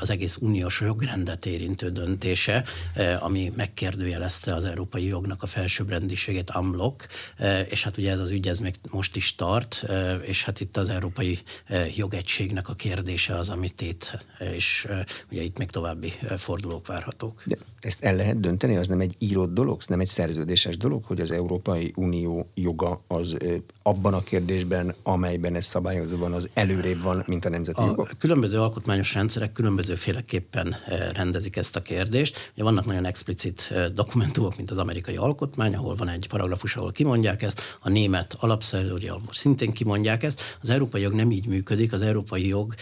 az 0.00 0.10
egész 0.10 0.36
uniós 0.40 0.80
jogrendet 0.80 1.46
érintő 1.46 1.88
döntése, 1.88 2.64
ami 3.20 3.52
megkérdőjelezte 3.56 4.54
az 4.54 4.64
európai 4.64 5.06
jognak 5.06 5.42
a 5.42 5.46
felsőbbrendiségét 5.46 6.52
unblock, 6.56 7.08
és 7.68 7.84
hát 7.84 7.96
ugye 7.96 8.10
ez 8.10 8.18
az 8.18 8.30
ügy 8.30 8.48
ez 8.48 8.58
még 8.58 8.74
most 8.90 9.16
is 9.16 9.34
tart, 9.34 9.86
és 10.22 10.44
hát 10.44 10.60
itt 10.60 10.76
az 10.76 10.88
európai 10.88 11.38
jogegységnek 11.94 12.68
a 12.68 12.74
kérdése 12.74 13.36
az, 13.36 13.48
amit 13.48 13.80
itt, 13.80 14.24
és 14.56 14.88
ugye 15.30 15.42
itt 15.42 15.58
még 15.58 15.70
további 15.70 16.12
fordulók 16.38 16.86
várhatók. 16.86 17.42
De 17.46 17.56
ezt 17.80 18.04
el 18.04 18.16
lehet 18.16 18.40
dönteni, 18.40 18.76
az 18.76 18.88
nem 18.88 19.00
egy 19.00 19.14
írott 19.18 19.54
dolog, 19.54 19.76
ez 19.80 19.86
nem 19.86 20.00
egy 20.00 20.06
szerződéses 20.06 20.76
dolog, 20.76 21.04
hogy 21.04 21.20
az 21.20 21.30
Európai 21.30 21.92
Unió 21.96 22.50
joga 22.54 23.04
az 23.06 23.36
abban 23.82 24.14
a 24.14 24.20
kérdésben, 24.20 24.94
amelyben 25.02 25.54
ez 25.54 25.64
szabályozva 25.64 26.16
van, 26.16 26.32
az 26.32 26.48
előrébb 26.54 27.02
van, 27.02 27.24
mint 27.26 27.44
a 27.44 27.48
nemzeti 27.48 27.80
a 27.80 27.84
jogok? 27.86 28.10
Különböző 28.18 28.60
alkotmányos 28.60 29.14
rendszerek 29.14 29.29
különbözőféleképpen 29.52 30.76
rendezik 31.12 31.56
ezt 31.56 31.76
a 31.76 31.82
kérdést. 31.82 32.50
Ugye 32.54 32.62
vannak 32.62 32.84
nagyon 32.86 33.04
explicit 33.04 33.74
dokumentumok, 33.94 34.56
mint 34.56 34.70
az 34.70 34.78
amerikai 34.78 35.16
alkotmány, 35.16 35.74
ahol 35.74 35.94
van 35.94 36.08
egy 36.08 36.26
paragrafus, 36.28 36.76
ahol 36.76 36.92
kimondják 36.92 37.42
ezt, 37.42 37.60
a 37.80 37.88
német 37.88 38.36
alapszerződés, 38.38 39.08
ahol 39.08 39.22
szintén 39.30 39.72
kimondják 39.72 40.22
ezt. 40.22 40.58
Az 40.62 40.70
európai 40.70 41.00
jog 41.00 41.14
nem 41.14 41.30
így 41.30 41.46
működik, 41.46 41.92
az 41.92 42.02
európai 42.02 42.46
jog 42.48 42.74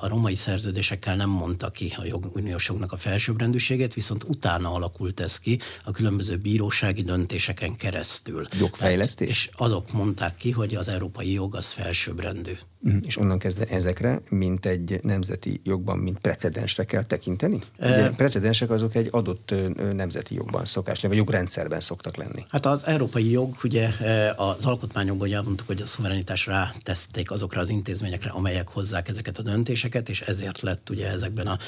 a 0.00 0.08
romai 0.08 0.34
szerződésekkel 0.34 1.16
nem 1.16 1.30
mondta 1.30 1.70
ki 1.70 1.92
a 1.96 2.04
jog, 2.04 2.30
uniós 2.34 2.68
jognak 2.68 2.92
a 2.92 2.96
felsőbbrendűségét, 2.96 3.94
viszont 3.94 4.22
utána 4.22 4.72
alakult 4.72 5.20
ez 5.20 5.38
ki 5.38 5.58
a 5.84 5.90
különböző 5.90 6.36
bírósági 6.36 7.02
döntéseken 7.02 7.76
keresztül. 7.76 8.46
Jogfejlesztés? 8.58 9.28
és 9.28 9.50
azok 9.56 9.92
mondták 9.92 10.36
ki, 10.36 10.50
hogy 10.50 10.74
az 10.74 10.88
európai 10.88 11.32
jog 11.32 11.54
az 11.54 11.70
felsőbbrendű. 11.70 12.52
Mm, 12.88 12.98
és 13.02 13.16
onnan 13.16 13.38
kezdve 13.38 13.64
ezekre, 13.64 14.20
mint 14.30 14.66
egy 14.66 15.00
nemzeti 15.02 15.60
jogban, 15.64 15.98
mint 15.98 16.18
precedensre 16.18 16.84
kell 16.84 17.02
tekinteni? 17.02 17.58
Ugye, 17.78 18.10
precedensek 18.10 18.70
azok 18.70 18.94
egy 18.94 19.08
adott 19.10 19.54
nemzeti 19.92 20.34
jogban 20.34 20.64
szokás, 20.64 21.00
vagy 21.00 21.16
jogrendszerben 21.16 21.80
szoktak 21.80 22.16
lenni. 22.16 22.44
Hát 22.48 22.66
az 22.66 22.86
európai 22.86 23.30
jog, 23.30 23.56
ugye 23.62 23.88
az 24.36 24.64
alkotmányokban 24.64 25.28
ugye 25.28 25.42
mondtuk, 25.42 25.66
hogy 25.66 25.80
a 25.82 25.86
szuverenitásra 25.86 26.74
teszték 26.82 27.30
azokra 27.30 27.60
az 27.60 27.68
intézményekre, 27.68 28.30
amelyek 28.30 28.68
hozzák 28.68 29.08
ezeket 29.08 29.38
a 29.38 29.42
döntéseket, 29.42 30.08
és 30.08 30.20
ezért 30.20 30.60
lett 30.60 30.90
ugye 30.90 31.10
ezekben 31.10 31.46
a 31.46 31.58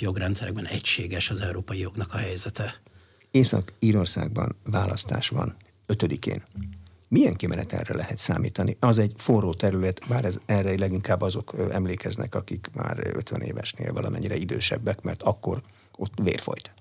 jogrendszerekben 0.00 0.66
egységes 0.66 1.30
az 1.30 1.40
európai 1.40 1.78
jognak 1.78 2.14
a 2.14 2.16
helyzete. 2.16 2.74
Észak-Írországban 3.30 4.56
választás 4.64 5.28
van, 5.28 5.56
ötödikén. 5.86 6.42
Milyen 7.08 7.34
kimenetelre 7.34 7.94
lehet 7.94 8.16
számítani? 8.16 8.76
Az 8.80 8.98
egy 8.98 9.12
forró 9.16 9.54
terület, 9.54 10.08
bár 10.08 10.24
ez 10.24 10.40
erre 10.46 10.78
leginkább 10.78 11.20
azok 11.20 11.54
emlékeznek, 11.70 12.34
akik 12.34 12.70
már 12.74 13.10
50 13.12 13.40
évesnél 13.40 13.92
valamennyire 13.92 14.36
idősebbek, 14.36 15.00
mert 15.02 15.22
akkor 15.22 15.62
ott 15.96 16.12
vér 16.22 16.40
folyt. 16.40 16.72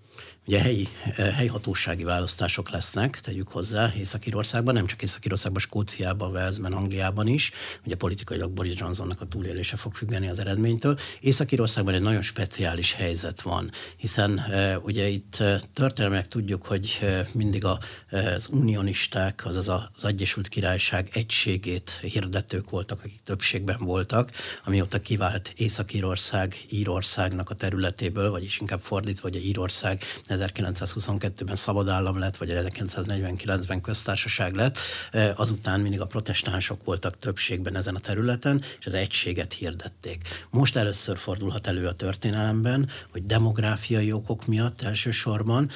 Ugye 0.48 0.62
helyi, 0.62 0.88
helyhatósági 1.36 2.04
választások 2.04 2.70
lesznek, 2.70 3.20
tegyük 3.20 3.48
hozzá, 3.48 3.94
Észak-Írországban, 3.98 4.74
nem 4.74 4.86
csak 4.86 5.02
Észak-Írországban, 5.02 5.62
Skóciában, 5.62 6.32
Walesben, 6.32 6.74
Angliában 6.74 7.28
is. 7.28 7.52
Ugye 7.86 7.96
politikailag 7.96 8.52
Boris 8.52 8.74
Johnsonnak 8.76 9.22
a 9.22 9.26
túlélése 9.26 9.78
fog 9.78 9.96
függeni 9.96 10.28
az 10.28 10.40
eredménytől. 10.40 10.98
Észak-Írországban 11.20 11.94
egy 11.94 12.02
nagyon 12.02 12.22
speciális 12.22 12.94
helyzet 12.94 13.42
van, 13.42 13.72
hiszen 13.98 14.42
ugye 14.82 15.08
itt 15.08 15.44
történelmek 15.74 16.28
tudjuk, 16.28 16.66
hogy 16.66 17.00
mindig 17.32 17.66
az 17.66 18.48
unionisták, 18.52 19.46
azaz 19.46 19.70
az 19.70 20.04
Egyesült 20.06 20.48
Királyság 20.48 21.10
egységét 21.14 22.00
hirdetők 22.02 22.70
voltak, 22.70 23.00
akik 23.00 23.20
többségben 23.24 23.80
voltak, 23.80 24.32
amióta 24.66 25.02
kivált 25.02 25.54
Észak-Írország 25.56 26.66
Írországnak 26.70 27.50
a 27.50 27.56
területéből, 27.56 28.32
vagyis 28.32 28.60
inkább 28.60 28.82
fordítva, 28.82 29.28
hogy 29.28 29.38
a 29.38 29.40
Írország 29.40 30.02
1922-ben 30.40 31.56
szabad 31.56 31.88
állam 31.88 32.20
lett, 32.20 32.38
vagy 32.38 32.52
1949-ben 32.54 33.82
köztársaság 33.82 34.54
lett, 34.54 34.78
azután 35.36 35.80
mindig 35.80 36.02
a 36.02 36.06
protestánsok 36.06 36.84
voltak 36.84 37.20
többségben 37.20 37.76
ezen 37.76 37.96
a 37.96 38.00
területen, 38.00 38.62
és 38.80 38.86
az 38.86 38.94
egységet 38.94 39.54
hirdették. 39.54 40.48
Most 40.50 40.76
először 40.76 41.18
fordulhat 41.18 41.68
elő 41.68 41.88
a 41.88 41.94
történelemben, 41.94 42.90
hogy 43.12 43.26
demográfiai 43.26 44.12
okok 44.12 44.46
miatt 44.46 44.82
elsősorban, 44.82 45.70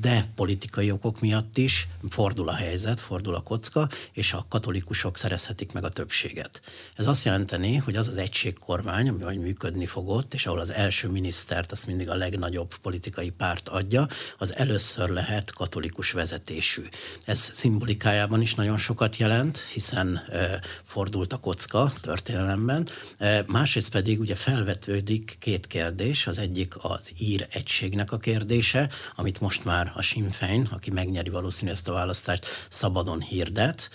de 0.00 0.24
politikai 0.34 0.90
okok 0.90 1.20
miatt 1.20 1.58
is 1.58 1.88
fordul 2.08 2.48
a 2.48 2.54
helyzet, 2.54 3.00
fordul 3.00 3.34
a 3.34 3.40
kocka, 3.40 3.88
és 4.12 4.32
a 4.32 4.46
katolikusok 4.48 5.16
szerezhetik 5.16 5.72
meg 5.72 5.84
a 5.84 5.88
többséget. 5.88 6.60
Ez 6.96 7.06
azt 7.06 7.24
jelenteni, 7.24 7.76
hogy 7.76 7.96
az 7.96 8.08
az 8.08 8.16
egységkormány, 8.16 9.08
ami 9.08 9.22
majd 9.22 9.38
működni 9.38 9.86
fogott, 9.86 10.34
és 10.34 10.46
ahol 10.46 10.60
az 10.60 10.72
első 10.72 11.08
minisztert 11.08 11.72
azt 11.72 11.86
mindig 11.86 12.10
a 12.10 12.14
legnagyobb 12.14 12.74
politikai 12.78 13.30
párt 13.30 13.68
adja, 13.68 14.01
az 14.38 14.56
először 14.56 15.08
lehet 15.08 15.52
katolikus 15.52 16.10
vezetésű. 16.12 16.82
Ez 17.24 17.38
szimbolikájában 17.38 18.40
is 18.40 18.54
nagyon 18.54 18.78
sokat 18.78 19.16
jelent, 19.16 19.58
hiszen 19.58 20.22
fordult 20.84 21.32
a 21.32 21.36
kocka 21.36 21.92
történelemben. 22.00 22.88
Másrészt 23.46 23.90
pedig 23.90 24.20
ugye 24.20 24.34
felvetődik 24.34 25.36
két 25.38 25.66
kérdés, 25.66 26.26
az 26.26 26.38
egyik 26.38 26.74
az 26.78 27.10
ír 27.18 27.46
egységnek 27.50 28.12
a 28.12 28.18
kérdése, 28.18 28.88
amit 29.14 29.40
most 29.40 29.64
már 29.64 29.92
a 29.94 30.02
Sinn 30.02 30.30
Féin, 30.30 30.68
aki 30.72 30.90
megnyeri 30.90 31.30
valószínűleg 31.30 31.76
ezt 31.76 31.88
a 31.88 31.92
választást, 31.92 32.66
szabadon 32.68 33.20
hirdet, 33.20 33.90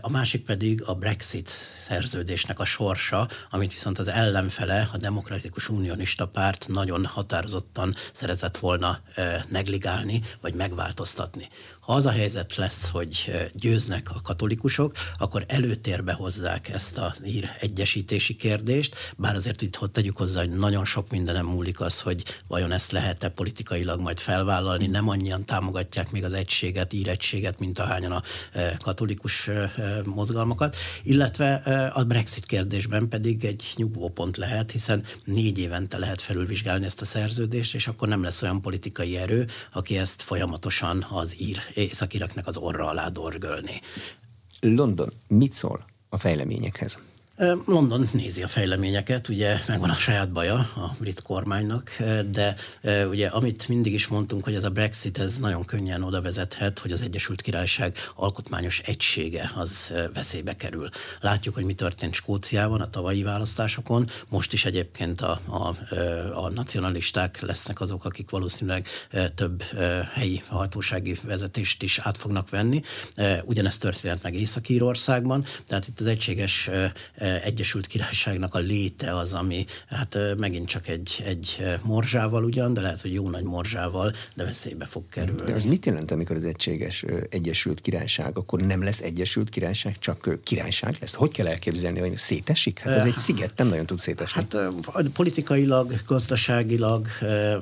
a 0.00 0.10
másik 0.10 0.44
pedig 0.44 0.82
a 0.86 0.94
Brexit 0.94 1.50
szerződésnek 1.80 2.58
a 2.58 2.64
sorsa, 2.64 3.28
amit 3.50 3.72
viszont 3.72 3.98
az 3.98 4.08
ellenfele, 4.08 4.88
a 4.92 4.96
Demokratikus 4.96 5.68
Unionista 5.68 6.28
Párt 6.28 6.68
nagyon 6.68 7.04
határozottan 7.04 7.94
szeretett 8.12 8.58
volna 8.58 9.00
negligálni, 9.48 10.22
vagy 10.40 10.54
megváltoztatni. 10.54 11.48
Ha 11.90 11.96
az 11.96 12.06
a 12.06 12.10
helyzet 12.10 12.56
lesz, 12.56 12.90
hogy 12.90 13.32
győznek 13.54 14.10
a 14.14 14.20
katolikusok, 14.22 14.92
akkor 15.18 15.44
előtérbe 15.48 16.12
hozzák 16.12 16.68
ezt 16.68 16.98
az 16.98 17.20
ír 17.24 17.50
egyesítési 17.60 18.36
kérdést, 18.36 19.14
bár 19.16 19.34
azért 19.34 19.62
itt 19.62 19.76
hogy 19.76 19.90
tegyük 19.90 20.16
hozzá, 20.16 20.40
hogy 20.40 20.50
nagyon 20.50 20.84
sok 20.84 21.10
mindenem 21.10 21.46
múlik 21.46 21.80
az, 21.80 22.00
hogy 22.00 22.22
vajon 22.46 22.72
ezt 22.72 22.92
lehet-e 22.92 23.28
politikailag 23.28 24.00
majd 24.00 24.18
felvállalni, 24.18 24.86
nem 24.86 25.08
annyian 25.08 25.44
támogatják 25.44 26.10
még 26.10 26.24
az 26.24 26.32
egységet, 26.32 26.92
ír 26.92 27.08
mint 27.58 27.78
ahányan 27.78 28.12
a 28.12 28.22
katolikus 28.78 29.50
mozgalmakat, 30.04 30.76
illetve 31.02 31.54
a 31.94 32.04
Brexit 32.04 32.46
kérdésben 32.46 33.08
pedig 33.08 33.44
egy 33.44 33.72
nyugvópont 33.76 34.36
lehet, 34.36 34.70
hiszen 34.70 35.04
négy 35.24 35.58
évente 35.58 35.98
lehet 35.98 36.20
felülvizsgálni 36.20 36.84
ezt 36.84 37.00
a 37.00 37.04
szerződést, 37.04 37.74
és 37.74 37.86
akkor 37.86 38.08
nem 38.08 38.22
lesz 38.22 38.42
olyan 38.42 38.60
politikai 38.60 39.16
erő, 39.16 39.46
aki 39.72 39.98
ezt 39.98 40.22
folyamatosan 40.22 41.06
az 41.10 41.34
ír 41.38 41.58
északiraknak 41.80 42.46
az 42.46 42.56
orra 42.56 42.86
alá 42.88 43.08
dorgölni. 43.08 43.80
London 44.60 45.12
mit 45.28 45.52
szól 45.52 45.84
a 46.08 46.18
fejleményekhez? 46.18 46.98
London 47.64 48.08
nézi 48.12 48.42
a 48.42 48.48
fejleményeket, 48.48 49.28
ugye 49.28 49.58
megvan 49.66 49.90
a 49.90 49.94
saját 49.94 50.32
baja 50.32 50.54
a 50.54 50.96
brit 50.98 51.22
kormánynak, 51.22 51.96
de 52.30 52.54
ugye 53.08 53.26
amit 53.26 53.68
mindig 53.68 53.92
is 53.92 54.06
mondtunk, 54.06 54.44
hogy 54.44 54.54
ez 54.54 54.64
a 54.64 54.70
Brexit 54.70 55.18
ez 55.18 55.38
nagyon 55.38 55.64
könnyen 55.64 56.02
oda 56.02 56.22
vezethet, 56.22 56.78
hogy 56.78 56.92
az 56.92 57.02
Egyesült 57.02 57.40
Királyság 57.42 57.96
alkotmányos 58.16 58.78
egysége 58.78 59.52
az 59.54 59.92
veszélybe 60.14 60.56
kerül. 60.56 60.88
Látjuk, 61.20 61.54
hogy 61.54 61.64
mi 61.64 61.72
történt 61.72 62.14
Skóciában 62.14 62.80
a 62.80 62.90
tavalyi 62.90 63.22
választásokon, 63.22 64.08
most 64.28 64.52
is 64.52 64.64
egyébként 64.64 65.20
a, 65.20 65.40
a, 65.46 65.76
a 66.44 66.50
nacionalisták 66.50 67.40
lesznek 67.40 67.80
azok, 67.80 68.04
akik 68.04 68.30
valószínűleg 68.30 68.86
több 69.34 69.62
helyi 70.12 70.42
hatósági 70.46 71.18
vezetést 71.22 71.82
is 71.82 71.98
át 71.98 72.16
fognak 72.16 72.50
venni. 72.50 72.82
Ugyanezt 73.44 73.80
történt 73.80 74.22
meg 74.22 74.34
Észak-Írországban, 74.34 75.44
tehát 75.66 75.88
itt 75.88 76.00
az 76.00 76.06
egységes 76.06 76.70
Egyesült 77.42 77.86
Királyságnak 77.86 78.54
a 78.54 78.58
léte 78.58 79.16
az, 79.16 79.32
ami 79.32 79.64
hát 79.88 80.18
megint 80.36 80.68
csak 80.68 80.88
egy, 80.88 81.22
egy 81.26 81.64
morzsával 81.82 82.44
ugyan, 82.44 82.74
de 82.74 82.80
lehet, 82.80 83.00
hogy 83.00 83.12
jó 83.12 83.30
nagy 83.30 83.42
morzsával, 83.42 84.12
de 84.36 84.44
veszélybe 84.44 84.84
fog 84.84 85.08
kerülni. 85.08 85.42
De 85.44 85.54
az 85.54 85.64
mit 85.64 85.86
jelent, 85.86 86.10
amikor 86.10 86.36
az 86.36 86.44
egységes 86.44 87.04
Egyesült 87.30 87.80
Királyság, 87.80 88.38
akkor 88.38 88.60
nem 88.60 88.82
lesz 88.82 89.00
Egyesült 89.00 89.48
Királyság, 89.48 89.98
csak 89.98 90.38
királyság 90.42 90.96
lesz? 91.00 91.14
Hogy 91.14 91.30
kell 91.30 91.46
elképzelni, 91.46 91.98
hogy 91.98 92.16
szétesik? 92.16 92.78
Hát 92.78 92.98
ez 92.98 93.04
egy 93.04 93.16
sziget, 93.16 93.52
nem 93.56 93.68
nagyon 93.68 93.86
tud 93.86 94.00
szétesni. 94.00 94.46
Hát 94.92 95.08
politikailag, 95.12 95.94
gazdaságilag 96.06 97.06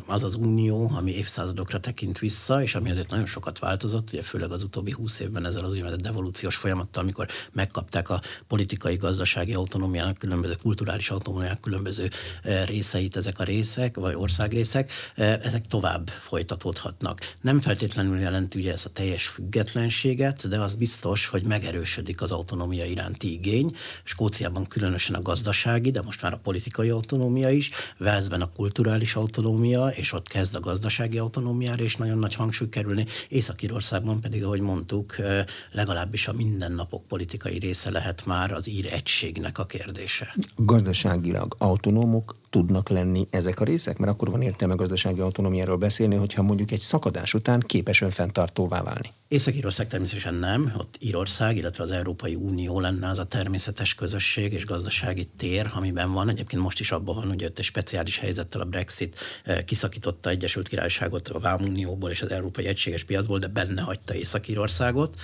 az 0.07 0.23
az 0.23 0.35
unió, 0.35 0.91
ami 0.95 1.17
évszázadokra 1.17 1.81
tekint 1.81 2.19
vissza, 2.19 2.63
és 2.63 2.75
ami 2.75 2.91
azért 2.91 3.11
nagyon 3.11 3.27
sokat 3.27 3.59
változott, 3.59 4.09
ugye 4.13 4.23
főleg 4.23 4.51
az 4.51 4.63
utóbbi 4.63 4.91
húsz 4.91 5.21
évben 5.21 5.47
ezzel 5.47 5.65
az 5.65 5.71
úgynevezett 5.71 6.01
devolúciós 6.01 6.57
folyamattal, 6.57 7.03
amikor 7.03 7.27
megkapták 7.53 8.11
a 8.11 8.21
politikai, 8.47 8.95
gazdasági 8.95 9.53
autonómiának, 9.59 10.19
különböző 10.19 10.55
kulturális 10.63 11.11
autonómiának 11.11 11.61
különböző 11.61 12.11
eh, 12.43 12.67
részeit 12.67 13.17
ezek 13.17 13.39
a 13.39 13.45
részek, 13.45 13.97
vagy 13.97 14.15
országrészek, 14.15 14.93
eh, 15.15 15.39
ezek 15.43 15.67
tovább 15.67 16.09
folytatódhatnak. 16.09 17.35
Nem 17.41 17.61
feltétlenül 17.61 18.19
jelenti 18.19 18.59
ugye 18.59 18.73
ez 18.73 18.85
a 18.85 18.91
teljes 18.93 19.27
függetlenséget, 19.27 20.49
de 20.49 20.61
az 20.61 20.75
biztos, 20.75 21.27
hogy 21.27 21.45
megerősödik 21.45 22.23
az 22.23 22.31
autonómia 22.31 22.85
iránti 22.85 23.33
igény. 23.33 23.75
Skóciában 24.05 24.67
különösen 24.67 25.15
a 25.15 25.23
gazdasági, 25.23 25.91
de 25.91 26.03
most 26.03 26.23
már 26.23 26.33
a 26.33 26.41
politikai 26.43 26.91
autonómia 26.91 27.51
is, 27.51 27.71
Velszben 27.99 28.41
a 28.41 28.51
kulturális 28.53 29.15
autonómia, 29.15 29.87
és 29.87 30.13
ott 30.13 30.29
kezd 30.29 30.55
a 30.55 30.61
gazdasági 30.61 31.19
autonómiára, 31.19 31.83
és 31.83 31.97
nagyon 31.97 32.19
nagy 32.19 32.35
hangsúly 32.35 32.69
kerülni. 32.69 33.07
Észak-Írországban 33.29 34.21
pedig, 34.21 34.45
ahogy 34.45 34.61
mondtuk, 34.61 35.19
eh, 35.19 35.45
legalábbis 35.73 36.29
a 36.29 36.33
mindennapok 36.33 37.07
politikai 37.07 37.59
része 37.59 37.91
lehet 37.91 38.27
már 38.27 38.53
az 38.53 38.69
ír 38.69 38.93
egységnek 38.93 39.48
ennek 39.49 39.59
a 39.59 39.67
kérdése. 39.67 40.35
Gazdaságilag 40.57 41.55
autonómok 41.59 42.37
tudnak 42.51 42.89
lenni 42.89 43.27
ezek 43.31 43.61
a 43.61 43.65
részek? 43.65 43.99
Mert 43.99 44.13
akkor 44.13 44.31
van 44.31 44.43
értelme 44.43 44.75
gazdasági 44.75 45.21
autonómiáról 45.21 45.77
beszélni, 45.77 46.15
hogyha 46.15 46.43
mondjuk 46.43 46.71
egy 46.71 46.81
szakadás 46.81 47.35
után 47.35 47.61
képes 47.61 48.01
önfenntartóvá 48.01 48.83
válni. 48.83 49.13
Észak-Írország 49.29 49.87
természetesen 49.87 50.35
nem, 50.35 50.73
ott 50.79 50.97
Írország, 51.01 51.57
illetve 51.57 51.83
az 51.83 51.91
Európai 51.91 52.35
Unió 52.35 52.81
lenne 52.81 53.09
az 53.09 53.19
a 53.19 53.25
természetes 53.25 53.95
közösség 53.95 54.53
és 54.53 54.67
gazdasági 54.67 55.25
tér, 55.37 55.71
amiben 55.75 56.13
van. 56.13 56.29
Egyébként 56.29 56.63
most 56.63 56.81
is 56.81 56.93
abban 56.93 57.15
van, 57.15 57.29
hogy 57.29 57.45
ott 57.45 57.59
egy 57.59 57.65
speciális 57.65 58.19
helyzettel 58.19 58.61
a 58.61 58.65
Brexit 58.65 59.17
eh, 59.45 59.63
kiszakította 59.63 60.31
Egyesült 60.31 60.69
Királyságot 60.69 61.29
a 61.29 61.39
Vámunióból 61.39 62.11
és 62.11 62.23
az 62.23 62.31
Európai 62.31 62.67
Egységes 62.67 63.05
Piacból, 63.05 63.39
de 63.39 63.47
benne 63.47 63.83
hagyta 63.83 64.15
Észak-Írországot. 64.15 65.17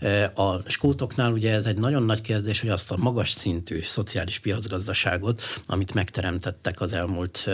Eh, 0.00 0.38
a 0.38 0.62
skótoknál 0.66 1.32
ugye 1.32 1.52
ez 1.52 1.66
egy 1.66 1.78
nagyon 1.78 2.02
nagy 2.02 2.20
kérdés, 2.20 2.60
hogy 2.60 2.70
azt 2.70 2.90
a 2.90 2.96
magas 2.96 3.30
szintű 3.30 3.82
szociális 3.82 4.38
piacgazdaságot, 4.38 5.42
amit 5.66 5.94
megteremtettek 5.94 6.71
az 6.80 6.92
elmúlt 6.92 7.48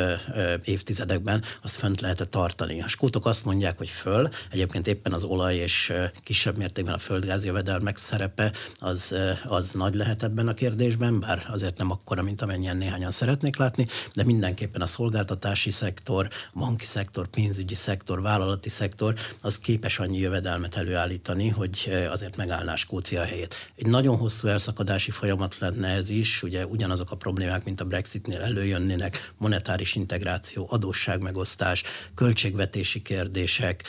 évtizedekben, 0.64 1.42
azt 1.62 1.76
fönt 1.76 2.00
lehet 2.00 2.28
tartani. 2.30 2.82
A 2.82 2.88
skótok 2.88 3.26
azt 3.26 3.44
mondják, 3.44 3.78
hogy 3.78 3.88
föl, 3.88 4.28
egyébként 4.50 4.86
éppen 4.86 5.12
az 5.12 5.24
olaj 5.24 5.54
és 5.54 5.92
kisebb 6.22 6.56
mértékben 6.56 6.94
a 6.94 6.98
földgáz 6.98 7.44
jövedelmek 7.44 7.96
szerepe 7.96 8.52
az, 8.78 9.14
az 9.44 9.70
nagy 9.70 9.94
lehet 9.94 10.22
ebben 10.22 10.48
a 10.48 10.54
kérdésben, 10.54 11.20
bár 11.20 11.46
azért 11.50 11.78
nem 11.78 11.90
akkora, 11.90 12.22
mint 12.22 12.42
amennyien 12.42 12.76
néhányan 12.76 13.10
szeretnék 13.10 13.56
látni, 13.56 13.86
de 14.14 14.24
mindenképpen 14.24 14.80
a 14.80 14.86
szolgáltatási 14.86 15.70
szektor, 15.70 16.28
banki 16.54 16.84
szektor, 16.84 17.26
pénzügyi 17.26 17.74
szektor, 17.74 18.22
vállalati 18.22 18.68
szektor, 18.68 19.14
az 19.40 19.58
képes 19.58 19.98
annyi 19.98 20.18
jövedelmet 20.18 20.76
előállítani, 20.76 21.48
hogy 21.48 22.06
azért 22.10 22.36
megállná 22.36 22.74
Skócia 22.74 23.22
helyét. 23.22 23.54
Egy 23.76 23.86
nagyon 23.86 24.16
hosszú 24.16 24.48
elszakadási 24.48 25.10
folyamat 25.10 25.58
lenne 25.58 25.88
ez 25.88 26.10
is, 26.10 26.42
ugye 26.42 26.66
ugyanazok 26.66 27.10
a 27.10 27.16
problémák, 27.16 27.64
mint 27.64 27.80
a 27.80 27.84
Brexitnél 27.84 28.40
előjönnének, 28.40 29.07
kérdések, 29.10 29.34
monetáris 29.38 29.94
integráció, 29.94 30.66
adósságmegosztás, 30.70 31.82
költségvetési 32.14 33.02
kérdések, 33.02 33.82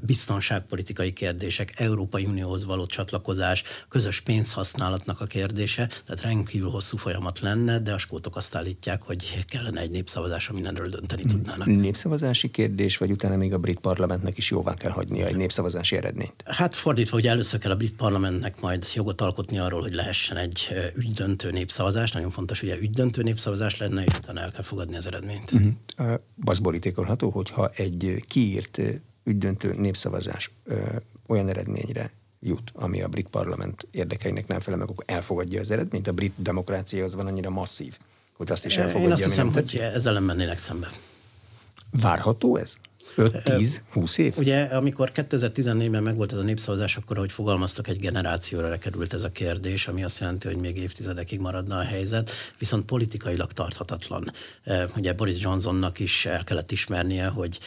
biztonságpolitikai 0.00 1.12
kérdések, 1.12 1.72
Európai 1.76 2.24
Unióhoz 2.24 2.64
való 2.64 2.86
csatlakozás, 2.86 3.62
közös 3.88 4.20
pénzhasználatnak 4.20 5.20
a 5.20 5.26
kérdése, 5.26 5.86
tehát 5.86 6.22
rendkívül 6.22 6.70
hosszú 6.70 6.96
folyamat 6.96 7.40
lenne, 7.40 7.78
de 7.78 7.92
a 7.92 7.98
skótok 7.98 8.36
azt 8.36 8.54
állítják, 8.54 9.02
hogy 9.02 9.44
kellene 9.48 9.80
egy 9.80 9.90
népszavazás, 9.90 10.50
mindenről 10.50 10.88
dönteni 10.88 11.24
tudnának. 11.24 11.66
Népszavazási 11.66 12.50
kérdés, 12.50 12.96
vagy 12.96 13.10
utána 13.10 13.36
még 13.36 13.52
a 13.52 13.58
brit 13.58 13.78
parlamentnek 13.78 14.36
is 14.36 14.50
jóvá 14.50 14.74
kell 14.74 14.90
hagynia 14.90 15.26
egy 15.26 15.36
népszavazási 15.36 15.96
eredményt? 15.96 16.42
Hát 16.44 16.74
fordítva, 16.74 17.16
hogy 17.16 17.26
először 17.26 17.60
kell 17.60 17.70
a 17.70 17.76
brit 17.76 17.94
parlamentnek 17.94 18.60
majd 18.60 18.86
jogot 18.94 19.20
alkotni 19.20 19.58
arról, 19.58 19.80
hogy 19.80 19.94
lehessen 19.94 20.36
egy 20.36 20.68
ügydöntő 20.94 21.50
népszavazás. 21.50 22.12
Nagyon 22.12 22.30
fontos, 22.30 22.60
hogy 22.60 22.78
ügydöntő 22.80 23.22
népszavazás 23.22 23.76
lenne, 23.78 24.04
és 24.04 24.16
utána 24.16 24.40
el 24.44 24.50
kell 24.50 24.62
fogadni 24.62 24.96
az 24.96 25.06
eredményt. 25.06 25.52
Uh-huh. 25.52 26.14
Az 26.44 26.58
borítékolható, 26.58 27.30
hogyha 27.30 27.68
egy 27.68 28.24
kiírt 28.28 28.80
ügydöntő 29.24 29.74
népszavazás 29.74 30.50
ö, 30.64 30.82
olyan 31.26 31.48
eredményre 31.48 32.12
jut, 32.40 32.72
ami 32.74 33.02
a 33.02 33.08
brit 33.08 33.28
parlament 33.28 33.86
érdekeinek 33.90 34.46
nem 34.46 34.60
felel 34.60 34.78
meg, 34.78 34.88
akkor 34.88 35.04
elfogadja 35.06 35.60
az 35.60 35.70
eredményt. 35.70 36.08
A 36.08 36.12
brit 36.12 36.32
demokrácia 36.36 37.04
az 37.04 37.14
van 37.14 37.26
annyira 37.26 37.50
masszív, 37.50 37.98
hogy 38.36 38.50
azt 38.50 38.64
is 38.64 38.76
elfogadja. 38.76 39.06
Én 39.06 39.12
azt 39.12 39.24
hiszem, 39.24 39.52
hogy 39.52 39.76
ezzel 39.76 40.12
nem 40.12 40.24
mennének 40.24 40.58
szembe. 40.58 40.90
Várható 41.90 42.56
ez? 42.56 42.76
5-10-20 43.16 44.18
év? 44.18 44.34
Ugye, 44.36 44.62
amikor 44.62 45.10
2014-ben 45.14 46.02
megvolt 46.02 46.32
ez 46.32 46.38
a 46.38 46.42
népszavazás, 46.42 46.96
akkor, 46.96 47.16
ahogy 47.16 47.32
fogalmaztak, 47.32 47.88
egy 47.88 48.00
generációra 48.00 48.78
került 48.78 49.12
ez 49.12 49.22
a 49.22 49.30
kérdés, 49.30 49.88
ami 49.88 50.04
azt 50.04 50.20
jelenti, 50.20 50.46
hogy 50.46 50.56
még 50.56 50.76
évtizedekig 50.76 51.40
maradna 51.40 51.76
a 51.76 51.82
helyzet, 51.82 52.30
viszont 52.58 52.84
politikailag 52.84 53.52
tarthatatlan. 53.52 54.32
Ugye 54.96 55.12
Boris 55.12 55.40
Johnsonnak 55.40 55.98
is 55.98 56.26
el 56.26 56.44
kellett 56.44 56.72
ismernie, 56.72 57.26
hogy 57.26 57.58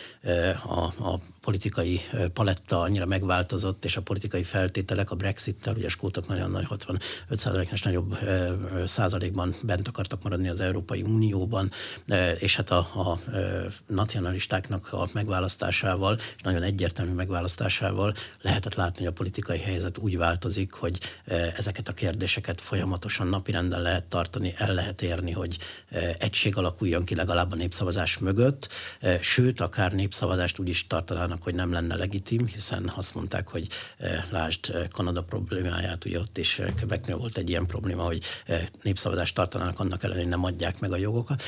a, 0.68 0.80
a 0.80 1.22
politikai 1.48 2.02
paletta 2.34 2.82
annyira 2.82 3.06
megváltozott, 3.06 3.86
és 3.86 3.98
a 3.98 4.02
politikai 4.02 4.44
feltételek 4.44 5.12
a 5.12 5.16
Brexit-tel, 5.16 5.74
ugye 5.74 5.86
a 5.86 5.90
skótok 5.90 6.28
nagyon 6.28 6.52
nagy 6.52 6.66
65 6.66 7.02
százalékos 7.30 7.82
nagyobb 7.82 8.18
százalékban 8.86 9.56
bent 9.62 9.88
akartak 9.88 10.24
maradni 10.24 10.50
az 10.50 10.60
Európai 10.60 11.02
Unióban, 11.02 11.72
és 12.40 12.56
hát 12.56 12.70
a, 12.70 12.78
a 12.78 13.20
nacionalistáknak 13.86 14.94
a 14.94 15.10
megválasztásával, 15.14 16.18
és 16.36 16.42
nagyon 16.42 16.64
egyértelmű 16.64 17.12
megválasztásával 17.12 18.14
lehetett 18.42 18.76
látni, 18.76 18.98
hogy 18.98 19.14
a 19.14 19.18
politikai 19.18 19.60
helyzet 19.60 19.98
úgy 19.98 20.18
változik, 20.18 20.72
hogy 20.72 21.00
ezeket 21.58 21.88
a 21.88 21.94
kérdéseket 21.94 22.62
folyamatosan 22.62 23.28
napirenden 23.28 23.82
lehet 23.82 24.06
tartani, 24.06 24.54
el 24.58 24.74
lehet 24.74 25.02
érni, 25.02 25.32
hogy 25.32 25.58
egység 26.20 26.58
alakuljon 26.58 27.04
ki 27.04 27.16
legalább 27.16 27.52
a 27.52 27.56
népszavazás 27.56 28.18
mögött, 28.18 28.70
sőt, 29.22 29.60
akár 29.60 29.92
népszavazást 29.92 30.60
úgy 30.60 30.70
is 30.70 30.88
tartanának 30.88 31.36
annak, 31.38 31.44
hogy 31.44 31.56
nem 31.56 31.72
lenne 31.72 31.96
legitim, 31.96 32.46
hiszen 32.46 32.92
azt 32.96 33.16
mondták, 33.16 33.48
hogy 33.48 33.68
eh, 33.98 34.24
lásd 34.30 34.70
eh, 34.70 34.88
Kanada 34.92 35.24
problémáját, 35.24 36.06
ugye 36.06 36.20
ott 36.20 36.38
is 36.38 36.60
eh, 36.60 36.74
Quebecnél 36.76 37.18
volt 37.18 37.38
egy 37.38 37.50
ilyen 37.50 37.66
probléma, 37.66 38.04
hogy 38.04 38.24
népszavazást 38.84 39.36
tartanának 39.36 39.80
annak 39.80 40.04
ellenére, 40.04 40.24
hogy 40.24 40.32
nem 40.32 40.44
adják 40.44 40.80
meg 40.80 40.92
a 40.92 40.98
jogokat. 40.98 41.44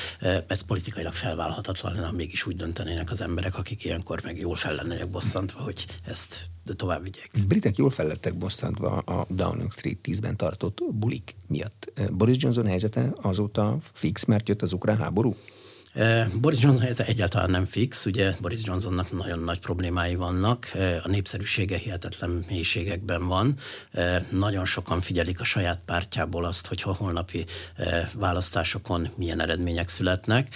Ez 0.46 0.60
politikailag 0.60 1.12
felvállalhatatlan 1.12 1.94
lenne, 1.94 2.10
mégis 2.10 2.46
úgy 2.46 2.56
döntenének 2.56 3.10
az 3.10 3.20
emberek, 3.20 3.58
akik 3.58 3.84
ilyenkor 3.84 4.20
meg 4.24 4.38
jól 4.38 4.56
fel 4.56 4.74
lennének 4.74 5.10
bosszantva, 5.10 5.60
hogy 5.60 5.86
ezt 6.04 6.48
de 6.64 6.74
tovább 6.74 7.02
vigyek. 7.02 7.30
Britek 7.48 7.76
jól 7.76 7.90
fellettek 7.90 8.38
bosszantva 8.38 8.98
a 8.98 9.26
Downing 9.28 9.72
Street 9.72 9.98
10-ben 10.02 10.36
tartott 10.36 10.78
bulik 10.92 11.36
miatt. 11.46 11.92
Boris 12.12 12.36
Johnson 12.42 12.66
helyzete 12.66 13.14
azóta 13.22 13.78
fix, 13.92 14.24
mert 14.24 14.48
jött 14.48 14.62
az 14.62 14.72
ukrán 14.72 14.96
háború? 14.96 15.36
Boris 16.40 16.60
Johnson 16.60 16.80
helyzete 16.80 17.06
egyáltalán 17.06 17.50
nem 17.50 17.66
fix, 17.66 18.06
ugye 18.06 18.34
Boris 18.40 18.60
Johnsonnak 18.64 19.12
nagyon 19.12 19.38
nagy 19.38 19.58
problémái 19.58 20.14
vannak, 20.14 20.70
a 21.02 21.08
népszerűsége 21.08 21.76
hihetetlen 21.76 22.44
mélységekben 22.48 23.26
van, 23.26 23.54
nagyon 24.30 24.64
sokan 24.64 25.00
figyelik 25.00 25.40
a 25.40 25.44
saját 25.44 25.80
pártjából 25.86 26.44
azt, 26.44 26.66
hogy 26.66 26.82
a 26.84 26.94
holnapi 26.94 27.44
választásokon 28.14 29.08
milyen 29.16 29.40
eredmények 29.40 29.88
születnek, 29.88 30.54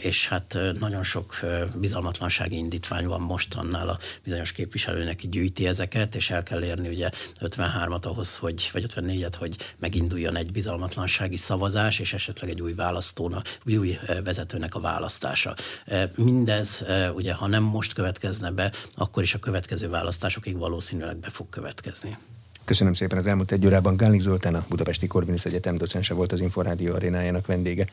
és 0.00 0.28
hát 0.28 0.58
nagyon 0.78 1.02
sok 1.02 1.40
bizalmatlansági 1.74 2.56
indítvány 2.56 3.06
van 3.06 3.20
most 3.20 3.54
annál 3.54 3.88
a 3.88 3.98
bizonyos 4.24 4.52
képviselőnek, 4.52 5.26
gyűjti 5.26 5.66
ezeket, 5.66 6.14
és 6.14 6.30
el 6.30 6.42
kell 6.42 6.62
érni 6.62 6.88
ugye 6.88 7.10
53-at 7.40 8.02
ahhoz, 8.02 8.36
hogy, 8.36 8.70
vagy 8.72 8.84
54-et, 8.94 9.34
hogy 9.38 9.56
meginduljon 9.78 10.36
egy 10.36 10.52
bizalmatlansági 10.52 11.36
szavazás, 11.36 11.98
és 11.98 12.12
esetleg 12.12 12.50
egy 12.50 12.60
új 12.60 12.74
választónak, 12.74 13.58
új 13.64 13.98
vezetőnek 14.24 14.69
ennek 14.70 14.74
a 14.74 14.92
választása. 14.92 15.54
E, 15.86 16.10
mindez, 16.16 16.82
e, 16.88 17.12
ugye, 17.12 17.34
ha 17.34 17.48
nem 17.48 17.62
most 17.62 17.92
következne 17.92 18.50
be, 18.50 18.72
akkor 18.94 19.22
is 19.22 19.34
a 19.34 19.38
következő 19.38 19.88
választásokig 19.88 20.58
valószínűleg 20.58 21.16
be 21.16 21.30
fog 21.30 21.48
következni. 21.48 22.18
Köszönöm 22.64 22.92
szépen 22.92 23.18
az 23.18 23.26
elmúlt 23.26 23.52
egy 23.52 23.66
órában. 23.66 23.96
Gálik 23.96 24.20
Zoltán, 24.20 24.54
a 24.54 24.64
Budapesti 24.68 25.06
Korvinusz 25.06 25.44
Egyetem 25.44 25.76
docense 25.76 26.14
volt 26.14 26.32
az 26.32 26.40
Inforádió 26.40 26.94
arénájának 26.94 27.46
vendége. 27.46 27.86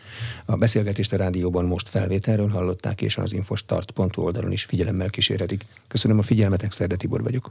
A 0.45 0.55
beszélgetést 0.55 1.13
a 1.13 1.17
rádióban 1.17 1.65
most 1.65 1.89
felvételről 1.89 2.49
hallották, 2.49 3.01
és 3.01 3.17
az 3.17 3.33
infostart.hu 3.33 4.21
oldalon 4.21 4.51
is 4.51 4.63
figyelemmel 4.63 5.09
kísérhetik. 5.09 5.65
Köszönöm 5.87 6.19
a 6.19 6.21
figyelmet, 6.21 6.63
Exterde 6.63 6.95
Tibor 6.95 7.23
vagyok. 7.23 7.49